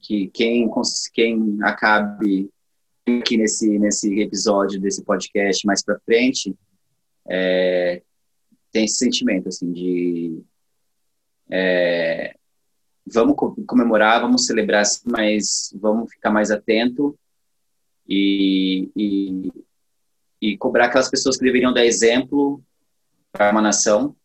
que 0.01 0.27
quem, 0.27 0.69
quem 1.13 1.57
acabe 1.61 2.49
aqui 3.07 3.37
nesse, 3.37 3.79
nesse 3.79 4.19
episódio 4.19 4.77
desse 4.81 5.05
podcast 5.05 5.65
mais 5.65 5.81
para 5.81 6.01
frente, 6.01 6.53
é, 7.29 8.01
tem 8.73 8.83
esse 8.83 8.97
sentimento, 8.97 9.47
assim, 9.47 9.71
de 9.71 10.43
É, 11.49 12.35
vamos 13.05 13.35
comemorar, 13.67 14.21
vamos 14.21 14.45
celebrar, 14.45 14.83
mas 15.05 15.73
vamos 15.79 16.11
ficar 16.11 16.31
mais 16.31 16.49
atento 16.49 17.17
e, 18.07 18.89
e, 18.95 19.51
e 20.41 20.57
cobrar 20.57 20.85
aquelas 20.85 21.09
pessoas 21.09 21.37
que 21.37 21.43
deveriam 21.43 21.73
dar 21.73 21.85
exemplo 21.85 22.61
para 23.31 23.51
uma 23.51 23.61
nação, 23.61 24.15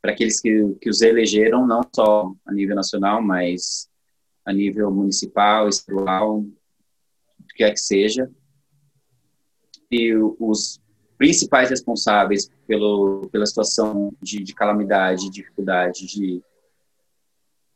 para 0.00 0.12
aqueles 0.12 0.40
que, 0.40 0.74
que 0.80 0.88
os 0.88 1.02
elegeram, 1.02 1.66
não 1.66 1.82
só 1.94 2.32
a 2.46 2.52
nível 2.52 2.76
nacional, 2.76 3.20
mas 3.20 3.88
a 4.44 4.52
nível 4.52 4.90
municipal, 4.90 5.68
estadual, 5.68 6.38
o 6.38 7.44
que 7.48 7.56
quer 7.56 7.72
que 7.72 7.80
seja. 7.80 8.30
E 9.90 10.14
os 10.38 10.80
principais 11.18 11.68
responsáveis 11.68 12.50
pelo, 12.66 13.28
pela 13.30 13.44
situação 13.44 14.12
de, 14.22 14.42
de 14.42 14.54
calamidade, 14.54 15.30
dificuldade, 15.30 16.06
de, 16.06 16.42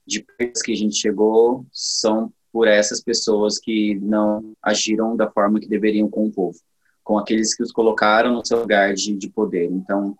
de 0.06 0.22
que 0.22 0.72
a 0.72 0.76
gente 0.76 0.96
chegou 0.96 1.66
são 1.72 2.32
por 2.52 2.68
essas 2.68 3.00
pessoas 3.02 3.58
que 3.58 3.94
não 3.96 4.54
agiram 4.62 5.16
da 5.16 5.30
forma 5.30 5.58
que 5.58 5.68
deveriam 5.68 6.08
com 6.08 6.26
o 6.26 6.32
povo, 6.32 6.58
com 7.02 7.18
aqueles 7.18 7.54
que 7.54 7.62
os 7.62 7.72
colocaram 7.72 8.34
no 8.34 8.44
seu 8.44 8.60
lugar 8.60 8.92
de, 8.94 9.16
de 9.16 9.30
poder. 9.30 9.70
Então, 9.70 10.16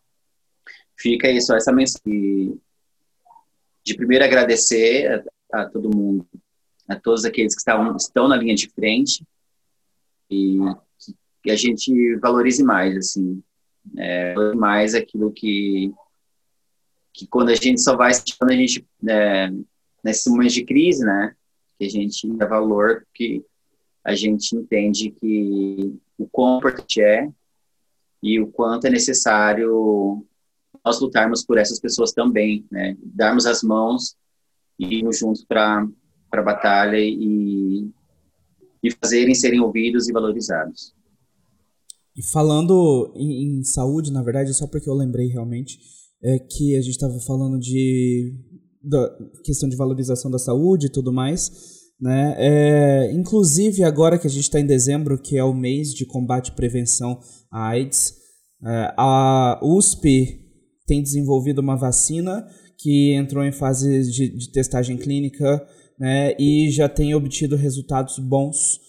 fica 0.96 1.28
só 1.40 1.56
essa 1.56 1.72
mensagem 1.72 2.58
de 3.84 3.94
primeiro 3.94 4.24
agradecer 4.24 5.26
a, 5.52 5.62
a, 5.62 5.68
todo 5.68 5.94
mundo, 5.94 6.26
a 6.88 6.96
todos 6.96 7.24
aqueles 7.24 7.54
que 7.54 7.60
estavam, 7.60 7.94
estão 7.96 8.28
na 8.28 8.36
linha 8.36 8.54
de 8.54 8.70
frente 8.70 9.26
e 10.30 10.56
que 11.42 11.50
a 11.50 11.56
gente 11.56 12.16
valorize 12.16 12.62
mais, 12.62 12.96
assim, 12.96 13.42
é, 13.98 14.54
mais 14.54 14.94
aquilo 14.94 15.32
que 15.32 15.92
que 17.14 17.26
quando 17.26 17.50
a 17.50 17.54
gente 17.54 17.78
só 17.82 17.94
vai 17.94 18.12
quando 18.38 18.52
a 18.52 18.56
gente 18.56 18.86
é, 19.06 19.50
nesse 20.02 20.28
momento 20.30 20.52
de 20.52 20.64
crise, 20.64 21.04
né, 21.04 21.34
que 21.78 21.84
a 21.84 21.88
gente 21.88 22.26
dá 22.36 22.46
valor 22.46 23.06
que 23.14 23.44
a 24.04 24.14
gente 24.14 24.56
entende 24.56 25.10
que 25.10 25.94
o 26.18 26.26
quão 26.26 26.60
é 26.98 27.28
e 28.22 28.40
o 28.40 28.48
quanto 28.48 28.86
é 28.86 28.90
necessário 28.90 30.24
nós 30.84 31.00
lutarmos 31.00 31.44
por 31.44 31.58
essas 31.58 31.78
pessoas 31.78 32.12
também, 32.12 32.64
né, 32.70 32.96
darmos 33.02 33.46
as 33.46 33.62
mãos 33.62 34.16
e 34.78 34.96
irmos 34.96 35.18
juntos 35.18 35.44
para 35.44 35.86
a 36.32 36.42
batalha 36.42 36.98
e 36.98 37.88
e 38.82 38.90
fazerem 38.90 39.34
serem 39.34 39.60
ouvidos 39.60 40.08
e 40.08 40.12
valorizados. 40.12 40.92
E 42.16 42.22
falando 42.22 43.12
em, 43.14 43.58
em, 43.60 43.64
saúde, 43.64 44.10
na 44.10 44.22
verdade, 44.22 44.52
só 44.52 44.66
porque 44.66 44.88
eu 44.88 44.94
lembrei 44.94 45.28
realmente, 45.28 45.78
é 46.22 46.38
que 46.38 46.76
a 46.76 46.80
gente 46.80 46.94
estava 46.94 47.18
falando 47.20 47.58
de 47.58 48.34
da 48.82 49.10
questão 49.44 49.68
de 49.68 49.76
valorização 49.76 50.30
da 50.30 50.38
saúde 50.38 50.86
e 50.86 50.90
tudo 50.90 51.12
mais. 51.12 51.50
Né? 52.00 52.34
É, 52.38 53.12
inclusive, 53.12 53.84
agora 53.84 54.18
que 54.18 54.26
a 54.26 54.30
gente 54.30 54.42
está 54.42 54.58
em 54.58 54.66
dezembro, 54.66 55.18
que 55.18 55.36
é 55.36 55.44
o 55.44 55.54
mês 55.54 55.94
de 55.94 56.04
combate 56.04 56.48
e 56.48 56.56
prevenção 56.56 57.18
à 57.50 57.68
AIDS, 57.68 58.14
é, 58.64 58.94
a 58.96 59.60
USP 59.62 60.40
tem 60.86 61.02
desenvolvido 61.02 61.60
uma 61.60 61.76
vacina 61.76 62.46
que 62.78 63.12
entrou 63.12 63.44
em 63.44 63.52
fase 63.52 64.10
de, 64.10 64.36
de 64.36 64.50
testagem 64.50 64.96
clínica 64.96 65.64
né, 65.98 66.34
e 66.38 66.70
já 66.70 66.88
tem 66.88 67.14
obtido 67.14 67.54
resultados 67.54 68.18
bons 68.18 68.80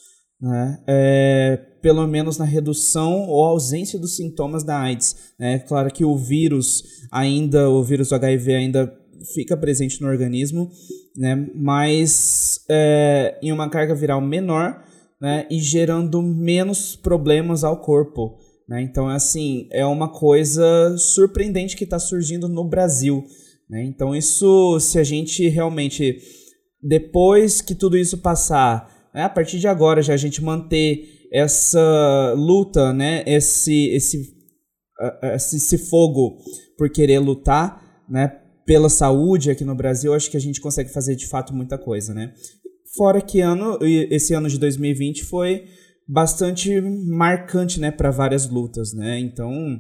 né? 0.44 0.78
É, 0.86 1.56
pelo 1.82 2.06
menos 2.06 2.38
na 2.38 2.44
redução 2.44 3.30
ou 3.30 3.46
ausência 3.46 3.98
dos 3.98 4.18
sintomas 4.18 4.62
da 4.62 4.78
AIDS. 4.78 5.34
Né? 5.40 5.60
Claro 5.60 5.90
que 5.90 6.04
o 6.04 6.18
vírus 6.18 6.84
ainda, 7.10 7.70
o 7.70 7.82
vírus 7.82 8.12
HIV 8.12 8.54
ainda 8.54 8.94
fica 9.34 9.56
presente 9.56 10.02
no 10.02 10.08
organismo, 10.08 10.70
né? 11.16 11.48
mas 11.56 12.64
é, 12.70 13.38
em 13.42 13.52
uma 13.52 13.70
carga 13.70 13.96
viral 13.96 14.22
menor 14.22 14.84
né? 15.22 15.48
e 15.50 15.60
gerando 15.60 16.22
menos 16.22 16.96
problemas 16.96 17.64
ao 17.64 17.80
corpo. 17.82 18.38
Né? 18.68 18.82
Então, 18.82 19.08
assim, 19.08 19.68
é 19.72 19.86
uma 19.86 20.10
coisa 20.10 20.96
surpreendente 20.98 21.76
que 21.76 21.84
está 21.84 22.00
surgindo 22.00 22.48
no 22.48 22.68
Brasil. 22.68 23.24
Né? 23.70 23.84
Então, 23.86 24.16
isso, 24.16 24.80
se 24.80 25.00
a 25.00 25.04
gente 25.04 25.48
realmente, 25.48 26.18
depois 26.82 27.62
que 27.62 27.76
tudo 27.76 27.98
isso 27.98 28.18
passar, 28.18 29.10
né, 29.14 29.24
a 29.24 29.30
partir 29.30 29.60
de 29.60 29.68
agora 29.68 30.02
já 30.02 30.14
a 30.14 30.18
gente 30.18 30.44
manter 30.44 31.28
essa 31.32 32.34
luta, 32.36 32.94
né, 32.94 33.24
esse, 33.26 33.90
esse, 33.90 34.34
esse, 35.24 35.56
esse 35.56 35.78
fogo 35.78 36.38
por 36.78 36.90
querer 36.90 37.20
lutar, 37.20 38.04
né, 38.10 38.40
pela 38.66 38.90
saúde 38.90 39.52
aqui 39.52 39.64
no 39.64 39.76
Brasil, 39.76 40.14
acho 40.14 40.30
que 40.30 40.38
a 40.38 40.42
gente 40.42 40.62
consegue 40.62 40.92
fazer 40.92 41.16
de 41.16 41.28
fato 41.28 41.54
muita 41.54 41.78
coisa, 41.78 42.14
né? 42.14 42.34
Fora 42.96 43.22
que 43.22 43.42
ano, 43.42 43.80
esse 43.82 44.34
ano 44.34 44.48
de 44.48 44.60
2020 44.60 45.24
foi 45.24 45.66
bastante 46.08 46.82
marcante, 46.82 47.80
né, 47.80 47.90
para 47.90 48.12
várias 48.12 48.48
lutas, 48.50 48.94
né? 48.94 49.20
Então, 49.20 49.80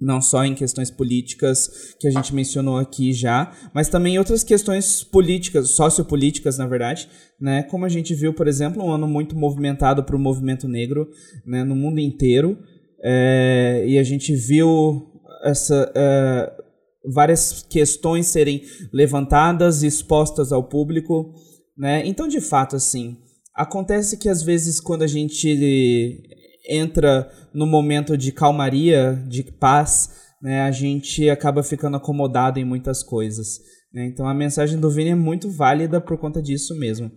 não 0.00 0.20
só 0.20 0.44
em 0.44 0.54
questões 0.54 0.90
políticas 0.90 1.94
que 2.00 2.08
a 2.08 2.10
gente 2.10 2.34
mencionou 2.34 2.76
aqui 2.76 3.12
já, 3.12 3.52
mas 3.72 3.88
também 3.88 4.18
outras 4.18 4.42
questões 4.42 5.04
políticas, 5.04 5.70
sociopolíticas, 5.70 6.58
na 6.58 6.66
verdade, 6.66 7.08
né? 7.40 7.62
Como 7.62 7.84
a 7.84 7.88
gente 7.88 8.14
viu, 8.14 8.34
por 8.34 8.48
exemplo, 8.48 8.82
um 8.82 8.90
ano 8.90 9.06
muito 9.06 9.36
movimentado 9.36 10.02
para 10.02 10.16
o 10.16 10.18
movimento 10.18 10.66
negro 10.66 11.08
né, 11.46 11.62
no 11.62 11.76
mundo 11.76 12.00
inteiro, 12.00 12.58
é, 13.04 13.84
e 13.86 13.98
a 13.98 14.02
gente 14.02 14.34
viu 14.34 15.08
essa, 15.44 15.92
é, 15.94 16.61
várias 17.04 17.64
questões 17.68 18.26
serem 18.26 18.62
levantadas 18.92 19.82
expostas 19.82 20.52
ao 20.52 20.64
público, 20.64 21.34
né? 21.76 22.06
Então, 22.06 22.28
de 22.28 22.40
fato, 22.40 22.76
assim, 22.76 23.16
acontece 23.54 24.16
que 24.16 24.28
às 24.28 24.42
vezes 24.42 24.80
quando 24.80 25.02
a 25.02 25.06
gente 25.06 26.20
entra 26.68 27.30
no 27.52 27.66
momento 27.66 28.16
de 28.16 28.32
calmaria, 28.32 29.22
de 29.28 29.42
paz, 29.42 30.10
né, 30.40 30.62
a 30.62 30.70
gente 30.70 31.28
acaba 31.28 31.62
ficando 31.62 31.96
acomodado 31.96 32.58
em 32.58 32.64
muitas 32.64 33.02
coisas. 33.02 33.60
Né? 33.92 34.06
Então 34.06 34.26
a 34.26 34.34
mensagem 34.34 34.78
do 34.78 34.90
Vini 34.90 35.10
é 35.10 35.14
muito 35.14 35.50
válida 35.50 36.00
por 36.00 36.18
conta 36.18 36.40
disso 36.42 36.76
mesmo, 36.78 37.10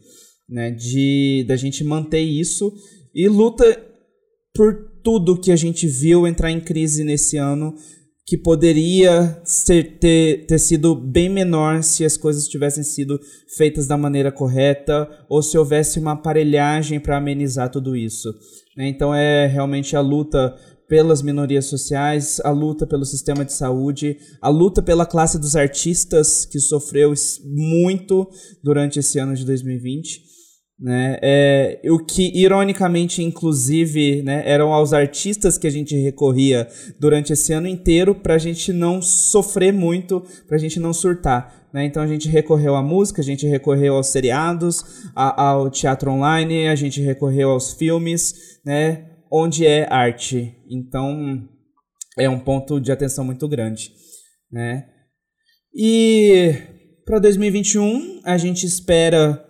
né? 0.50 0.72
de 0.72 1.46
da 1.48 1.56
gente 1.56 1.84
manter 1.84 2.22
isso 2.22 2.72
e 3.14 3.28
luta 3.28 3.66
por 4.54 4.92
tudo 5.04 5.40
que 5.40 5.52
a 5.52 5.56
gente 5.56 5.88
viu 5.88 6.28
entrar 6.28 6.52
em 6.52 6.60
crise 6.60 7.04
nesse 7.04 7.38
ano, 7.38 7.76
que 8.26 8.38
poderia 8.38 9.39
ser, 9.43 9.99
ter, 9.99 10.47
ter 10.47 10.57
sido 10.57 10.95
bem 10.95 11.30
menor 11.30 11.84
se 11.84 12.03
as 12.03 12.17
coisas 12.17 12.47
tivessem 12.47 12.84
sido 12.84 13.19
feitas 13.55 13.86
da 13.86 13.95
maneira 13.95 14.32
correta 14.32 15.07
ou 15.30 15.43
se 15.43 15.55
houvesse 15.57 15.99
uma 15.99 16.13
aparelhagem 16.13 16.99
para 16.99 17.17
amenizar 17.17 17.69
tudo 17.69 17.95
isso. 17.95 18.34
Né? 18.76 18.88
Então 18.88 19.13
é 19.13 19.45
realmente 19.45 19.95
a 19.95 20.01
luta 20.01 20.55
pelas 20.88 21.21
minorias 21.21 21.65
sociais, 21.65 22.39
a 22.43 22.49
luta 22.49 22.86
pelo 22.86 23.05
sistema 23.05 23.45
de 23.45 23.53
saúde, 23.53 24.17
a 24.41 24.49
luta 24.49 24.82
pela 24.82 25.05
classe 25.05 25.39
dos 25.39 25.55
artistas, 25.55 26.45
que 26.45 26.59
sofreu 26.59 27.13
muito 27.43 28.28
durante 28.63 28.99
esse 28.99 29.19
ano 29.19 29.36
de 29.36 29.45
2020. 29.45 30.24
Né? 30.78 31.17
É, 31.21 31.82
o 31.86 31.99
que, 31.99 32.32
ironicamente, 32.38 33.23
inclusive, 33.23 34.21
né, 34.23 34.43
eram 34.45 34.73
aos 34.73 34.91
artistas 34.91 35.57
que 35.57 35.67
a 35.67 35.69
gente 35.69 35.95
recorria 35.95 36.67
durante 36.99 37.32
esse 37.32 37.53
ano 37.53 37.67
inteiro 37.67 38.13
para 38.13 38.36
a 38.36 38.38
gente 38.38 38.73
não 38.73 39.01
sofrer 39.01 39.71
muito, 39.71 40.21
para 40.47 40.57
a 40.57 40.59
gente 40.59 40.80
não 40.80 40.93
surtar. 40.93 41.69
Né? 41.73 41.86
Então 41.86 42.03
a 42.03 42.07
gente 42.07 42.28
recorreu 42.28 42.76
à 42.76 42.82
música, 42.82 43.21
a 43.21 43.23
gente 43.23 43.47
recorreu 43.47 43.95
aos 43.95 44.07
seriados, 44.07 45.09
a, 45.15 45.49
ao 45.49 45.69
teatro 45.69 46.11
online, 46.11 46.67
a 46.67 46.76
gente 46.76 47.01
recorreu 47.01 47.51
aos 47.51 47.73
filmes, 47.73 48.59
né? 48.65 49.11
onde 49.32 49.65
é 49.65 49.88
arte. 49.89 50.55
Então 50.69 51.47
é 52.17 52.30
um 52.30 52.39
ponto 52.39 52.80
de 52.80 52.91
atenção 52.91 53.23
muito 53.23 53.47
grande. 53.47 53.91
Né? 54.51 54.88
E 55.73 56.53
para 57.05 57.19
2021 57.19 58.21
a 58.23 58.38
gente 58.38 58.65
espera 58.65 59.45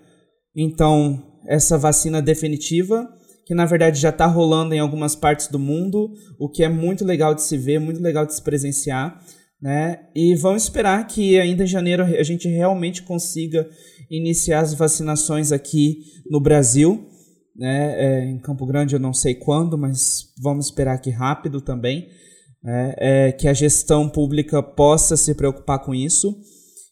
então, 0.55 1.21
essa 1.47 1.77
vacina 1.77 2.21
definitiva, 2.21 3.07
que 3.45 3.53
na 3.53 3.65
verdade 3.65 3.99
já 3.99 4.09
está 4.09 4.25
rolando 4.25 4.73
em 4.73 4.79
algumas 4.79 5.15
partes 5.15 5.47
do 5.47 5.59
mundo, 5.59 6.11
o 6.39 6.49
que 6.49 6.63
é 6.63 6.69
muito 6.69 7.03
legal 7.03 7.35
de 7.35 7.43
se 7.43 7.57
ver, 7.57 7.79
muito 7.79 8.01
legal 8.01 8.25
de 8.25 8.33
se 8.33 8.41
presenciar. 8.41 9.21
Né? 9.61 9.99
E 10.15 10.35
vamos 10.35 10.63
esperar 10.63 11.05
que 11.07 11.39
ainda 11.39 11.63
em 11.63 11.67
janeiro 11.67 12.03
a 12.03 12.23
gente 12.23 12.47
realmente 12.47 13.03
consiga 13.03 13.67
iniciar 14.09 14.61
as 14.61 14.73
vacinações 14.73 15.51
aqui 15.51 15.99
no 16.29 16.39
Brasil. 16.39 17.07
Né? 17.55 17.95
É, 17.97 18.25
em 18.25 18.39
Campo 18.39 18.65
Grande 18.65 18.95
eu 18.95 18.99
não 18.99 19.13
sei 19.13 19.35
quando, 19.35 19.77
mas 19.77 20.33
vamos 20.41 20.67
esperar 20.67 20.99
que 20.99 21.09
rápido 21.09 21.61
também. 21.61 22.07
Né? 22.63 22.93
É, 22.97 23.31
que 23.31 23.47
a 23.47 23.53
gestão 23.53 24.09
pública 24.09 24.61
possa 24.63 25.15
se 25.15 25.35
preocupar 25.35 25.79
com 25.79 25.93
isso 25.93 26.35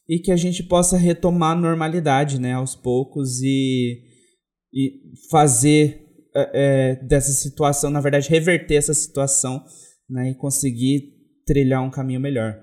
e 0.08 0.18
que 0.18 0.30
a 0.30 0.36
gente 0.36 0.62
possa 0.62 0.96
retomar 0.96 1.52
a 1.52 1.60
normalidade, 1.60 2.40
né, 2.40 2.52
aos 2.52 2.74
poucos 2.74 3.40
e, 3.40 4.02
e 4.72 5.00
fazer 5.30 6.04
é, 6.34 6.50
é 6.54 7.06
dessa 7.06 7.32
situação, 7.32 7.90
na 7.90 8.00
verdade, 8.00 8.28
reverter 8.28 8.74
essa 8.74 8.92
situação, 8.92 9.64
né, 10.08 10.30
e 10.30 10.34
conseguir 10.34 11.14
trilhar 11.46 11.82
um 11.82 11.90
caminho 11.90 12.20
melhor. 12.20 12.54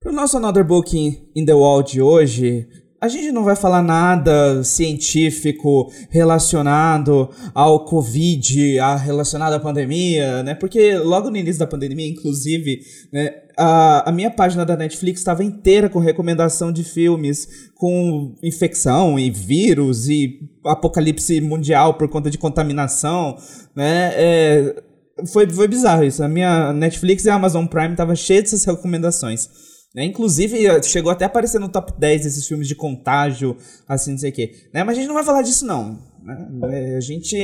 Para 0.00 0.10
o 0.10 0.14
nosso 0.14 0.36
Another 0.36 0.64
Book 0.64 0.96
in 1.34 1.44
the 1.44 1.54
Wall 1.54 1.82
de 1.82 2.02
hoje, 2.02 2.68
a 3.02 3.08
gente 3.08 3.32
não 3.32 3.42
vai 3.42 3.56
falar 3.56 3.82
nada 3.82 4.62
científico 4.62 5.92
relacionado 6.08 7.28
ao 7.52 7.84
Covid, 7.84 8.78
a, 8.78 8.94
relacionado 8.94 9.54
à 9.54 9.58
pandemia, 9.58 10.44
né? 10.44 10.54
Porque 10.54 10.96
logo 10.98 11.28
no 11.28 11.36
início 11.36 11.58
da 11.58 11.66
pandemia, 11.66 12.06
inclusive, 12.06 12.80
né, 13.12 13.34
a, 13.58 14.08
a 14.08 14.12
minha 14.12 14.30
página 14.30 14.64
da 14.64 14.76
Netflix 14.76 15.18
estava 15.18 15.42
inteira 15.42 15.88
com 15.88 15.98
recomendação 15.98 16.70
de 16.70 16.84
filmes 16.84 17.70
com 17.74 18.36
infecção 18.40 19.18
e 19.18 19.32
vírus 19.32 20.08
e 20.08 20.38
apocalipse 20.64 21.40
mundial 21.40 21.94
por 21.94 22.08
conta 22.08 22.30
de 22.30 22.38
contaminação, 22.38 23.36
né? 23.74 24.12
É, 24.14 24.82
foi, 25.26 25.50
foi 25.50 25.66
bizarro 25.66 26.04
isso. 26.04 26.22
A 26.22 26.28
minha 26.28 26.72
Netflix 26.72 27.24
e 27.24 27.30
a 27.30 27.34
Amazon 27.34 27.66
Prime 27.66 27.90
estavam 27.90 28.14
cheias 28.14 28.44
dessas 28.44 28.64
recomendações. 28.64 29.71
Né? 29.94 30.04
Inclusive, 30.04 30.66
eh, 30.66 30.82
chegou 30.82 31.12
até 31.12 31.24
a 31.24 31.26
aparecer 31.26 31.58
no 31.58 31.68
top 31.68 31.92
10 31.98 32.26
esses 32.26 32.46
filmes 32.46 32.66
de 32.66 32.74
contágio, 32.74 33.56
assim, 33.86 34.12
não 34.12 34.18
sei 34.18 34.30
o 34.30 34.32
quê. 34.32 34.68
Né? 34.72 34.82
Mas 34.82 34.96
a 34.96 35.00
gente 35.00 35.08
não 35.08 35.14
vai 35.14 35.24
falar 35.24 35.42
disso, 35.42 35.66
não. 35.66 35.98
Né? 36.22 36.48
É, 36.72 36.96
a 36.96 37.00
gente, 37.00 37.36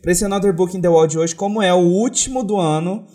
pra 0.00 0.12
esse 0.12 0.24
Another 0.24 0.52
Book 0.52 0.76
in 0.76 0.80
the 0.80 0.88
World 0.88 1.18
hoje, 1.18 1.34
como 1.34 1.62
é 1.62 1.72
o 1.72 1.78
último 1.78 2.42
do 2.42 2.56
ano, 2.56 3.06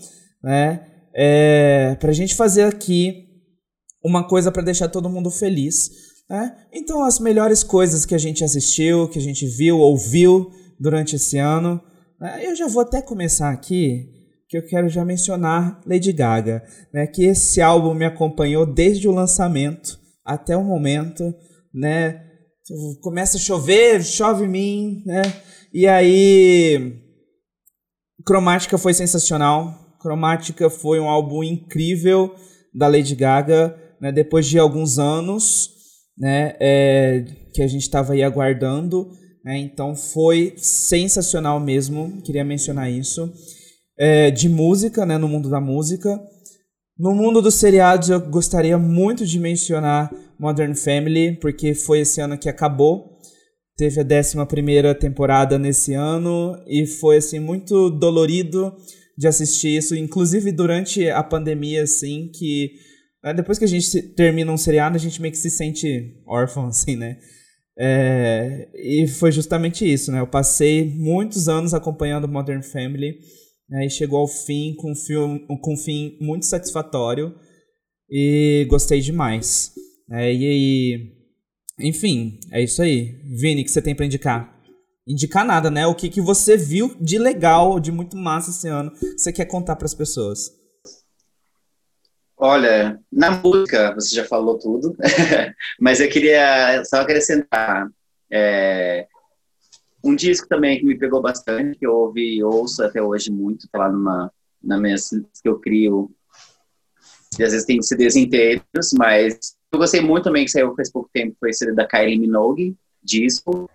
né? 0.44 0.88
É, 1.14 1.96
pra 2.00 2.14
gente 2.14 2.36
fazer 2.36 2.64
aqui 2.64 3.26
uma 4.04 4.28
coisa 4.28 4.52
para 4.52 4.62
deixar 4.62 4.88
todo 4.88 5.10
mundo 5.10 5.32
feliz. 5.32 5.90
Né? 6.30 6.56
Então, 6.72 7.04
as 7.04 7.20
melhores 7.20 7.64
coisas 7.64 8.06
que 8.06 8.14
a 8.14 8.20
gente 8.20 8.44
assistiu, 8.44 9.08
que 9.10 9.18
a 9.18 9.22
gente 9.22 9.46
viu, 9.46 9.80
ouviu 9.80 10.52
durante 10.80 11.16
esse 11.16 11.38
ano. 11.38 11.82
Né? 12.20 12.46
Eu 12.46 12.56
já 12.56 12.68
vou 12.68 12.84
até 12.84 13.02
começar 13.02 13.50
aqui 13.50 14.17
que 14.50 14.58
eu 14.58 14.66
quero 14.66 14.88
já 14.88 15.04
mencionar 15.04 15.82
Lady 15.86 16.12
Gaga, 16.14 16.64
né? 16.94 17.06
Que 17.06 17.26
esse 17.26 17.62
álbum 17.62 17.94
me 17.94 18.06
acompanhou 18.06 18.66
desde 18.66 19.08
o 19.08 19.12
lançamento 19.12 20.00
até 20.26 20.56
o 20.56 20.64
momento, 20.64 21.24
né? 21.74 22.24
Começa 23.02 23.38
a 23.38 23.40
chover, 23.40 24.04
chove 24.04 24.46
em 24.46 24.50
mim, 24.50 25.04
né? 25.06 25.22
E 25.74 25.86
aí 25.88 26.94
Cromática 28.26 28.78
foi 28.78 28.94
sensacional. 28.94 29.74
Cromática 30.02 30.70
foi 30.70 31.00
um 31.00 31.10
álbum 31.10 31.44
incrível 31.44 32.34
da 32.74 32.88
Lady 32.88 33.16
Gaga, 33.16 33.78
né? 34.02 34.12
Depois 34.14 34.46
de 34.46 34.58
alguns 34.58 34.98
anos, 34.98 35.72
né? 36.18 36.56
É, 36.60 37.26
que 37.54 37.62
a 37.62 37.68
gente 37.68 37.82
estava 37.82 38.14
aí 38.14 38.24
aguardando, 38.24 39.12
né? 39.44 39.58
Então 39.58 39.94
foi 39.94 40.54
sensacional 40.56 41.60
mesmo. 41.60 42.22
Queria 42.22 42.46
mencionar 42.46 42.90
isso 42.90 43.30
é, 43.98 44.30
de 44.30 44.48
música, 44.48 45.06
né, 45.06 45.18
no 45.18 45.28
mundo 45.28 45.50
da 45.50 45.60
música. 45.60 46.20
No 46.98 47.14
mundo 47.14 47.42
dos 47.42 47.56
seriados, 47.56 48.10
eu 48.10 48.20
gostaria 48.20 48.78
muito 48.78 49.26
de 49.26 49.40
mencionar 49.40 50.12
Modern 50.40 50.74
Family, 50.74 51.38
porque 51.40 51.74
foi 51.74 52.00
esse 52.00 52.22
ano 52.22 52.38
que 52.38 52.50
acabou. 52.50 53.18
Teve 53.76 54.00
a 54.00 54.04
11 54.04 54.96
temporada 55.00 55.60
nesse 55.60 55.94
ano 55.94 56.56
e 56.68 56.88
foi 56.88 57.18
assim 57.18 57.40
muito 57.40 57.92
dolorido 57.92 58.76
de 59.16 59.28
assistir 59.28 59.78
isso, 59.78 59.96
inclusive 59.96 60.52
durante 60.52 61.10
a 61.10 61.24
pandemia, 61.24 61.84
assim, 61.84 62.32
que 62.34 62.72
né, 63.24 63.34
depois 63.34 63.60
que 63.60 63.66
a 63.66 63.68
gente 63.68 64.02
termina 64.14 64.52
um 64.52 64.58
seriado, 64.58 64.96
a 64.96 65.00
gente 65.00 65.22
meio 65.22 65.32
que 65.32 65.38
se 65.38 65.50
sente 65.50 66.16
órfão, 66.28 66.68
assim, 66.70 66.96
né? 66.96 67.18
É, 67.80 68.70
e 68.74 69.08
foi 69.08 69.32
justamente 69.32 69.86
isso, 69.92 70.12
né? 70.12 70.20
Eu 70.20 70.28
passei 70.28 70.92
muitos 70.96 71.48
anos 71.48 71.76
acompanhando 71.76 72.28
Modern 72.28 72.64
Family 72.64 73.18
né, 73.70 73.86
e 73.86 73.90
chegou 73.90 74.20
ao 74.20 74.28
fim 74.28 74.76
com 74.76 74.92
um, 74.92 74.96
filme, 74.96 75.46
com 75.62 75.74
um 75.74 75.78
fim 75.78 76.18
muito 76.22 76.46
satisfatório 76.46 77.36
e 78.10 78.66
gostei 78.70 79.02
demais. 79.02 79.74
É, 80.10 80.34
e 80.34 80.46
aí, 80.48 81.12
enfim, 81.80 82.40
é 82.52 82.64
isso 82.64 82.82
aí. 82.82 83.20
Vini, 83.40 83.62
o 83.62 83.66
que 83.66 83.72
você 83.72 83.82
tem 83.82 83.96
para 83.96 84.06
indicar? 84.06 84.56
Indicar 85.06 85.46
nada, 85.46 85.70
né? 85.70 85.86
O 85.86 85.96
que, 85.96 86.10
que 86.10 86.22
você 86.22 86.58
viu 86.58 86.96
de 87.00 87.18
legal, 87.18 87.80
de 87.80 87.92
muito 87.92 88.18
massa 88.18 88.52
esse 88.52 88.68
ano, 88.68 88.92
você 89.18 89.32
quer 89.32 89.46
contar 89.46 89.76
para 89.76 89.86
as 89.86 89.94
pessoas? 89.94 90.52
Olha, 92.40 93.00
na 93.12 93.32
música 93.32 93.94
você 93.96 94.16
já 94.16 94.24
falou 94.24 94.60
tudo, 94.60 94.96
mas 95.80 96.00
eu 96.00 96.10
queria 96.10 96.84
só 96.86 97.02
acrescentar. 97.02 97.90
É, 98.32 99.08
um 100.08 100.16
disco 100.16 100.48
também 100.48 100.80
que 100.80 100.86
me 100.86 100.98
pegou 100.98 101.22
bastante, 101.22 101.78
que 101.78 101.86
eu 101.86 101.94
ouvi 101.94 102.44
ouço 102.44 102.84
até 102.84 103.02
hoje 103.02 103.32
muito, 103.32 103.68
tá 103.70 103.80
lá 103.80 103.92
numa, 103.92 104.32
na 104.64 104.78
minha 104.78 104.96
que 104.96 105.48
eu 105.48 105.60
crio. 105.60 106.12
E 107.38 107.44
às 107.44 107.52
vezes 107.52 107.66
tem 107.66 107.82
CDs 107.82 108.16
inteiros, 108.16 108.94
mas 108.98 109.56
eu 109.72 109.80
gostei 109.80 110.02
muito 110.02 110.26
também 110.26 110.46
que 110.46 110.52
saiu 110.52 110.76
faz 110.76 110.92
pouco 110.92 111.10
tempo, 111.14 111.36
foi 111.40 111.50
o 111.50 111.54
CD 111.54 111.74
da 111.74 111.88
Kylie 111.88 112.18
Minogue, 112.18 112.76
disco. 113.04 113.70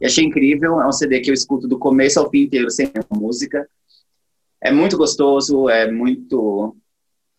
E 0.00 0.06
achei 0.06 0.24
incrível, 0.24 0.80
é 0.80 0.86
um 0.86 0.92
CD 0.92 1.20
que 1.20 1.30
eu 1.30 1.34
escuto 1.34 1.66
do 1.66 1.78
começo 1.78 2.18
ao 2.18 2.30
fim 2.30 2.42
inteiro, 2.42 2.70
sem 2.70 2.90
música. 3.10 3.68
É 4.60 4.70
muito 4.70 4.96
gostoso, 4.96 5.68
é 5.68 5.90
muito... 5.90 6.76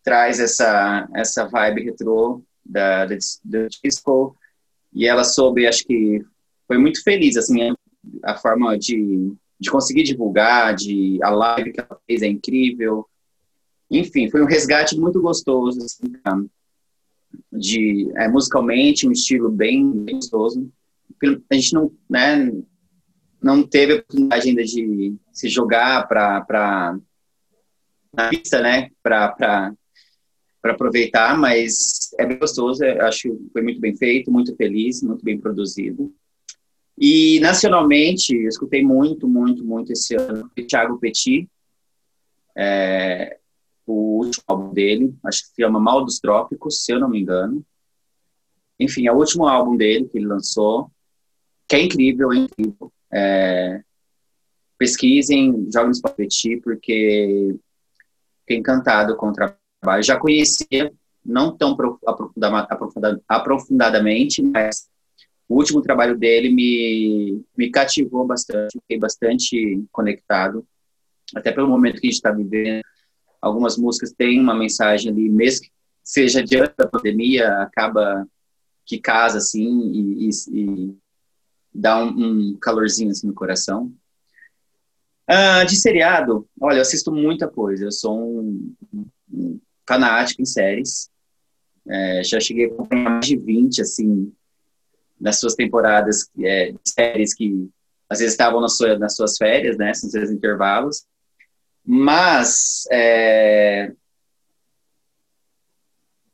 traz 0.03 0.39
essa, 0.39 1.07
essa 1.15 1.47
vibe 1.47 1.85
retrô 1.85 2.43
da, 2.63 3.05
do 3.05 3.67
disco. 3.83 4.35
E 4.93 5.07
ela 5.07 5.23
soube, 5.23 5.65
acho 5.65 5.85
que 5.85 6.23
foi 6.67 6.77
muito 6.77 7.01
feliz, 7.03 7.37
assim, 7.37 7.73
a 8.23 8.35
forma 8.35 8.77
de, 8.77 9.33
de 9.59 9.69
conseguir 9.69 10.03
divulgar, 10.03 10.75
de 10.75 11.19
a 11.21 11.29
live 11.29 11.71
que 11.71 11.79
ela 11.79 11.99
fez 12.07 12.21
é 12.21 12.27
incrível. 12.27 13.05
Enfim, 13.89 14.29
foi 14.29 14.41
um 14.41 14.47
resgate 14.47 14.97
muito 14.97 15.21
gostoso, 15.21 15.79
assim, 15.79 16.13
de 17.51 18.11
é, 18.15 18.27
musicalmente 18.27 19.07
um 19.07 19.11
estilo 19.11 19.49
bem, 19.49 20.05
gostoso. 20.05 20.71
A 21.49 21.53
gente 21.53 21.73
não, 21.73 21.91
né, 22.09 22.51
não 23.41 23.63
teve 23.63 23.93
a 23.93 23.95
oportunidade 23.97 24.49
ainda 24.49 24.63
de 24.63 25.15
se 25.31 25.49
jogar 25.49 26.07
para 26.07 26.97
na 28.13 28.29
pista, 28.29 28.61
né, 28.61 28.89
para 29.01 29.73
aproveitar, 30.63 31.37
mas 31.37 32.11
é 32.19 32.25
bem 32.25 32.37
gostoso. 32.37 32.83
Acho 32.83 33.29
que 33.29 33.49
foi 33.53 33.61
muito 33.61 33.79
bem 33.79 33.95
feito, 33.95 34.31
muito 34.31 34.55
feliz, 34.55 35.01
muito 35.01 35.23
bem 35.23 35.39
produzido. 35.39 36.13
E 37.03 37.39
nacionalmente, 37.39 38.31
eu 38.35 38.47
escutei 38.47 38.85
muito, 38.85 39.27
muito, 39.27 39.65
muito 39.65 39.91
esse 39.91 40.13
ano 40.15 40.51
o 40.55 40.67
Thiago 40.67 40.99
Petit, 40.99 41.49
é, 42.55 43.39
o 43.87 44.19
último 44.19 44.43
álbum 44.45 44.71
dele, 44.71 45.15
acho 45.25 45.41
que 45.41 45.47
se 45.47 45.61
chama 45.63 45.79
Mal 45.79 46.05
dos 46.05 46.19
Trópicos, 46.19 46.85
se 46.85 46.93
eu 46.93 46.99
não 46.99 47.09
me 47.09 47.19
engano. 47.19 47.65
Enfim, 48.79 49.07
é 49.07 49.11
o 49.11 49.17
último 49.17 49.47
álbum 49.47 49.75
dele 49.75 50.07
que 50.09 50.19
ele 50.19 50.27
lançou, 50.27 50.91
que 51.67 51.75
é 51.75 51.81
incrível, 51.81 52.31
é 52.31 52.35
incrível. 52.35 52.93
É, 53.11 53.81
pesquisem, 54.77 55.67
joguem 55.73 55.93
no 56.03 56.13
Petit, 56.13 56.57
porque 56.57 57.57
fiquei 58.41 58.57
encantado 58.57 59.17
com 59.17 59.29
o 59.29 59.33
trabalho. 59.33 60.03
Já 60.03 60.19
conhecia, 60.19 60.93
não 61.25 61.57
tão 61.57 61.75
aprofundadamente, 63.27 64.43
mas 64.43 64.90
o 65.51 65.55
último 65.55 65.81
trabalho 65.81 66.17
dele 66.17 66.49
me, 66.49 67.43
me 67.57 67.69
cativou 67.69 68.25
bastante, 68.25 68.79
fiquei 68.79 68.97
bastante 68.97 69.83
conectado, 69.91 70.65
até 71.35 71.51
pelo 71.51 71.67
momento 71.67 71.99
que 71.99 72.07
a 72.07 72.09
gente 72.09 72.13
está 72.13 72.31
vivendo. 72.31 72.81
Algumas 73.41 73.77
músicas 73.77 74.13
têm 74.13 74.39
uma 74.39 74.55
mensagem 74.55 75.11
ali, 75.11 75.27
mesmo 75.27 75.65
que 75.65 75.71
seja 76.01 76.41
diante 76.41 76.73
da 76.77 76.87
pandemia, 76.87 77.63
acaba 77.63 78.25
que 78.85 78.97
casa 78.97 79.39
assim 79.39 79.91
e, 79.91 80.29
e, 80.29 80.29
e 80.53 80.97
dá 81.73 82.01
um, 82.01 82.07
um, 82.51 82.57
calorzinho 82.57 83.11
assim 83.11 83.27
no 83.27 83.33
coração. 83.33 83.93
Ah, 85.27 85.65
de 85.65 85.75
seriado, 85.75 86.47
olha, 86.61 86.77
eu 86.77 86.81
assisto 86.81 87.11
muita 87.11 87.45
coisa. 87.49 87.85
Eu 87.85 87.91
sou 87.91 88.39
um, 88.39 88.73
um 89.29 89.59
fanático 89.85 90.41
em 90.41 90.45
séries. 90.45 91.09
É, 91.85 92.23
já 92.23 92.39
cheguei 92.39 92.69
a 92.69 92.73
acompanhar 92.73 93.09
mais 93.09 93.27
de 93.27 93.35
20, 93.35 93.81
assim, 93.81 94.31
nas 95.21 95.39
suas 95.39 95.53
temporadas 95.53 96.29
é, 96.39 96.71
de 96.71 96.79
séries 96.83 97.33
que 97.33 97.69
às 98.09 98.19
vezes 98.19 98.33
estavam 98.33 98.59
nas, 98.59 98.75
sua, 98.75 98.97
nas 98.97 99.15
suas 99.15 99.37
férias, 99.37 99.77
né, 99.77 99.87
nos 99.87 100.11
seus 100.11 100.31
intervalos. 100.31 101.05
Mas, 101.85 102.83
é... 102.91 103.93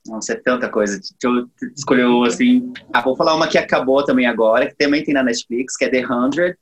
nossa, 0.07 0.33
é 0.33 0.35
tanta 0.35 0.69
coisa. 0.69 0.99
Deixa 0.99 1.15
eu 1.23 1.47
escolher 1.75 2.05
assim. 2.27 2.73
Ah, 2.91 3.01
vou 3.01 3.15
falar 3.15 3.35
uma 3.35 3.47
que 3.47 3.57
acabou 3.57 4.03
também 4.03 4.25
agora, 4.25 4.67
que 4.67 4.75
também 4.75 5.03
tem 5.03 5.13
na 5.13 5.23
Netflix, 5.23 5.77
que 5.77 5.85
é 5.85 5.89
The 5.89 6.05
Hundred, 6.05 6.57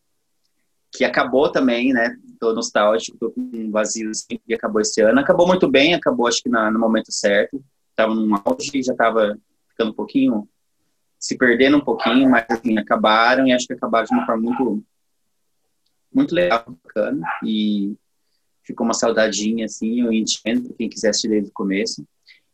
que 0.91 1.05
acabou 1.05 1.49
também, 1.49 1.93
né? 1.93 2.15
Tô 2.39 2.53
nostálgico, 2.53 3.17
tô 3.17 3.31
com 3.31 3.41
um 3.41 3.71
vazio 3.71 4.09
assim, 4.09 4.39
que 4.45 4.53
acabou 4.53 4.81
esse 4.81 5.01
ano. 5.01 5.19
Acabou 5.19 5.47
muito 5.47 5.69
bem, 5.69 5.93
acabou 5.93 6.27
acho 6.27 6.43
que 6.43 6.49
na, 6.49 6.69
no 6.69 6.79
momento 6.79 7.11
certo. 7.11 7.63
Tava 7.95 8.13
num 8.13 8.35
auge, 8.43 8.83
já 8.83 8.93
tava 8.93 9.37
ficando 9.69 9.91
um 9.91 9.95
pouquinho 9.95 10.47
se 11.25 11.35
perdendo 11.35 11.77
um 11.77 11.81
pouquinho, 11.81 12.29
mas 12.29 12.45
assim, 12.47 12.77
acabaram 12.77 13.47
e 13.47 13.51
acho 13.51 13.65
que 13.65 13.73
acabaram 13.73 14.05
de 14.05 14.13
uma 14.13 14.27
forma 14.27 14.43
muito 14.43 14.83
muito 16.13 16.35
legal, 16.35 16.63
bacana 16.83 17.27
e 17.43 17.95
ficou 18.63 18.85
uma 18.85 18.93
saudadinha 18.93 19.65
assim, 19.65 20.01
eu 20.01 20.13
entendo 20.13 20.75
quem 20.77 20.87
quiser 20.87 21.09
assistir 21.09 21.29
desde 21.29 21.49
o 21.49 21.53
começo. 21.53 22.05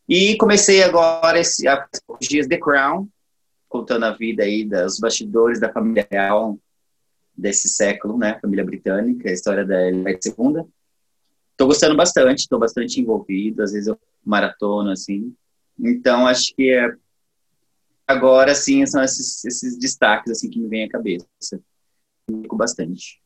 E 0.07 0.37
comecei 0.37 0.81
agora, 0.83 1.37
esse, 1.37 1.67
há 1.67 1.85
poucos 2.07 2.29
dias, 2.29 2.47
The 2.47 2.57
Crown, 2.57 3.09
contando 3.67 4.05
a 4.05 4.11
vida 4.11 4.43
aí 4.43 4.63
dos 4.63 4.99
bastidores 4.99 5.59
da 5.59 5.71
família 5.71 6.07
real 6.09 6.57
desse 7.37 7.67
século, 7.67 8.17
né? 8.17 8.39
Família 8.41 8.63
britânica, 8.63 9.29
a 9.29 9.33
história 9.33 9.65
da 9.65 9.87
Elizabeth 9.87 10.19
II. 10.25 10.65
Estou 11.51 11.67
gostando 11.67 11.95
bastante, 11.95 12.39
estou 12.39 12.57
bastante 12.57 13.01
envolvido, 13.01 13.63
às 13.63 13.73
vezes 13.73 13.87
eu 13.87 13.99
maratono, 14.25 14.91
assim. 14.91 15.33
Então, 15.77 16.25
acho 16.25 16.55
que 16.55 16.71
é, 16.71 16.93
agora, 18.11 18.53
sim, 18.53 18.85
são 18.85 19.03
esses, 19.03 19.43
esses 19.45 19.77
destaques, 19.77 20.31
assim, 20.31 20.49
que 20.49 20.59
me 20.59 20.67
vêm 20.67 20.83
à 20.83 20.89
cabeça. 20.89 21.25
Fico 22.29 22.55
bastante. 22.55 23.21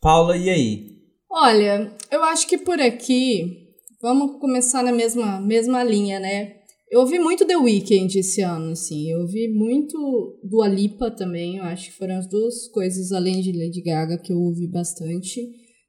Paula, 0.00 0.36
e 0.36 0.50
aí? 0.50 1.02
Olha, 1.30 1.96
eu 2.10 2.22
acho 2.24 2.46
que 2.46 2.58
por 2.58 2.80
aqui, 2.80 3.68
vamos 4.00 4.38
começar 4.40 4.82
na 4.82 4.92
mesma, 4.92 5.40
mesma 5.40 5.82
linha, 5.82 6.20
né? 6.20 6.56
Eu 6.90 7.00
ouvi 7.00 7.18
muito 7.18 7.46
The 7.46 7.56
Weeknd 7.56 8.18
esse 8.18 8.42
ano, 8.42 8.72
assim. 8.72 9.10
Eu 9.10 9.20
ouvi 9.20 9.48
muito 9.48 10.38
do 10.44 10.60
Alipa 10.60 11.10
também. 11.10 11.56
Eu 11.56 11.64
acho 11.64 11.86
que 11.86 11.96
foram 11.96 12.18
as 12.18 12.28
duas 12.28 12.68
coisas, 12.68 13.12
além 13.12 13.40
de 13.40 13.50
Lady 13.50 13.80
Gaga, 13.80 14.18
que 14.18 14.30
eu 14.30 14.38
ouvi 14.38 14.66
bastante, 14.66 15.40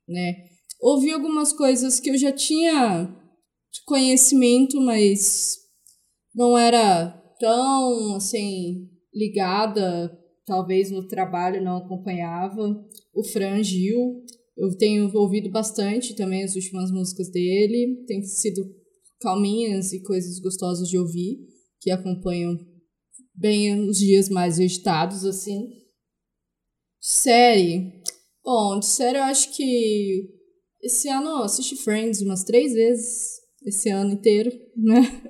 né? 0.08 0.46
Ouvi 0.80 1.12
algumas 1.12 1.52
coisas 1.52 2.00
que 2.00 2.10
eu 2.10 2.18
já 2.18 2.32
tinha 2.32 3.14
conhecimento, 3.86 4.80
mas 4.80 5.58
não 6.34 6.58
era 6.58 7.23
tão, 7.44 8.16
assim, 8.16 8.90
ligada. 9.14 10.18
Talvez 10.46 10.90
no 10.90 11.06
trabalho 11.06 11.62
não 11.62 11.76
acompanhava. 11.76 12.82
O 13.14 13.24
Fran 13.26 13.62
Gil, 13.62 14.24
eu 14.56 14.78
tenho 14.78 15.12
ouvido 15.14 15.50
bastante 15.52 16.16
também 16.16 16.44
as 16.46 16.56
últimas 16.56 16.90
músicas 16.90 17.30
dele. 17.30 18.06
Tem 18.08 18.24
sido 18.24 18.64
calminhas 19.20 19.92
e 19.92 20.02
coisas 20.02 20.40
gostosas 20.40 20.88
de 20.88 20.98
ouvir, 20.98 21.40
que 21.82 21.92
acompanham 21.92 22.58
bem 23.36 23.90
os 23.90 23.98
dias 23.98 24.30
mais 24.30 24.58
agitados, 24.58 25.26
assim. 25.26 25.68
Série. 27.02 28.02
Bom, 28.42 28.80
de 28.80 28.86
série 28.86 29.18
eu 29.18 29.24
acho 29.24 29.54
que 29.54 30.30
esse 30.82 31.10
ano 31.10 31.30
eu 31.30 31.44
assisti 31.44 31.76
Friends 31.76 32.22
umas 32.22 32.46
três 32.46 32.74
vezes. 32.74 33.33
Esse 33.66 33.90
ano 33.90 34.12
inteiro, 34.12 34.52
né? 34.76 35.22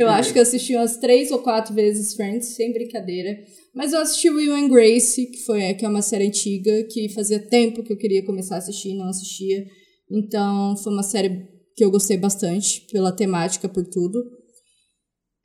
eu 0.00 0.08
acho 0.08 0.32
que 0.32 0.38
eu 0.38 0.42
assisti 0.42 0.74
umas 0.74 0.96
três 0.96 1.30
ou 1.30 1.40
quatro 1.40 1.74
vezes 1.74 2.14
Friends, 2.14 2.54
sem 2.54 2.72
brincadeira. 2.72 3.38
Mas 3.74 3.92
eu 3.92 4.00
assisti 4.00 4.30
Will 4.30 4.54
and 4.54 4.68
Grace, 4.68 5.26
que, 5.26 5.38
foi, 5.44 5.74
que 5.74 5.84
é 5.84 5.88
uma 5.88 6.00
série 6.00 6.26
antiga, 6.26 6.84
que 6.84 7.10
fazia 7.10 7.38
tempo 7.38 7.82
que 7.82 7.92
eu 7.92 7.98
queria 7.98 8.24
começar 8.24 8.54
a 8.54 8.58
assistir 8.58 8.90
e 8.90 8.96
não 8.96 9.08
assistia. 9.08 9.66
Então, 10.10 10.74
foi 10.78 10.92
uma 10.92 11.02
série 11.02 11.46
que 11.76 11.84
eu 11.84 11.90
gostei 11.90 12.16
bastante, 12.16 12.86
pela 12.90 13.12
temática, 13.12 13.68
por 13.68 13.86
tudo. 13.86 14.24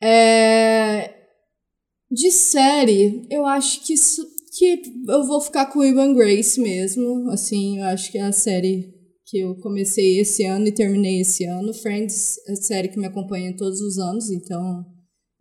É... 0.01 1.13
De 2.09 2.31
série, 2.31 3.27
eu 3.29 3.45
acho 3.45 3.85
que, 3.85 3.93
isso, 3.93 4.25
que 4.57 4.81
eu 5.07 5.27
vou 5.27 5.41
ficar 5.41 5.65
com 5.65 5.79
Will 5.79 5.99
and 5.99 6.13
Grace 6.13 6.59
mesmo. 6.61 7.29
Assim, 7.29 7.79
eu 7.79 7.85
acho 7.85 8.11
que 8.11 8.17
é 8.17 8.21
a 8.21 8.31
série 8.31 8.94
que 9.25 9.39
eu 9.39 9.55
comecei 9.55 10.19
esse 10.19 10.45
ano 10.45 10.67
e 10.67 10.73
terminei 10.73 11.21
esse 11.21 11.45
ano. 11.45 11.73
Friends 11.73 12.37
é 12.47 12.55
série 12.55 12.89
que 12.89 12.99
me 12.99 13.07
acompanha 13.07 13.55
todos 13.57 13.81
os 13.81 13.97
anos, 13.97 14.29
então 14.29 14.85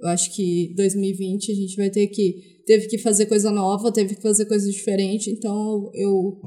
eu 0.01 0.09
acho 0.09 0.35
que 0.35 0.75
2020 0.77 1.53
a 1.53 1.55
gente 1.55 1.77
vai 1.77 1.91
ter 1.91 2.07
que 2.09 2.63
teve 2.67 2.89
que 2.89 2.99
fazer 2.99 3.27
coisa 3.27 3.51
nova, 3.51 3.93
teve 3.93 4.17
que 4.17 4.23
fazer 4.23 4.47
coisa 4.47 4.71
diferente, 4.71 5.31
então 5.31 5.91
eu 5.95 6.41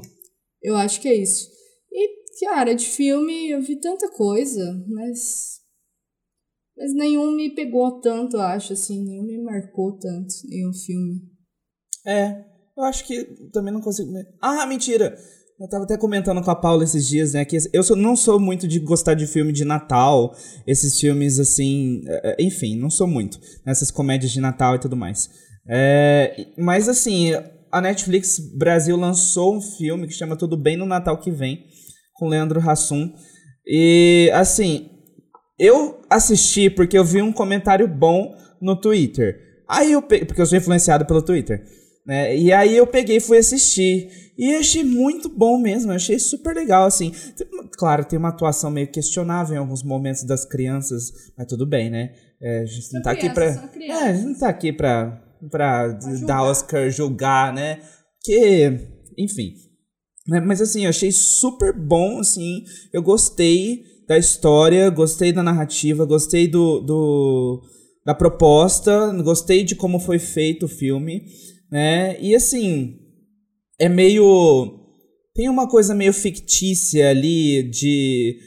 eu 0.62 0.74
acho 0.74 1.00
que 1.00 1.08
é 1.08 1.14
isso. 1.14 1.48
E 1.92 2.44
cara, 2.44 2.74
de 2.74 2.86
filme 2.86 3.50
eu 3.50 3.62
vi 3.62 3.80
tanta 3.80 4.10
coisa, 4.10 4.84
mas 4.88 5.58
mas 6.76 6.94
nenhum 6.94 7.32
me 7.34 7.54
pegou 7.54 8.00
tanto, 8.00 8.36
eu 8.36 8.42
acho 8.42 8.72
assim, 8.72 9.04
nenhum 9.04 9.24
me 9.24 9.42
marcou 9.42 9.96
tanto, 9.98 10.34
nenhum 10.48 10.72
filme. 10.72 11.22
É, 12.06 12.44
eu 12.76 12.84
acho 12.84 13.04
que 13.06 13.24
também 13.52 13.72
não 13.72 13.80
consigo. 13.80 14.12
Ah, 14.40 14.64
mentira! 14.66 15.18
Eu 15.60 15.68
tava 15.68 15.82
até 15.82 15.96
comentando 15.96 16.40
com 16.40 16.50
a 16.52 16.54
Paula 16.54 16.84
esses 16.84 17.08
dias, 17.08 17.32
né? 17.32 17.44
Que 17.44 17.58
eu 17.72 17.82
sou, 17.82 17.96
não 17.96 18.14
sou 18.14 18.38
muito 18.38 18.68
de 18.68 18.78
gostar 18.78 19.14
de 19.14 19.26
filme 19.26 19.52
de 19.52 19.64
Natal, 19.64 20.32
esses 20.64 21.00
filmes 21.00 21.40
assim. 21.40 22.02
É, 22.06 22.30
é, 22.30 22.46
enfim, 22.46 22.78
não 22.78 22.88
sou 22.88 23.08
muito. 23.08 23.40
Nessas 23.66 23.90
comédias 23.90 24.30
de 24.30 24.40
Natal 24.40 24.76
e 24.76 24.78
tudo 24.78 24.96
mais. 24.96 25.28
É, 25.68 26.46
mas 26.56 26.88
assim, 26.88 27.32
a 27.72 27.80
Netflix 27.80 28.38
Brasil 28.56 28.96
lançou 28.96 29.56
um 29.56 29.60
filme 29.60 30.06
que 30.06 30.12
chama 30.14 30.36
Tudo 30.36 30.56
Bem 30.56 30.76
no 30.76 30.86
Natal 30.86 31.18
que 31.18 31.32
Vem, 31.32 31.64
com 32.14 32.28
Leandro 32.28 32.60
Hassum. 32.60 33.12
E 33.66 34.30
assim, 34.34 34.88
eu 35.58 36.00
assisti 36.08 36.70
porque 36.70 36.96
eu 36.96 37.04
vi 37.04 37.20
um 37.20 37.32
comentário 37.32 37.88
bom 37.88 38.32
no 38.62 38.80
Twitter. 38.80 39.36
Aí 39.68 39.90
eu 39.90 40.02
porque 40.02 40.40
eu 40.40 40.46
sou 40.46 40.56
influenciado 40.56 41.04
pelo 41.04 41.20
Twitter. 41.20 41.64
Né? 42.08 42.34
E 42.34 42.50
aí 42.50 42.74
eu 42.74 42.86
peguei 42.86 43.18
e 43.18 43.20
fui 43.20 43.36
assistir. 43.36 44.32
E 44.38 44.54
achei 44.54 44.82
muito 44.82 45.28
bom 45.28 45.58
mesmo, 45.58 45.92
achei 45.92 46.18
super 46.18 46.56
legal, 46.56 46.86
assim. 46.86 47.12
Claro, 47.76 48.04
tem 48.04 48.18
uma 48.18 48.30
atuação 48.30 48.70
meio 48.70 48.90
questionável 48.90 49.56
em 49.56 49.58
alguns 49.58 49.82
momentos 49.82 50.24
das 50.24 50.46
crianças, 50.46 51.12
mas 51.36 51.46
tudo 51.46 51.66
bem, 51.66 51.90
né? 51.90 52.14
É, 52.40 52.60
a 52.60 52.64
gente 52.64 52.94
não 52.94 53.02
tá 53.02 53.10
aqui 53.10 53.28
pra. 53.28 53.44
É, 53.44 53.92
a 53.92 54.12
gente 54.14 54.26
não 54.26 54.38
tá 54.38 54.48
aqui 54.48 54.72
pra, 54.72 55.22
pra 55.50 55.88
dar 56.24 56.44
Oscar, 56.44 56.88
julgar, 56.88 57.52
né? 57.52 57.80
Que, 58.22 58.72
enfim. 59.18 59.52
Né? 60.26 60.40
Mas 60.40 60.62
assim, 60.62 60.84
eu 60.84 60.90
achei 60.90 61.12
super 61.12 61.74
bom, 61.74 62.20
assim. 62.20 62.64
Eu 62.90 63.02
gostei 63.02 63.82
da 64.08 64.16
história, 64.16 64.88
gostei 64.88 65.30
da 65.30 65.42
narrativa, 65.42 66.06
gostei 66.06 66.48
do, 66.48 66.80
do 66.80 67.62
da 68.06 68.14
proposta, 68.14 69.12
gostei 69.22 69.62
de 69.62 69.74
como 69.74 70.00
foi 70.00 70.18
feito 70.18 70.64
o 70.64 70.68
filme, 70.68 71.24
né? 71.70 72.20
E 72.20 72.34
assim, 72.34 72.98
é 73.78 73.88
meio. 73.88 74.74
Tem 75.34 75.48
uma 75.48 75.68
coisa 75.68 75.94
meio 75.94 76.12
fictícia 76.12 77.10
ali 77.10 77.62
de. 77.70 78.38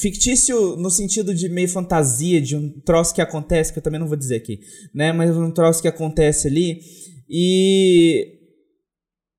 Fictício 0.00 0.76
no 0.76 0.90
sentido 0.90 1.34
de 1.34 1.50
meio 1.50 1.68
fantasia, 1.68 2.40
de 2.40 2.56
um 2.56 2.80
troço 2.80 3.14
que 3.14 3.20
acontece, 3.20 3.72
que 3.72 3.78
eu 3.78 3.82
também 3.82 4.00
não 4.00 4.08
vou 4.08 4.16
dizer 4.16 4.36
aqui, 4.36 4.58
né? 4.94 5.12
Mas 5.12 5.36
um 5.36 5.50
troço 5.50 5.82
que 5.82 5.88
acontece 5.88 6.48
ali. 6.48 6.80
E. 7.28 8.40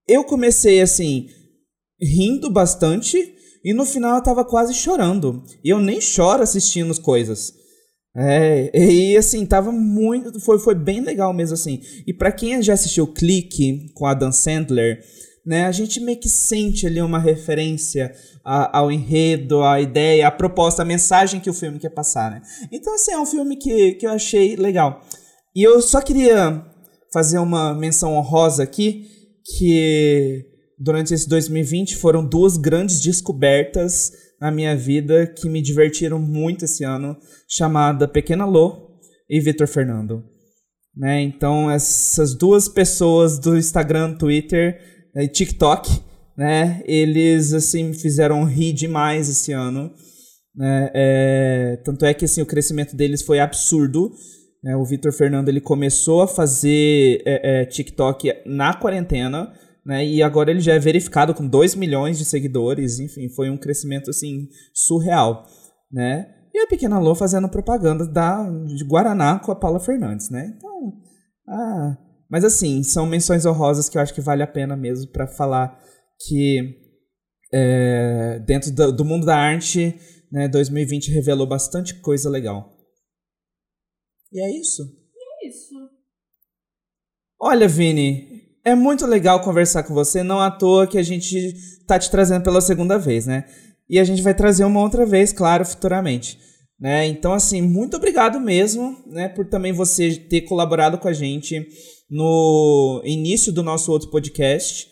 Eu 0.07 0.23
comecei 0.25 0.81
assim, 0.81 1.27
rindo 1.99 2.51
bastante, 2.51 3.17
e 3.63 3.73
no 3.73 3.85
final 3.85 4.17
eu 4.17 4.23
tava 4.23 4.43
quase 4.43 4.73
chorando. 4.73 5.43
E 5.63 5.69
eu 5.69 5.79
nem 5.79 6.01
choro 6.01 6.43
assistindo 6.43 6.91
as 6.91 6.99
coisas. 6.99 7.53
É, 8.15 8.69
e 8.77 9.17
assim, 9.17 9.45
tava 9.45 9.71
muito. 9.71 10.39
Foi, 10.39 10.59
foi 10.59 10.75
bem 10.75 11.01
legal 11.01 11.33
mesmo, 11.33 11.55
assim. 11.55 11.81
E 12.05 12.13
para 12.13 12.31
quem 12.31 12.61
já 12.61 12.73
assistiu 12.73 13.07
Clique 13.07 13.91
com 13.95 14.05
a 14.05 14.13
Dan 14.13 14.31
Sandler, 14.31 15.03
né? 15.45 15.65
A 15.65 15.71
gente 15.71 15.99
meio 15.99 16.19
que 16.19 16.29
sente 16.29 16.85
ali 16.85 17.01
uma 17.01 17.19
referência 17.19 18.13
a, 18.45 18.77
ao 18.77 18.91
enredo, 18.91 19.63
à 19.63 19.81
ideia, 19.81 20.27
à 20.27 20.31
proposta, 20.31 20.83
à 20.83 20.85
mensagem 20.85 21.39
que 21.39 21.49
o 21.49 21.53
filme 21.53 21.79
quer 21.79 21.89
passar, 21.89 22.31
né? 22.31 22.41
Então, 22.71 22.93
assim, 22.93 23.11
é 23.11 23.19
um 23.19 23.25
filme 23.25 23.55
que, 23.55 23.93
que 23.93 24.05
eu 24.05 24.11
achei 24.11 24.55
legal. 24.55 25.01
E 25.55 25.63
eu 25.63 25.81
só 25.81 25.99
queria 25.99 26.63
fazer 27.11 27.39
uma 27.39 27.73
menção 27.73 28.15
honrosa 28.15 28.63
aqui, 28.63 29.07
que 29.57 30.45
durante 30.79 31.13
esse 31.13 31.27
2020 31.27 31.95
foram 31.97 32.25
duas 32.25 32.57
grandes 32.57 32.99
descobertas 32.99 34.11
na 34.43 34.51
minha 34.51 34.75
vida 34.75 35.25
que 35.25 35.47
me 35.47 35.61
divertiram 35.61 36.19
muito 36.19 36.65
esse 36.65 36.83
ano, 36.83 37.15
chamada 37.47 38.09
Pequena 38.09 38.43
Lô 38.43 38.99
e 39.29 39.39
Vitor 39.39 39.65
Fernando. 39.69 40.21
Né? 40.93 41.21
Então, 41.21 41.71
essas 41.71 42.37
duas 42.37 42.67
pessoas 42.67 43.39
do 43.39 43.55
Instagram, 43.55 44.17
Twitter 44.17 44.81
e 45.15 45.29
TikTok, 45.29 45.89
né? 46.37 46.83
Eles, 46.85 47.53
assim, 47.53 47.85
me 47.85 47.93
fizeram 47.93 48.43
rir 48.43 48.73
demais 48.73 49.29
esse 49.29 49.53
ano. 49.53 49.93
Né? 50.53 50.91
É, 50.93 51.81
tanto 51.85 52.05
é 52.05 52.13
que, 52.13 52.25
assim, 52.25 52.41
o 52.41 52.45
crescimento 52.45 52.97
deles 52.97 53.21
foi 53.21 53.39
absurdo. 53.39 54.11
Né? 54.61 54.75
O 54.75 54.83
Vitor 54.83 55.13
Fernando, 55.13 55.47
ele 55.47 55.61
começou 55.61 56.21
a 56.21 56.27
fazer 56.27 57.21
é, 57.25 57.61
é, 57.61 57.65
TikTok 57.65 58.29
na 58.45 58.73
quarentena, 58.73 59.53
né? 59.85 60.05
E 60.05 60.21
agora 60.23 60.51
ele 60.51 60.59
já 60.59 60.73
é 60.73 60.79
verificado 60.79 61.33
com 61.33 61.47
2 61.47 61.75
milhões 61.75 62.17
de 62.17 62.25
seguidores. 62.25 62.99
Enfim, 62.99 63.29
foi 63.29 63.49
um 63.49 63.57
crescimento, 63.57 64.09
assim, 64.09 64.47
surreal, 64.73 65.45
né? 65.91 66.33
E 66.53 66.59
a 66.59 66.67
Pequena 66.67 66.99
Lô 66.99 67.15
fazendo 67.15 67.49
propaganda 67.49 68.05
da, 68.05 68.47
de 68.49 68.83
Guaraná 68.85 69.39
com 69.39 69.51
a 69.51 69.55
Paula 69.55 69.79
Fernandes, 69.79 70.29
né? 70.29 70.53
Então, 70.55 70.93
ah, 71.47 71.97
mas 72.29 72.43
assim, 72.43 72.83
são 72.83 73.05
menções 73.05 73.45
honrosas 73.45 73.89
que 73.89 73.97
eu 73.97 74.01
acho 74.01 74.13
que 74.13 74.21
vale 74.21 74.43
a 74.43 74.47
pena 74.47 74.75
mesmo 74.75 75.11
para 75.11 75.27
falar 75.27 75.79
que 76.27 76.79
é, 77.53 78.39
dentro 78.39 78.71
do, 78.71 78.91
do, 78.91 79.05
mundo 79.05 79.25
da 79.25 79.37
arte, 79.37 79.95
né, 80.31 80.47
2020 80.47 81.11
revelou 81.11 81.45
bastante 81.45 81.99
coisa 82.01 82.29
legal. 82.29 82.75
E 84.31 84.41
é 84.41 84.59
isso. 84.59 84.81
E 84.83 85.45
é 85.45 85.49
isso. 85.49 85.75
Olha, 87.39 87.67
Vini, 87.67 88.32
é 88.65 88.75
muito 88.75 89.05
legal 89.05 89.41
conversar 89.41 89.83
com 89.83 89.93
você, 89.93 90.23
não 90.23 90.39
à 90.39 90.49
toa 90.49 90.87
que 90.87 90.97
a 90.97 91.03
gente 91.03 91.53
tá 91.85 91.99
te 91.99 92.09
trazendo 92.09 92.43
pela 92.43 92.61
segunda 92.61 92.97
vez, 92.97 93.25
né? 93.25 93.45
E 93.89 93.99
a 93.99 94.03
gente 94.03 94.21
vai 94.21 94.33
trazer 94.33 94.63
uma 94.63 94.79
outra 94.79 95.05
vez, 95.05 95.33
claro, 95.33 95.65
futuramente. 95.65 96.37
Né? 96.79 97.07
Então, 97.07 97.33
assim, 97.33 97.61
muito 97.61 97.95
obrigado 97.97 98.39
mesmo, 98.39 98.97
né, 99.07 99.29
por 99.29 99.47
também 99.47 99.71
você 99.71 100.15
ter 100.15 100.41
colaborado 100.41 100.97
com 100.97 101.07
a 101.07 101.13
gente 101.13 101.65
no 102.09 103.01
início 103.05 103.53
do 103.53 103.63
nosso 103.63 103.91
outro 103.91 104.09
podcast, 104.09 104.87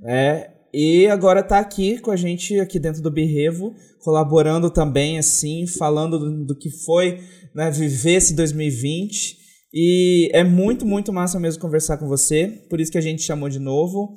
né? 0.00 0.48
E 0.72 1.06
agora 1.06 1.40
tá 1.40 1.60
aqui 1.60 1.98
com 1.98 2.10
a 2.10 2.16
gente 2.16 2.58
aqui 2.58 2.80
dentro 2.80 3.00
do 3.00 3.10
Birrevo, 3.10 3.74
colaborando 4.00 4.68
também, 4.68 5.18
assim, 5.18 5.68
falando 5.68 6.44
do, 6.44 6.58
que 6.58 6.68
foi 6.68 7.20
né, 7.54 7.70
viver 7.70 8.14
esse 8.14 8.34
2020. 8.34 9.43
E 9.74 10.30
é 10.32 10.44
muito, 10.44 10.86
muito 10.86 11.12
massa 11.12 11.40
mesmo 11.40 11.60
conversar 11.60 11.98
com 11.98 12.06
você. 12.06 12.46
Por 12.70 12.80
isso 12.80 12.92
que 12.92 12.98
a 12.98 13.00
gente 13.00 13.22
chamou 13.22 13.48
de 13.48 13.58
novo. 13.58 14.14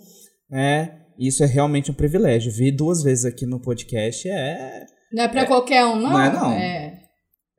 Né? 0.47 1.01
Isso 1.17 1.43
é 1.43 1.47
realmente 1.47 1.89
um 1.89 1.95
privilégio. 1.95 2.51
Vir 2.51 2.71
duas 2.71 3.01
vezes 3.01 3.25
aqui 3.25 3.47
no 3.47 3.59
podcast 3.59 4.29
é. 4.29 4.85
Não 5.11 5.23
é 5.23 5.27
pra 5.27 5.47
qualquer 5.47 5.83
um, 5.83 5.95
não? 5.95 6.11
Não 6.11 6.21
é, 6.21 6.31
não. 6.33 6.51
É. 6.51 6.99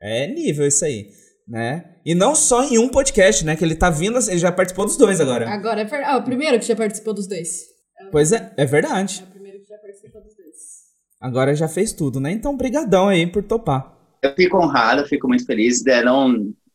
É 0.01 0.27
nível 0.29 0.65
isso 0.65 0.85
aí. 0.85 1.09
Né? 1.49 1.97
E 2.07 2.15
não 2.15 2.37
só 2.37 2.63
em 2.63 2.79
um 2.79 2.89
podcast, 2.89 3.45
né? 3.45 3.57
Que 3.57 3.65
ele 3.65 3.75
tá 3.75 3.91
vindo, 3.91 4.17
ele 4.29 4.39
já 4.39 4.53
participou 4.53 4.85
dos 4.85 4.97
dois 4.97 5.21
agora. 5.21 5.51
Agora 5.51 5.81
é 5.81 5.85
verdade. 5.85 6.13
Ah, 6.13 6.19
o 6.19 6.23
primeiro 6.23 6.59
que 6.61 6.67
já 6.67 6.77
participou 6.77 7.13
dos 7.13 7.27
dois. 7.27 7.65
Pois 8.13 8.31
é, 8.31 8.53
é 8.57 8.65
verdade. 8.65 9.25
É 9.25 9.29
o 9.29 9.33
primeiro 9.33 9.59
que 9.59 9.67
já 9.67 9.79
participou 9.79 10.23
dos 10.23 10.37
dois. 10.37 10.55
Agora 11.21 11.53
já 11.53 11.67
fez 11.67 11.93
tudo, 11.93 12.21
né? 12.21 12.31
Então, 12.31 12.57
brigadão 12.57 13.09
aí 13.09 13.27
por 13.27 13.43
topar. 13.43 13.93
Eu 14.23 14.35
fico 14.35 14.57
honrado, 14.57 15.07
fico 15.07 15.27
muito 15.27 15.45
feliz. 15.45 15.83
né, 15.85 16.03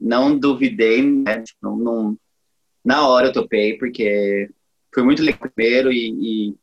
Não, 0.04 0.38
duvidei, 0.38 1.02
né? 1.02 1.42
Tipo, 1.42 1.58
não, 1.64 1.78
não- 1.78 2.18
na 2.84 3.08
hora 3.08 3.28
eu 3.28 3.34
topei, 3.34 3.78
porque 3.78 4.50
foi 4.94 5.04
muito 5.04 5.24
legal 5.24 5.50
primeiro 5.56 5.92
e, 5.92 6.50
e 6.50 6.56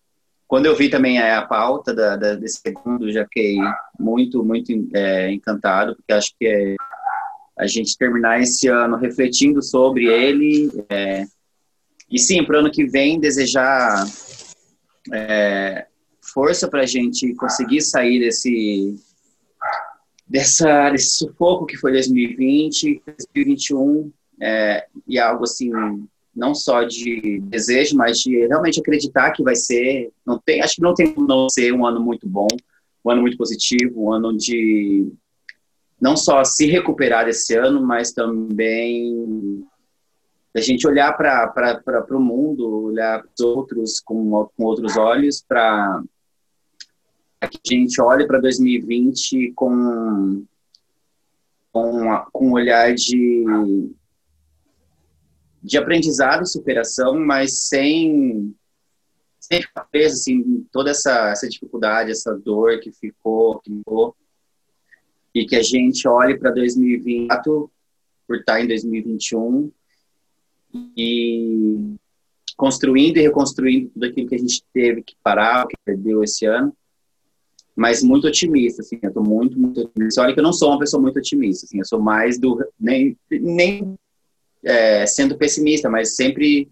quando 0.47 0.66
eu 0.66 0.76
vi 0.76 0.91
também 0.91 1.18
a 1.18 1.41
pauta 1.47 1.95
da, 1.95 2.16
da- 2.16 2.34
desse 2.34 2.61
segundo, 2.61 3.11
já 3.11 3.24
fiquei 3.24 3.57
muito, 3.99 4.45
muito 4.45 4.70
é, 4.95 5.32
encantado, 5.32 5.97
porque 5.97 6.12
acho 6.12 6.34
que 6.38 6.47
é, 6.47 6.76
a 7.59 7.66
gente 7.66 7.97
terminar 7.97 8.41
esse 8.41 8.68
ano 8.68 8.97
refletindo 8.97 9.62
sobre 9.62 10.05
ele, 10.07 10.70
é, 10.91 11.24
e 12.11 12.18
sim, 12.18 12.45
para 12.45 12.57
o 12.57 12.61
ano 12.61 12.70
que 12.70 12.84
vem, 12.84 13.18
desejar 13.18 14.05
é, 15.12 15.86
força 16.20 16.68
para 16.68 16.82
a 16.82 16.86
gente 16.86 17.34
conseguir 17.34 17.80
sair 17.80 18.18
desse, 18.18 18.97
dessa, 20.31 20.91
desse 20.91 21.18
sufoco 21.18 21.66
que 21.66 21.76
foi 21.76 21.91
2020, 21.91 23.03
2021, 23.35 24.12
é, 24.41 24.87
e 25.07 25.18
algo 25.18 25.43
assim, 25.43 25.70
não 26.35 26.55
só 26.55 26.85
de 26.85 27.41
desejo, 27.41 27.97
mas 27.97 28.18
de 28.18 28.47
realmente 28.47 28.81
acreditar 28.81 29.33
que 29.33 29.43
vai 29.43 29.57
ser, 29.57 30.12
não 30.24 30.39
tem, 30.39 30.62
acho 30.62 30.76
que 30.76 30.83
não 30.83 30.95
tem 30.95 31.12
como 31.12 31.26
não 31.26 31.49
ser 31.51 31.74
um 31.74 31.85
ano 31.85 32.01
muito 32.01 32.28
bom, 32.28 32.47
um 33.05 33.11
ano 33.11 33.22
muito 33.22 33.37
positivo, 33.37 34.05
um 34.05 34.12
ano 34.12 34.37
de 34.37 35.12
não 36.01 36.16
só 36.16 36.45
se 36.45 36.64
recuperar 36.66 37.24
desse 37.24 37.57
ano, 37.57 37.83
mas 37.85 38.12
também 38.12 39.66
a 40.55 40.61
gente 40.61 40.87
olhar 40.87 41.12
para 41.12 42.07
o 42.12 42.20
mundo, 42.20 42.85
olhar 42.85 43.20
para 43.20 43.31
os 43.37 43.41
outros 43.41 44.01
com, 44.01 44.49
com 44.57 44.64
outros 44.64 44.97
olhos, 44.97 45.45
para 45.47 46.03
que 47.49 47.59
a 47.74 47.74
gente 47.74 48.01
olhe 48.01 48.26
para 48.26 48.41
2020 48.41 49.53
com, 49.53 50.45
com, 51.72 52.24
com 52.32 52.49
um 52.49 52.53
olhar 52.53 52.95
de, 52.95 53.45
de 55.62 55.78
aprendizado 55.78 56.43
e 56.43 56.47
superação, 56.49 57.18
mas 57.18 57.68
sem, 57.68 58.55
sem 59.38 59.62
ficar 59.62 59.84
preso 59.84 60.14
assim, 60.14 60.66
toda 60.70 60.91
essa, 60.91 61.30
essa 61.30 61.49
dificuldade, 61.49 62.11
essa 62.11 62.34
dor 62.36 62.78
que 62.80 62.93
ficou, 62.93 63.59
que 63.61 63.70
ficou, 63.70 64.14
e 65.34 65.47
que 65.47 65.57
a 65.57 65.62
gente 65.62 66.07
olhe 66.07 66.38
para 66.38 66.51
2024 66.51 67.70
por 68.26 68.36
estar 68.36 68.61
em 68.61 68.66
2021 68.66 69.72
e 70.97 71.97
construindo 72.57 73.16
e 73.16 73.22
reconstruindo 73.22 73.91
tudo 73.91 74.05
aquilo 74.05 74.28
que 74.28 74.34
a 74.34 74.38
gente 74.38 74.62
teve 74.72 75.03
que 75.03 75.16
parar, 75.22 75.66
que 75.66 75.76
perdeu 75.84 76.22
esse 76.22 76.45
ano, 76.45 76.76
mas 77.81 78.03
muito 78.03 78.26
otimista, 78.26 78.83
assim, 78.83 78.99
eu 79.01 79.11
tô 79.11 79.22
muito, 79.22 79.59
muito 79.59 79.81
otimista. 79.81 80.20
Olha 80.20 80.35
que 80.35 80.39
eu 80.39 80.45
não 80.45 80.53
sou 80.53 80.68
uma 80.68 80.78
pessoa 80.78 81.01
muito 81.01 81.18
otimista, 81.18 81.64
assim, 81.64 81.78
eu 81.78 81.85
sou 81.87 81.99
mais 81.99 82.39
do, 82.39 82.62
nem, 82.78 83.16
nem 83.31 83.99
é, 84.62 85.07
sendo 85.07 85.35
pessimista, 85.39 85.89
mas 85.89 86.14
sempre 86.14 86.68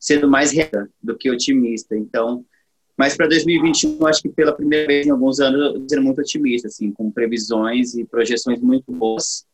sendo 0.00 0.26
mais 0.26 0.52
realista 0.52 0.88
do 1.02 1.14
que 1.14 1.30
otimista, 1.30 1.94
então, 1.94 2.42
mas 2.96 3.14
para 3.14 3.26
2021, 3.26 3.98
eu 4.00 4.06
acho 4.06 4.22
que 4.22 4.30
pela 4.30 4.50
primeira 4.50 4.86
vez 4.86 5.06
em 5.06 5.10
alguns 5.10 5.40
anos, 5.40 5.60
eu 5.60 5.78
tô 5.78 5.88
sendo 5.90 6.02
muito 6.02 6.22
otimista, 6.22 6.68
assim, 6.68 6.90
com 6.90 7.10
previsões 7.10 7.94
e 7.94 8.06
projeções 8.06 8.58
muito 8.58 8.90
boas, 8.90 9.44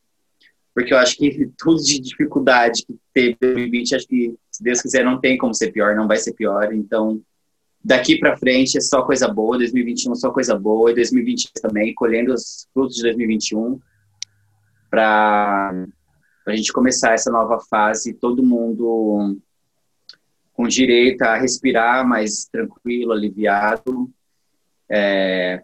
porque 0.72 0.94
eu 0.94 0.98
acho 0.98 1.16
que 1.16 1.50
tudo 1.58 1.82
de 1.82 1.98
dificuldade 1.98 2.84
que 2.86 2.96
teve 3.12 3.30
em 3.30 3.36
2020, 3.40 3.96
acho 3.96 4.06
que, 4.06 4.36
se 4.52 4.62
Deus 4.62 4.80
quiser, 4.80 5.04
não 5.04 5.20
tem 5.20 5.36
como 5.36 5.52
ser 5.52 5.72
pior, 5.72 5.96
não 5.96 6.06
vai 6.06 6.18
ser 6.18 6.32
pior. 6.32 6.72
Então, 6.72 7.20
daqui 7.84 8.18
para 8.18 8.36
frente 8.36 8.78
é 8.78 8.80
só 8.80 9.02
coisa 9.02 9.28
boa, 9.28 9.58
2021 9.58 10.12
é 10.12 10.14
só 10.14 10.30
coisa 10.30 10.58
boa, 10.58 10.90
e 10.90 10.94
2022 10.94 11.52
também, 11.60 11.94
colhendo 11.94 12.32
os 12.32 12.68
frutos 12.72 12.96
de 12.96 13.02
2021, 13.02 13.80
para 14.90 15.86
a 16.46 16.56
gente 16.56 16.72
começar 16.72 17.14
essa 17.14 17.30
nova 17.30 17.58
fase, 17.70 18.14
todo 18.14 18.42
mundo 18.42 19.38
com 20.52 20.68
direito 20.68 21.22
a 21.22 21.36
respirar 21.36 22.06
mais 22.06 22.44
tranquilo, 22.44 23.12
aliviado, 23.12 24.10
é, 24.90 25.62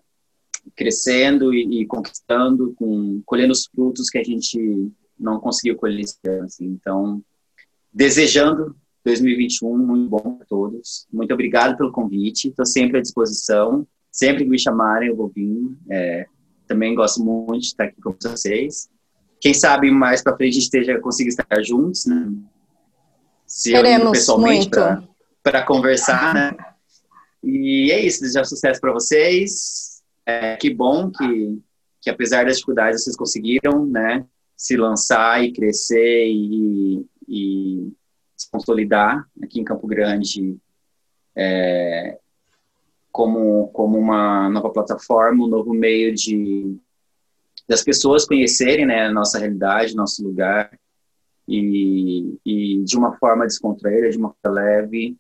crescendo 0.74 1.52
e, 1.52 1.82
e 1.82 1.86
conquistando, 1.86 2.74
com, 2.74 3.22
colhendo 3.26 3.52
os 3.52 3.66
frutos 3.66 4.08
que 4.08 4.18
a 4.18 4.24
gente 4.24 4.90
não 5.18 5.38
conseguiu 5.38 5.76
colher 5.76 6.00
esse 6.00 6.18
ano. 6.26 6.44
Assim. 6.44 6.64
Então, 6.66 7.22
desejando 7.92 8.74
2021 9.08 9.76
muito 9.76 10.08
bom 10.08 10.36
para 10.36 10.46
todos. 10.46 11.06
Muito 11.12 11.32
obrigado 11.32 11.76
pelo 11.76 11.92
convite. 11.92 12.48
Estou 12.48 12.66
sempre 12.66 12.98
à 12.98 13.00
disposição. 13.00 13.86
Sempre 14.10 14.44
que 14.44 14.50
me 14.50 14.58
chamarem, 14.58 15.08
eu 15.08 15.16
vou 15.16 15.28
vir. 15.28 15.76
É, 15.90 16.26
também 16.66 16.94
gosto 16.94 17.22
muito 17.22 17.62
de 17.62 17.66
estar 17.68 17.84
aqui 17.84 18.00
com 18.00 18.14
vocês. 18.20 18.88
Quem 19.40 19.54
sabe 19.54 19.90
mais 19.90 20.22
para 20.22 20.36
frente 20.36 20.50
a 20.50 20.54
gente 20.54 20.64
esteja 20.64 21.00
consiga 21.00 21.28
estar 21.28 21.62
juntos, 21.62 22.06
né? 22.06 22.30
Se 23.46 23.70
Queremos 23.70 24.10
pessoalmente 24.10 24.68
para 25.42 25.62
conversar, 25.62 26.34
né? 26.34 26.56
E 27.42 27.90
é 27.90 28.04
isso. 28.04 28.20
Desejar 28.20 28.44
sucesso 28.44 28.80
para 28.80 28.92
vocês. 28.92 30.02
É, 30.26 30.56
que 30.56 30.68
bom 30.74 31.10
que, 31.10 31.58
que 32.02 32.10
apesar 32.10 32.44
das 32.44 32.56
dificuldades 32.56 33.02
vocês 33.02 33.16
conseguiram, 33.16 33.86
né? 33.86 34.26
Se 34.56 34.76
lançar 34.76 35.42
e 35.42 35.52
crescer 35.52 36.26
e, 36.26 37.06
e 37.26 37.92
se 38.38 38.50
consolidar 38.50 39.26
aqui 39.42 39.60
em 39.60 39.64
Campo 39.64 39.86
Grande 39.86 40.56
é, 41.36 42.18
como, 43.10 43.68
como 43.68 43.98
uma 43.98 44.48
nova 44.48 44.70
plataforma, 44.70 45.44
um 45.44 45.48
novo 45.48 45.74
meio 45.74 46.14
de 46.14 46.76
das 47.68 47.82
pessoas 47.82 48.24
conhecerem 48.24 48.86
né, 48.86 49.06
a 49.06 49.12
nossa 49.12 49.38
realidade, 49.38 49.94
nosso 49.94 50.24
lugar 50.24 50.70
e, 51.46 52.38
e 52.44 52.82
de 52.82 52.96
uma 52.96 53.14
forma 53.18 53.44
descontraída, 53.44 54.08
de 54.08 54.16
uma 54.16 54.34
forma 54.42 54.58
leve 54.58 55.16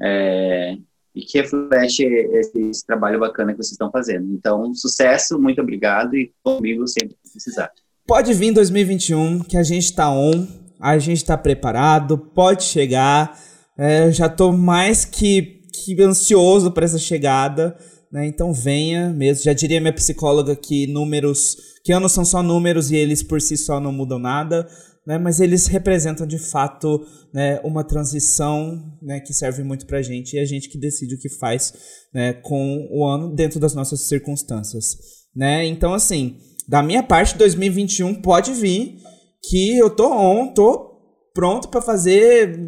é, 0.00 0.78
e 1.14 1.20
que 1.20 1.38
reflete 1.38 2.04
esse, 2.04 2.58
esse 2.58 2.86
trabalho 2.86 3.20
bacana 3.20 3.52
que 3.52 3.58
vocês 3.58 3.72
estão 3.72 3.90
fazendo. 3.90 4.32
Então, 4.32 4.74
sucesso, 4.74 5.38
muito 5.38 5.60
obrigado 5.60 6.16
e 6.16 6.32
comigo 6.42 6.86
sempre 6.88 7.16
que 7.22 7.30
precisar. 7.30 7.70
Pode 8.06 8.32
vir 8.32 8.46
em 8.46 8.52
2021, 8.52 9.40
que 9.40 9.56
a 9.56 9.62
gente 9.62 9.94
tá 9.94 10.10
on, 10.10 10.46
a 10.82 10.98
gente 10.98 11.24
tá 11.24 11.38
preparado, 11.38 12.18
pode 12.18 12.64
chegar. 12.64 13.38
É, 13.78 14.10
já 14.10 14.28
tô 14.28 14.50
mais 14.50 15.04
que, 15.04 15.60
que 15.72 16.02
ansioso 16.02 16.72
para 16.72 16.84
essa 16.84 16.98
chegada, 16.98 17.76
né? 18.10 18.26
Então 18.26 18.52
venha 18.52 19.10
mesmo. 19.10 19.44
Já 19.44 19.52
diria 19.52 19.80
minha 19.80 19.92
psicóloga 19.92 20.56
que 20.56 20.88
números, 20.88 21.56
que 21.84 21.92
anos 21.92 22.10
são 22.10 22.24
só 22.24 22.42
números 22.42 22.90
e 22.90 22.96
eles 22.96 23.22
por 23.22 23.40
si 23.40 23.56
só 23.56 23.78
não 23.78 23.92
mudam 23.92 24.18
nada, 24.18 24.66
né? 25.06 25.18
Mas 25.18 25.38
eles 25.38 25.68
representam 25.68 26.26
de 26.26 26.38
fato, 26.38 27.06
né, 27.32 27.60
uma 27.62 27.84
transição, 27.84 28.98
né, 29.00 29.20
que 29.20 29.32
serve 29.32 29.62
muito 29.62 29.86
pra 29.86 30.02
gente 30.02 30.34
e 30.34 30.40
a 30.40 30.44
gente 30.44 30.68
que 30.68 30.78
decide 30.78 31.14
o 31.14 31.18
que 31.18 31.28
faz, 31.28 31.72
né, 32.12 32.32
com 32.32 32.88
o 32.90 33.06
ano 33.06 33.32
dentro 33.34 33.60
das 33.60 33.72
nossas 33.72 34.00
circunstâncias, 34.00 34.96
né? 35.34 35.64
Então 35.64 35.94
assim, 35.94 36.38
da 36.68 36.82
minha 36.82 37.04
parte, 37.04 37.38
2021 37.38 38.16
pode 38.16 38.52
vir 38.52 38.98
que 39.44 39.76
eu 39.78 39.90
tô 39.90 40.12
on, 40.12 40.52
tô 40.52 40.92
pronto 41.34 41.68
pra 41.68 41.80
fazer 41.82 42.58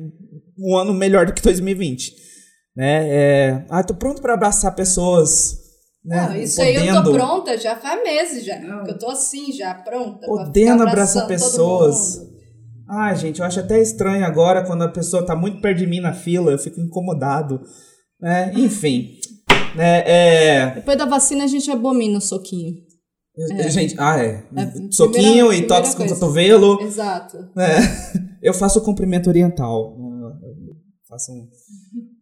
um 0.58 0.76
ano 0.76 0.92
melhor 0.94 1.26
do 1.26 1.32
que 1.34 1.42
2020. 1.42 2.14
Né? 2.76 3.08
É, 3.08 3.66
ah, 3.70 3.84
tô 3.84 3.94
pronto 3.94 4.20
pra 4.20 4.34
abraçar 4.34 4.74
pessoas. 4.74 5.58
Né? 6.04 6.28
Não, 6.28 6.36
isso 6.36 6.60
aí 6.60 6.74
eu 6.74 6.86
tô 6.86 7.02
Podendo- 7.02 7.12
pronta 7.14 7.56
já 7.56 7.76
faz 7.76 8.02
meses 8.02 8.44
já. 8.44 8.60
Eu 8.86 8.98
tô 8.98 9.08
assim 9.10 9.52
já, 9.52 9.74
pronta. 9.74 10.26
Podendo 10.26 10.82
abraçar 10.82 11.26
pessoas. 11.26 12.20
Ah, 12.88 13.14
gente, 13.14 13.40
eu 13.40 13.46
acho 13.46 13.60
até 13.60 13.80
estranho 13.80 14.24
agora 14.26 14.62
quando 14.66 14.82
a 14.82 14.88
pessoa 14.88 15.24
tá 15.24 15.34
muito 15.34 15.60
perto 15.62 15.78
de 15.78 15.86
mim 15.86 16.00
na 16.00 16.12
fila, 16.12 16.50
eu 16.52 16.58
fico 16.58 16.80
incomodado. 16.80 17.60
né? 18.20 18.52
enfim. 18.54 19.12
né, 19.74 20.02
é, 20.06 20.70
Depois 20.74 20.98
da 20.98 21.06
vacina 21.06 21.44
a 21.44 21.46
gente 21.46 21.70
abomina 21.70 22.18
o 22.18 22.20
soquinho. 22.20 22.74
É. 23.36 23.68
Gente, 23.68 23.94
ah, 23.98 24.18
é. 24.18 24.44
É, 24.56 24.72
Soquinho 24.92 25.48
primeira- 25.48 25.56
e 25.56 25.66
toques 25.66 25.94
com 25.94 26.04
o 26.04 26.08
cotovelo. 26.08 26.80
Exato. 26.82 27.36
É. 27.58 27.78
Eu 28.40 28.54
faço 28.54 28.78
o 28.78 28.82
cumprimento 28.82 29.28
oriental. 29.28 29.96
Eu 29.98 30.76
faço 31.08 31.32
um- 31.32 31.48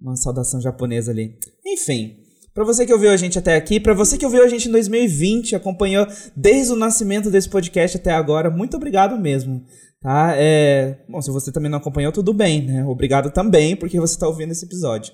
uma 0.00 0.16
saudação 0.16 0.60
japonesa 0.60 1.10
ali. 1.10 1.34
Enfim. 1.66 2.16
Pra 2.54 2.64
você 2.64 2.84
que 2.86 2.92
ouviu 2.92 3.10
a 3.10 3.16
gente 3.16 3.38
até 3.38 3.56
aqui, 3.56 3.80
pra 3.80 3.94
você 3.94 4.16
que 4.18 4.24
ouviu 4.26 4.42
a 4.44 4.48
gente 4.48 4.68
em 4.68 4.72
2020, 4.72 5.56
acompanhou 5.56 6.06
desde 6.36 6.72
o 6.72 6.76
nascimento 6.76 7.30
desse 7.30 7.48
podcast 7.48 7.96
até 7.96 8.10
agora, 8.12 8.50
muito 8.50 8.76
obrigado 8.76 9.18
mesmo. 9.18 9.62
Tá? 10.02 10.34
É... 10.36 10.98
Bom, 11.08 11.22
se 11.22 11.30
você 11.30 11.50
também 11.52 11.70
não 11.70 11.78
acompanhou, 11.78 12.12
tudo 12.12 12.34
bem, 12.34 12.66
né? 12.66 12.84
Obrigado 12.84 13.30
também, 13.32 13.74
porque 13.76 13.98
você 14.00 14.18
tá 14.18 14.26
ouvindo 14.28 14.50
esse 14.52 14.64
episódio. 14.66 15.12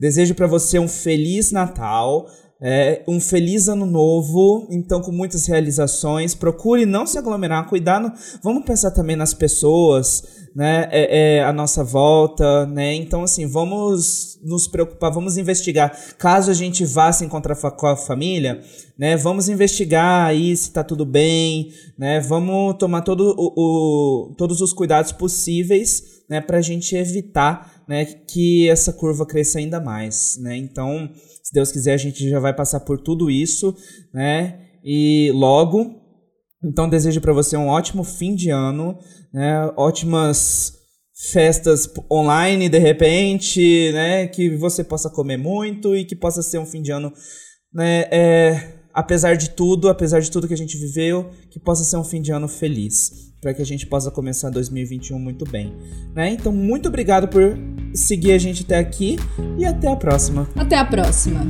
Desejo 0.00 0.34
pra 0.34 0.46
você 0.48 0.78
um 0.78 0.88
feliz 0.88 1.52
Natal, 1.52 2.26
é, 2.62 3.02
um 3.08 3.18
feliz 3.20 3.68
ano 3.68 3.86
novo, 3.86 4.66
então 4.70 5.00
com 5.00 5.10
muitas 5.12 5.46
realizações. 5.46 6.34
Procure 6.34 6.84
não 6.84 7.06
se 7.06 7.16
aglomerar, 7.18 7.68
cuidar. 7.68 8.14
Vamos 8.42 8.64
pensar 8.64 8.90
também 8.90 9.16
nas 9.16 9.32
pessoas, 9.32 10.22
né? 10.54 10.88
É, 10.90 11.36
é, 11.38 11.44
a 11.44 11.52
nossa 11.52 11.82
volta, 11.82 12.66
né? 12.66 12.94
Então, 12.94 13.22
assim, 13.22 13.46
vamos 13.46 14.38
nos 14.42 14.66
preocupar, 14.66 15.12
vamos 15.12 15.36
investigar. 15.38 15.96
Caso 16.18 16.50
a 16.50 16.54
gente 16.54 16.84
vá 16.84 17.10
se 17.12 17.24
encontrar 17.24 17.54
com 17.56 17.86
a 17.86 17.96
família, 17.96 18.60
né? 18.98 19.16
Vamos 19.16 19.48
investigar 19.48 20.26
aí 20.26 20.54
se 20.56 20.70
tá 20.70 20.82
tudo 20.84 21.04
bem, 21.06 21.70
né? 21.98 22.20
Vamos 22.20 22.76
tomar 22.78 23.02
todo 23.02 23.34
o, 23.38 23.52
o- 24.30 24.34
todos 24.36 24.60
os 24.60 24.72
cuidados 24.72 25.12
possíveis, 25.12 26.02
né? 26.28 26.40
Pra 26.40 26.60
gente 26.60 26.94
evitar, 26.96 27.82
né? 27.88 28.04
Que 28.04 28.68
essa 28.68 28.92
curva 28.92 29.24
cresça 29.24 29.58
ainda 29.58 29.80
mais, 29.80 30.36
né? 30.40 30.56
Então, 30.56 31.10
se 31.42 31.52
Deus 31.52 31.72
quiser, 31.72 31.94
a 31.94 31.98
gente 31.98 32.28
já 32.28 32.38
vai 32.38 32.54
passar 32.54 32.80
por 32.80 32.98
tudo 32.98 33.30
isso, 33.30 33.74
né? 34.12 34.60
E 34.84 35.30
logo. 35.34 35.98
Então, 36.62 36.88
desejo 36.88 37.20
para 37.20 37.32
você 37.32 37.56
um 37.56 37.68
ótimo 37.68 38.04
fim 38.04 38.34
de 38.34 38.50
ano, 38.50 38.98
né? 39.32 39.72
Ótimas 39.76 40.78
festas 41.32 41.88
online 42.10 42.68
de 42.68 42.78
repente, 42.78 43.90
né? 43.92 44.26
Que 44.26 44.56
você 44.56 44.82
possa 44.82 45.10
comer 45.10 45.36
muito 45.36 45.94
e 45.96 46.04
que 46.04 46.16
possa 46.16 46.42
ser 46.42 46.58
um 46.58 46.66
fim 46.66 46.82
de 46.82 46.90
ano, 46.90 47.12
né? 47.72 48.04
É, 48.10 48.80
apesar 48.92 49.36
de 49.36 49.50
tudo, 49.50 49.88
apesar 49.88 50.20
de 50.20 50.30
tudo 50.30 50.48
que 50.48 50.54
a 50.54 50.56
gente 50.56 50.76
viveu, 50.78 51.30
que 51.50 51.58
possa 51.58 51.84
ser 51.84 51.96
um 51.96 52.04
fim 52.04 52.20
de 52.20 52.32
ano 52.32 52.48
feliz, 52.48 53.29
para 53.40 53.54
que 53.54 53.62
a 53.62 53.66
gente 53.66 53.86
possa 53.86 54.10
começar 54.10 54.50
2021 54.50 55.18
muito 55.18 55.44
bem, 55.50 55.72
né? 56.14 56.30
Então, 56.30 56.52
muito 56.52 56.88
obrigado 56.88 57.28
por 57.28 57.56
seguir 57.94 58.32
a 58.32 58.38
gente 58.38 58.62
até 58.62 58.78
aqui 58.78 59.16
e 59.58 59.64
até 59.64 59.88
a 59.88 59.96
próxima. 59.96 60.48
Até 60.56 60.76
a 60.76 60.84
próxima. 60.84 61.40